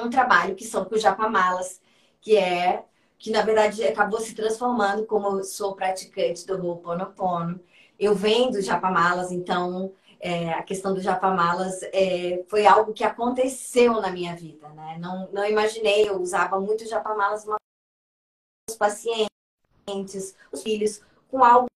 um 0.00 0.10
trabalho 0.10 0.54
que 0.54 0.64
são 0.64 0.84
com 0.84 0.94
o 0.94 0.98
Japamalas, 0.98 1.80
que 2.20 2.36
é 2.36 2.84
que 3.18 3.30
na 3.30 3.42
verdade 3.42 3.82
acabou 3.84 4.20
se 4.20 4.34
transformando 4.34 5.04
como 5.04 5.38
eu 5.38 5.44
sou 5.44 5.74
praticante 5.74 6.46
do 6.46 6.54
Ho'oponopono. 6.54 7.60
Eu 7.98 8.14
venho 8.14 8.52
do 8.52 8.60
Japamalas, 8.62 9.32
então 9.32 9.92
é, 10.20 10.52
a 10.52 10.62
questão 10.62 10.94
do 10.94 11.00
Japamalas 11.00 11.82
é, 11.92 12.44
foi 12.48 12.66
algo 12.66 12.92
que 12.92 13.04
aconteceu 13.04 14.00
na 14.00 14.10
minha 14.10 14.34
vida, 14.34 14.68
né? 14.70 14.96
Não, 15.00 15.28
não 15.32 15.46
imaginei, 15.46 16.08
eu 16.08 16.20
usava 16.20 16.60
muito 16.60 16.88
Japamalas 16.88 17.44
com 17.44 17.54
os 18.68 18.76
pacientes, 18.76 20.36
os 20.52 20.62
filhos, 20.62 21.00
com 21.28 21.44
algo 21.44 21.68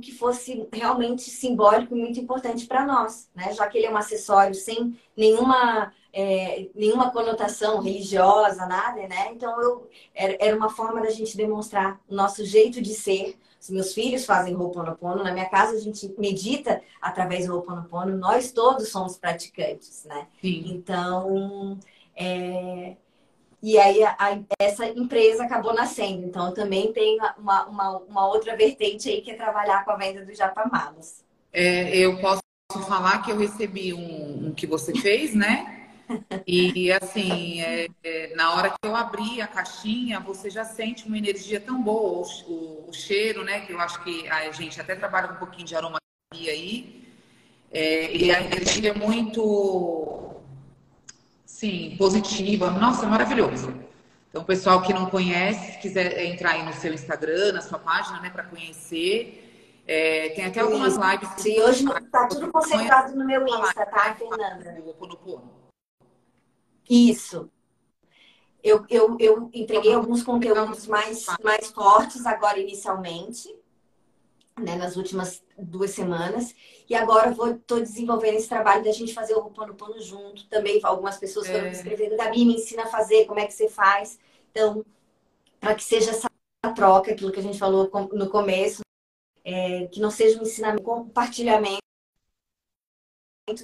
que 0.00 0.12
fosse 0.12 0.68
realmente 0.72 1.22
simbólico 1.22 1.94
e 1.94 2.00
muito 2.00 2.18
importante 2.20 2.66
para 2.66 2.86
nós, 2.86 3.28
né? 3.34 3.52
Já 3.52 3.68
que 3.68 3.78
ele 3.78 3.86
é 3.86 3.90
um 3.90 3.96
acessório 3.96 4.54
sem 4.54 4.98
nenhuma 5.16 5.92
é, 6.12 6.68
nenhuma 6.74 7.10
conotação 7.10 7.80
religiosa, 7.80 8.66
nada, 8.66 9.06
né? 9.08 9.32
Então 9.32 9.60
eu 9.60 9.88
era, 10.14 10.36
era 10.40 10.56
uma 10.56 10.70
forma 10.70 11.00
da 11.00 11.10
gente 11.10 11.36
demonstrar 11.36 12.00
o 12.08 12.14
nosso 12.14 12.44
jeito 12.44 12.80
de 12.80 12.94
ser. 12.94 13.38
Os 13.60 13.68
meus 13.68 13.92
filhos 13.92 14.24
fazem 14.24 14.56
Ho'oponopono, 14.56 15.22
na 15.22 15.32
minha 15.32 15.48
casa 15.48 15.76
a 15.76 15.80
gente 15.80 16.12
medita 16.18 16.80
através 17.00 17.46
do 17.46 17.54
Ho'oponopono, 17.54 18.16
nós 18.16 18.52
todos 18.52 18.88
somos 18.88 19.18
praticantes, 19.18 20.04
né? 20.06 20.26
Sim. 20.40 20.64
Então, 20.66 21.78
é... 22.16 22.96
E 23.62 23.78
aí 23.78 24.02
a, 24.02 24.16
a, 24.18 24.38
essa 24.58 24.86
empresa 24.86 25.44
acabou 25.44 25.74
nascendo. 25.74 26.24
Então 26.24 26.46
eu 26.46 26.54
também 26.54 26.90
tenho 26.94 27.22
uma, 27.36 27.66
uma, 27.66 27.98
uma, 27.98 28.26
outra 28.26 28.56
vertente 28.56 29.10
aí 29.10 29.20
que 29.20 29.32
é 29.32 29.34
trabalhar 29.34 29.84
com 29.84 29.90
a 29.90 29.96
venda 29.96 30.24
do 30.24 30.34
Japamalas. 30.34 31.22
É, 31.52 31.94
eu 31.94 32.18
posso 32.22 32.40
falar 32.88 33.22
que 33.22 33.30
eu 33.30 33.36
recebi 33.36 33.92
um, 33.92 34.46
um 34.46 34.54
que 34.54 34.66
você 34.66 34.94
fez, 34.94 35.34
né? 35.34 35.79
E 36.46 36.92
assim, 36.92 37.60
é, 37.60 37.88
é, 38.02 38.34
na 38.34 38.54
hora 38.54 38.70
que 38.70 38.76
eu 38.82 38.96
abri 38.96 39.40
a 39.40 39.46
caixinha, 39.46 40.20
você 40.20 40.50
já 40.50 40.64
sente 40.64 41.06
uma 41.06 41.16
energia 41.16 41.60
tão 41.60 41.80
boa, 41.82 42.26
o, 42.26 42.52
o, 42.52 42.88
o, 42.88 42.92
cheiro, 42.92 43.44
né? 43.44 43.60
Que 43.60 43.72
eu 43.72 43.80
acho 43.80 44.02
que 44.02 44.28
a 44.28 44.50
gente 44.50 44.80
até 44.80 44.94
trabalha 44.94 45.32
um 45.32 45.36
pouquinho 45.36 45.66
de 45.66 45.76
aromaterapia 45.76 46.52
aí. 46.52 47.08
É, 47.70 48.16
e 48.16 48.32
a 48.32 48.40
energia 48.40 48.90
é 48.90 48.94
muito, 48.94 50.34
sim, 51.44 51.94
positiva. 51.96 52.70
Nossa, 52.70 53.06
é 53.06 53.08
maravilhoso. 53.08 53.72
Então, 54.28 54.44
pessoal 54.44 54.82
que 54.82 54.92
não 54.92 55.06
conhece, 55.06 55.72
se 55.72 55.78
quiser 55.78 56.24
entrar 56.24 56.52
aí 56.52 56.64
no 56.64 56.72
seu 56.72 56.92
Instagram, 56.92 57.52
na 57.52 57.60
sua 57.60 57.78
página, 57.78 58.20
né, 58.20 58.30
para 58.30 58.44
conhecer. 58.44 59.82
É, 59.86 60.28
tem 60.30 60.44
até 60.44 60.60
algumas 60.60 60.96
lives. 60.96 61.28
Sim, 61.38 61.60
hoje 61.60 61.84
está 61.84 62.26
tudo 62.28 62.50
concentrado 62.52 63.16
no 63.16 63.26
meu 63.26 63.44
Insta, 63.44 63.86
tá, 63.86 64.14
Fernanda? 64.14 64.82
Isso. 66.90 67.48
Eu, 68.62 68.84
eu, 68.90 69.16
eu 69.20 69.48
entreguei 69.54 69.94
alguns 69.94 70.24
conteúdos 70.24 70.88
mais, 70.88 71.24
mais 71.42 71.68
fortes 71.70 72.26
agora 72.26 72.58
inicialmente, 72.58 73.56
né, 74.58 74.74
nas 74.74 74.96
últimas 74.96 75.42
duas 75.56 75.92
semanas. 75.92 76.52
E 76.88 76.94
agora 76.96 77.30
vou 77.30 77.56
tô 77.58 77.78
desenvolvendo 77.78 78.34
esse 78.34 78.48
trabalho 78.48 78.82
da 78.82 78.90
gente 78.90 79.14
fazer 79.14 79.34
o 79.34 79.38
Ho'oponopono 79.38 80.02
junto. 80.02 80.48
Também 80.48 80.80
algumas 80.82 81.16
pessoas 81.16 81.46
foram 81.46 81.60
é. 81.60 81.70
me 81.70 81.76
escrevendo, 81.76 82.16
Gabi, 82.16 82.44
me 82.44 82.56
ensina 82.56 82.82
a 82.82 82.88
fazer, 82.88 83.24
como 83.26 83.38
é 83.38 83.46
que 83.46 83.54
você 83.54 83.68
faz. 83.68 84.18
Então, 84.50 84.84
para 85.60 85.76
que 85.76 85.84
seja 85.84 86.10
essa 86.10 86.28
troca, 86.74 87.12
aquilo 87.12 87.30
que 87.30 87.38
a 87.38 87.42
gente 87.42 87.58
falou 87.58 87.88
no 88.12 88.28
começo, 88.28 88.82
é, 89.44 89.86
que 89.86 90.00
não 90.00 90.10
seja 90.10 90.38
um 90.38 90.42
ensinamento, 90.42 90.82
compartilhamento 90.82 91.89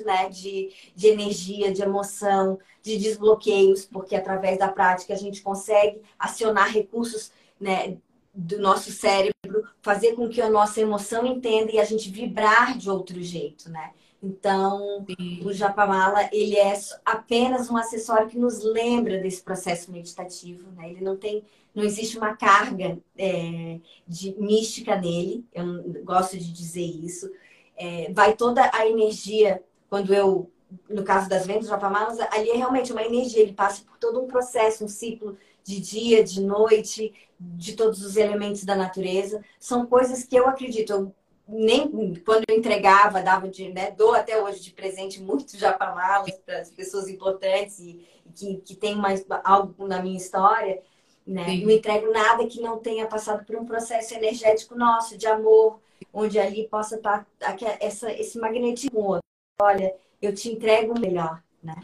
né, 0.05 0.29
de, 0.29 0.71
de 0.95 1.07
energia, 1.09 1.73
de 1.73 1.83
emoção, 1.83 2.59
de 2.83 2.97
desbloqueios, 2.97 3.85
porque 3.85 4.15
através 4.15 4.59
da 4.59 4.69
prática 4.69 5.15
a 5.15 5.17
gente 5.17 5.43
consegue 5.43 6.01
acionar 6.19 6.73
recursos 6.73 7.33
né, 7.61 7.97
do 8.33 8.59
nosso 8.59 8.93
cérebro, 8.93 9.65
fazer 9.81 10.15
com 10.15 10.29
que 10.29 10.43
a 10.43 10.51
nossa 10.51 10.81
emoção 10.81 11.27
entenda 11.27 11.73
e 11.73 11.79
a 11.79 11.85
gente 11.85 12.11
vibrar 12.11 12.77
de 12.77 12.91
outro 12.91 13.21
jeito, 13.23 13.71
né? 13.71 13.93
Então, 14.23 15.05
Sim. 15.09 15.41
o 15.45 15.53
Japamala, 15.53 16.29
ele 16.33 16.57
é 16.57 16.75
apenas 17.05 17.71
um 17.71 17.77
acessório 17.77 18.29
que 18.29 18.39
nos 18.39 18.63
lembra 18.63 19.19
desse 19.19 19.43
processo 19.43 19.91
meditativo, 19.93 20.71
né? 20.73 20.91
Ele 20.91 21.01
não 21.01 21.17
tem, 21.17 21.45
não 21.75 21.85
existe 21.85 22.19
uma 22.19 22.37
carga 22.37 22.99
é, 23.17 23.79
de 24.07 24.35
mística 24.39 24.97
nele, 24.97 25.45
eu 25.55 26.05
gosto 26.05 26.37
de 26.37 26.53
dizer 26.53 26.85
isso. 26.85 27.31
É, 27.77 28.13
vai 28.13 28.35
toda 28.35 28.71
a 28.73 28.87
energia 28.87 29.63
quando 29.89 30.13
eu, 30.15 30.51
no 30.89 31.05
caso 31.05 31.29
das 31.29 31.47
vendas 31.47 31.65
do 31.65 31.71
Japamalas, 31.71 32.19
ali 32.33 32.51
é 32.51 32.57
realmente 32.57 32.93
uma 32.93 33.03
energia, 33.03 33.43
ele 33.43 33.53
passa 33.53 33.83
por 33.85 33.99
todo 33.99 34.21
um 34.21 34.27
processo, 34.27 34.85
um 34.85 34.89
ciclo 34.89 35.37
de 35.63 35.81
dia, 35.81 36.23
de 36.23 36.41
noite, 36.41 37.13
de 37.39 37.75
todos 37.75 38.03
os 38.03 38.17
elementos 38.17 38.65
da 38.65 38.75
natureza. 38.75 39.45
São 39.59 39.87
coisas 39.87 40.25
que 40.25 40.37
eu 40.37 40.49
acredito, 40.49 40.93
eu 40.93 41.15
nem 41.49 42.15
quando 42.25 42.45
eu 42.49 42.57
entregava, 42.57 43.23
dava 43.23 43.49
de, 43.49 43.69
né, 43.69 43.93
dou 43.93 44.15
até 44.15 44.43
hoje 44.43 44.61
de 44.61 44.73
presente 44.73 45.23
muito 45.23 45.57
japamalas 45.57 46.35
para 46.45 46.59
as 46.59 46.71
pessoas 46.71 47.09
importantes 47.09 47.79
e, 47.79 48.05
que, 48.35 48.57
que 48.57 48.75
tem 48.75 48.97
mais 48.97 49.25
algo 49.45 49.87
na 49.87 50.03
minha 50.03 50.17
história, 50.17 50.83
né? 51.27 51.47
Não 51.57 51.71
entrego 51.71 52.13
nada 52.13 52.47
que 52.47 52.61
não 52.61 52.79
tenha 52.79 53.07
passado 53.07 53.45
por 53.45 53.57
um 53.57 53.65
processo 53.65 54.15
energético 54.15 54.77
nosso, 54.77 55.17
de 55.17 55.27
amor, 55.27 55.81
onde 56.13 56.39
ali 56.39 56.69
possa 56.69 56.97
estar 56.97 57.27
tá, 57.39 57.57
essa, 57.81 58.13
esse 58.13 58.39
magnetismo 58.39 59.19
olha, 59.61 59.95
eu 60.21 60.35
te 60.35 60.51
entrego 60.51 60.95
o 60.97 61.01
melhor, 61.01 61.43
né? 61.63 61.77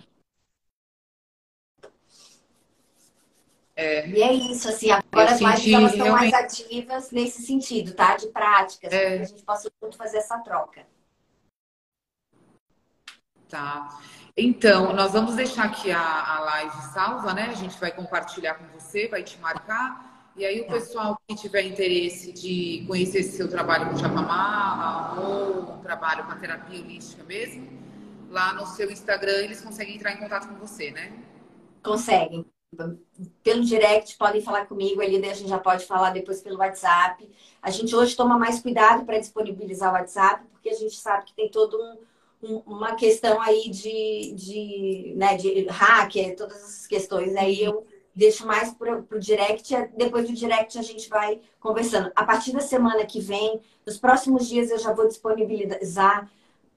É, 3.75 4.07
e 4.07 4.23
é 4.23 4.33
isso, 4.33 4.69
assim, 4.69 4.91
agora 4.91 5.33
as 5.33 5.41
lives 5.41 5.73
elas 5.73 5.93
estão 5.93 6.07
realmente... 6.07 6.31
mais 6.31 6.45
ativas 6.45 7.11
nesse 7.11 7.43
sentido, 7.43 7.95
tá? 7.95 8.17
De 8.17 8.29
práticas, 8.29 8.93
é. 8.93 8.99
para 8.99 9.17
que 9.17 9.23
a 9.23 9.27
gente 9.27 9.43
possa 9.43 9.73
junto 9.83 9.97
fazer 9.97 10.19
essa 10.19 10.39
troca. 10.39 10.87
Tá. 13.49 13.99
Então, 14.37 14.93
nós 14.93 15.13
vamos 15.13 15.35
deixar 15.35 15.65
aqui 15.65 15.91
a, 15.91 16.01
a 16.01 16.41
live 16.41 16.83
salva, 16.93 17.35
né? 17.35 17.45
A 17.45 17.55
gente 17.55 17.79
vai 17.79 17.91
compartilhar 17.91 18.55
com 18.55 18.67
você, 18.79 19.09
vai 19.09 19.23
te 19.23 19.39
marcar. 19.39 20.12
E 20.37 20.47
aí 20.47 20.61
o 20.61 20.67
tá. 20.67 20.73
pessoal 20.73 21.19
que 21.29 21.35
tiver 21.35 21.63
interesse 21.63 22.33
de 22.33 22.85
conhecer 22.87 23.19
esse 23.19 23.37
seu 23.37 23.49
trabalho 23.49 23.91
com 23.91 23.97
Japamala 23.97 25.21
ou 25.21 25.75
um 25.75 25.83
trabalho 25.83 26.25
com 26.25 26.33
a 26.33 26.37
terapia 26.37 26.81
holística 26.81 27.23
mesmo, 27.25 27.69
lá 28.31 28.55
no 28.55 28.67
seu 28.67 28.91
Instagram 28.91 29.43
eles 29.43 29.61
conseguem 29.61 29.97
entrar 29.97 30.13
em 30.13 30.17
contato 30.17 30.49
com 30.49 30.55
você, 30.55 30.91
né? 30.91 31.13
Conseguem. 31.83 32.47
Pelo 33.43 33.63
direct 33.63 34.17
podem 34.17 34.41
falar 34.41 34.65
comigo, 34.65 35.03
ali 35.03 35.17
a 35.17 35.35
gente 35.35 35.51
já 35.51 35.59
pode 35.59 35.85
falar 35.85 36.11
depois 36.11 36.41
pelo 36.41 36.59
WhatsApp. 36.59 37.29
A 37.61 37.71
gente 37.71 37.95
hoje 37.95 38.17
toma 38.17 38.39
mais 38.39 38.61
cuidado 38.61 39.05
para 39.05 39.19
disponibilizar 39.19 39.91
o 39.91 39.95
WhatsApp, 39.95 40.47
porque 40.51 40.71
a 40.71 40.75
gente 40.75 40.97
sabe 40.97 41.27
que 41.27 41.35
tem 41.35 41.51
todo 41.51 41.77
um, 41.77 41.99
um, 42.43 42.57
uma 42.67 42.95
questão 42.95 43.39
aí 43.43 43.69
de, 43.69 44.33
de, 44.35 45.13
né, 45.15 45.37
de 45.37 45.67
hacker, 45.69 46.35
todas 46.35 46.57
essas 46.57 46.87
questões. 46.87 47.37
Aí 47.37 47.63
eu 47.63 47.87
deixo 48.15 48.47
mais 48.47 48.73
para 48.73 48.99
o 48.99 49.19
direct, 49.19 49.75
depois 49.97 50.29
do 50.29 50.35
direct 50.35 50.79
a 50.79 50.83
gente 50.83 51.09
vai 51.09 51.41
conversando. 51.59 52.13
A 52.15 52.25
partir 52.25 52.53
da 52.53 52.61
semana 52.61 53.05
que 53.07 53.21
vem, 53.21 53.61
nos 53.87 53.99
próximos 53.99 54.49
dias 54.49 54.71
eu 54.71 54.79
já 54.79 54.93
vou 54.93 55.09
disponibilizar 55.09 56.31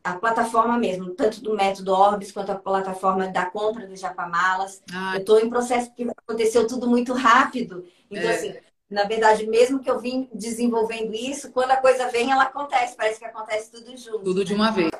a 0.03 0.13
plataforma 0.13 0.77
mesmo, 0.77 1.15
tanto 1.15 1.41
do 1.41 1.55
método 1.55 1.91
Orbis 1.91 2.31
quanto 2.31 2.51
a 2.51 2.55
plataforma 2.55 3.27
da 3.27 3.45
compra 3.45 3.87
do 3.87 3.95
Japamalas. 3.95 4.81
Ah. 4.93 5.15
Eu 5.15 5.21
estou 5.21 5.39
em 5.39 5.49
processo 5.49 5.87
porque 5.87 6.07
aconteceu 6.15 6.67
tudo 6.67 6.87
muito 6.87 7.11
rápido. 7.11 7.85
Então, 8.09 8.29
é. 8.29 8.35
assim, 8.35 8.55
na 8.87 9.03
verdade, 9.05 9.47
mesmo 9.47 9.79
que 9.79 9.89
eu 9.89 9.99
vim 9.99 10.29
desenvolvendo 10.31 11.13
isso, 11.13 11.51
quando 11.51 11.71
a 11.71 11.77
coisa 11.77 12.07
vem, 12.09 12.31
ela 12.31 12.43
acontece. 12.43 12.95
Parece 12.95 13.17
que 13.17 13.25
acontece 13.25 13.71
tudo 13.71 13.97
junto. 13.97 14.19
Tudo 14.19 14.39
né? 14.39 14.45
de 14.45 14.53
uma 14.53 14.71
vez, 14.71 14.91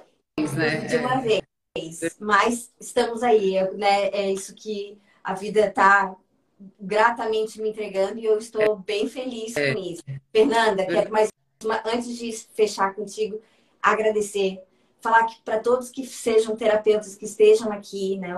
né? 0.54 0.78
Tudo 0.78 0.88
de 0.88 0.98
uma 0.98 1.16
é. 1.16 1.22
vez. 1.22 2.18
Mas 2.20 2.74
estamos 2.80 3.22
aí, 3.22 3.54
né? 3.76 4.08
É 4.08 4.32
isso 4.32 4.56
que 4.56 4.98
a 5.24 5.36
vida 5.36 5.68
está 5.68 6.16
gratamente 6.80 7.62
me 7.62 7.70
entregando 7.70 8.20
e 8.20 8.26
eu 8.26 8.38
estou 8.38 8.78
bem 8.78 9.08
feliz 9.08 9.56
é. 9.56 9.74
com 9.74 9.80
isso. 9.80 10.04
Fernanda, 10.32 10.86
quero 10.86 11.12
mais 11.12 11.30
uma, 11.64 11.82
antes 11.86 12.18
de 12.18 12.32
fechar 12.32 12.94
contigo, 12.94 13.40
agradecer, 13.82 14.62
falar 15.02 15.26
que 15.26 15.42
para 15.42 15.60
todos 15.60 15.90
que 15.90 16.06
sejam 16.06 16.56
terapeutas 16.56 17.16
que 17.16 17.26
estejam 17.26 17.72
aqui, 17.72 18.18
né, 18.18 18.36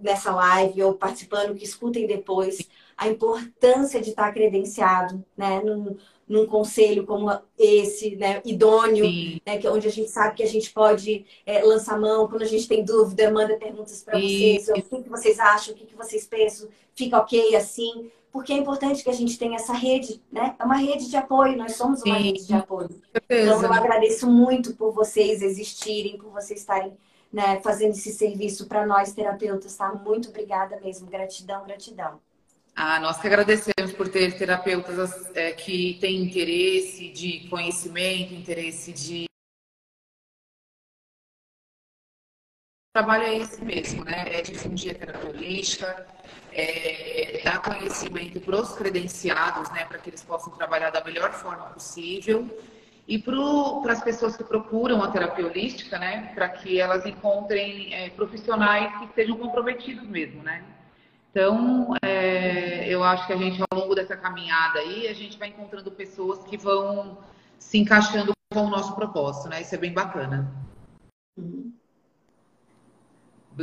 nessa 0.00 0.34
live 0.34 0.82
ou 0.82 0.94
participando, 0.94 1.54
que 1.54 1.64
escutem 1.64 2.06
depois, 2.06 2.68
a 2.96 3.08
importância 3.08 4.00
de 4.00 4.10
estar 4.10 4.32
credenciado, 4.32 5.24
né, 5.36 5.60
no, 5.60 5.98
num 6.28 6.46
conselho 6.46 7.06
como 7.06 7.30
esse, 7.58 8.16
né, 8.16 8.42
idôneo, 8.44 9.06
né, 9.46 9.58
que 9.58 9.66
é 9.66 9.70
onde 9.70 9.86
a 9.86 9.90
gente 9.90 10.10
sabe 10.10 10.34
que 10.34 10.42
a 10.42 10.48
gente 10.48 10.72
pode 10.72 11.24
é, 11.44 11.62
lançar 11.62 11.98
mão 11.98 12.26
quando 12.28 12.42
a 12.42 12.46
gente 12.46 12.66
tem 12.66 12.84
dúvida, 12.84 13.30
manda 13.30 13.56
perguntas 13.56 14.02
para 14.02 14.18
vocês, 14.18 14.68
o 14.68 14.74
que, 14.74 15.02
que, 15.02 15.08
vocês 15.08 15.38
acham, 15.38 15.72
o 15.72 15.76
que, 15.76 15.86
que 15.86 15.94
vocês 15.94 16.26
pensam, 16.26 16.68
fica 16.94 17.18
ok 17.18 17.54
assim, 17.54 18.10
porque 18.32 18.52
é 18.52 18.56
importante 18.56 19.02
que 19.02 19.08
a 19.08 19.14
gente 19.14 19.38
tenha 19.38 19.56
essa 19.56 19.72
rede, 19.72 20.20
né? 20.30 20.54
É 20.58 20.64
uma 20.64 20.76
rede 20.76 21.08
de 21.08 21.16
apoio, 21.16 21.56
nós 21.56 21.74
somos 21.74 22.02
uma 22.02 22.16
Sim. 22.16 22.22
rede 22.22 22.46
de 22.46 22.52
apoio. 22.52 22.90
Então 23.30 23.62
eu 23.62 23.72
agradeço 23.72 24.30
muito 24.30 24.74
por 24.74 24.92
vocês 24.92 25.40
existirem, 25.40 26.18
por 26.18 26.30
vocês 26.30 26.60
estarem 26.60 26.92
né, 27.32 27.60
fazendo 27.62 27.92
esse 27.92 28.12
serviço 28.12 28.66
para 28.66 28.84
nós 28.86 29.12
terapeutas, 29.12 29.74
tá? 29.76 29.92
Muito 29.92 30.28
obrigada 30.28 30.78
mesmo, 30.80 31.08
gratidão, 31.08 31.64
gratidão. 31.64 32.20
Ah, 32.78 33.00
nós 33.00 33.18
que 33.18 33.26
agradecemos 33.26 33.94
por 33.96 34.06
ter 34.06 34.36
terapeutas 34.36 35.34
é, 35.34 35.52
que 35.52 35.96
têm 35.98 36.24
interesse 36.24 37.08
de 37.08 37.48
conhecimento, 37.48 38.34
interesse 38.34 38.92
de. 38.92 39.24
O 42.90 42.92
trabalho 42.92 43.24
é 43.24 43.38
esse 43.38 43.64
mesmo, 43.64 44.04
né? 44.04 44.26
É 44.30 44.42
difundir 44.42 44.94
a 44.94 44.98
terapia 44.98 45.30
holística, 45.30 46.06
é, 46.52 47.40
dar 47.42 47.62
conhecimento 47.62 48.40
para 48.42 48.60
os 48.60 48.74
credenciados, 48.74 49.70
né? 49.70 49.86
Para 49.86 49.98
que 49.98 50.10
eles 50.10 50.22
possam 50.22 50.52
trabalhar 50.52 50.90
da 50.90 51.02
melhor 51.02 51.32
forma 51.32 51.70
possível. 51.70 52.46
E 53.08 53.18
para 53.18 53.92
as 53.92 54.04
pessoas 54.04 54.36
que 54.36 54.44
procuram 54.44 55.02
a 55.02 55.10
terapia 55.10 55.46
holística, 55.46 55.98
né? 55.98 56.30
Para 56.34 56.50
que 56.50 56.78
elas 56.78 57.06
encontrem 57.06 57.94
é, 57.94 58.10
profissionais 58.10 58.98
que 58.98 59.06
estejam 59.06 59.38
comprometidos 59.38 60.06
mesmo, 60.06 60.42
né? 60.42 60.75
Então, 61.36 61.94
é, 62.02 62.88
eu 62.88 63.04
acho 63.04 63.26
que 63.26 63.32
a 63.34 63.36
gente, 63.36 63.62
ao 63.70 63.78
longo 63.78 63.94
dessa 63.94 64.16
caminhada 64.16 64.78
aí, 64.78 65.06
a 65.06 65.12
gente 65.12 65.36
vai 65.36 65.48
encontrando 65.48 65.90
pessoas 65.90 66.42
que 66.44 66.56
vão 66.56 67.18
se 67.58 67.76
encaixando 67.76 68.32
com 68.50 68.64
o 68.64 68.70
nosso 68.70 68.94
propósito, 68.94 69.50
né? 69.50 69.60
Isso 69.60 69.74
é 69.74 69.76
bem 69.76 69.92
bacana. 69.92 70.50
Uhum. 71.36 71.74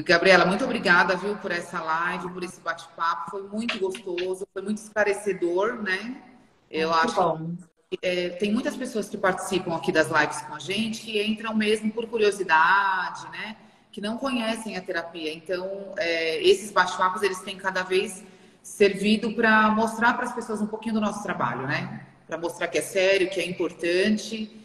Gabriela, 0.06 0.46
muito 0.46 0.64
obrigada, 0.64 1.16
viu, 1.16 1.36
por 1.38 1.52
essa 1.52 1.82
live, 1.82 2.30
por 2.30 2.44
esse 2.44 2.62
bate-papo. 2.62 3.32
Foi 3.32 3.42
muito 3.42 3.80
gostoso, 3.80 4.48
foi 4.54 4.62
muito 4.62 4.78
esclarecedor, 4.78 5.82
né? 5.82 6.22
Eu 6.70 6.90
muito 6.90 7.06
acho 7.06 7.16
bom. 7.16 7.56
que 7.90 7.98
é, 8.04 8.30
tem 8.30 8.54
muitas 8.54 8.78
pessoas 8.78 9.10
que 9.10 9.18
participam 9.18 9.76
aqui 9.76 9.92
das 9.92 10.12
lives 10.12 10.44
com 10.44 10.54
a 10.54 10.60
gente 10.60 11.02
que 11.02 11.20
entram 11.26 11.56
mesmo 11.56 11.92
por 11.92 12.06
curiosidade, 12.06 13.28
né? 13.32 13.58
Que 13.94 14.02
não 14.02 14.18
conhecem 14.18 14.76
a 14.76 14.82
terapia. 14.82 15.32
Então, 15.32 15.94
é, 15.98 16.42
esses 16.44 16.72
bate-papos, 16.72 17.22
eles 17.22 17.40
têm 17.42 17.56
cada 17.56 17.84
vez 17.84 18.24
servido 18.64 19.34
para 19.36 19.70
mostrar 19.70 20.14
para 20.16 20.26
as 20.26 20.34
pessoas 20.34 20.60
um 20.62 20.66
pouquinho 20.66 20.96
do 20.96 21.02
nosso 21.02 21.22
trabalho, 21.22 21.68
né? 21.68 22.04
Para 22.26 22.40
mostrar 22.40 22.68
que 22.70 22.80
é 22.80 22.82
sério, 22.82 23.30
que 23.30 23.40
é 23.40 23.48
importante. 23.48 24.60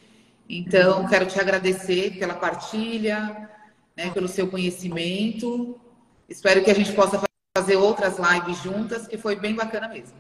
Então, 0.49 1.07
quero 1.07 1.27
te 1.27 1.39
agradecer 1.39 2.19
pela 2.19 2.35
partilha, 2.35 3.51
né, 3.95 4.11
pelo 4.13 4.29
seu 4.29 4.49
conhecimento. 4.49 5.79
Espero 6.27 6.65
que 6.65 6.71
a 6.71 6.75
gente 6.75 6.93
possa 6.95 7.21
fazer 7.55 7.77
outras 7.77 8.17
lives 8.19 8.63
juntas, 8.63 9.07
que 9.07 9.19
foi 9.19 9.37
bem 9.37 9.55
bacana 9.55 9.89
mesmo. 9.89 10.17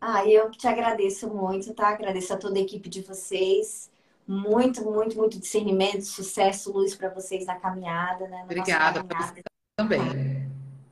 Ah, 0.00 0.24
eu 0.28 0.48
te 0.52 0.68
agradeço 0.68 1.28
muito, 1.28 1.74
tá? 1.74 1.88
Agradeço 1.88 2.32
a 2.32 2.36
toda 2.36 2.56
a 2.56 2.62
equipe 2.62 2.88
de 2.88 3.02
vocês 3.02 3.90
muito, 4.26 4.82
muito, 4.84 5.16
muito 5.16 5.38
discernimento, 5.38 6.02
sucesso, 6.02 6.72
luz 6.72 6.94
para 6.94 7.08
vocês 7.10 7.46
na 7.46 7.56
caminhada, 7.56 8.26
né? 8.28 8.42
obrigada 8.44 9.04
caminhada. 9.04 9.42
também. 9.76 10.50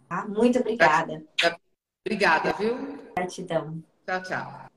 Tá? 0.09 0.27
Muito 0.27 0.59
obrigada. 0.59 1.23
Obrigada, 2.05 2.53
viu? 2.55 2.77
Gratidão. 3.17 3.83
Tchau, 4.07 4.23
tchau. 4.23 4.73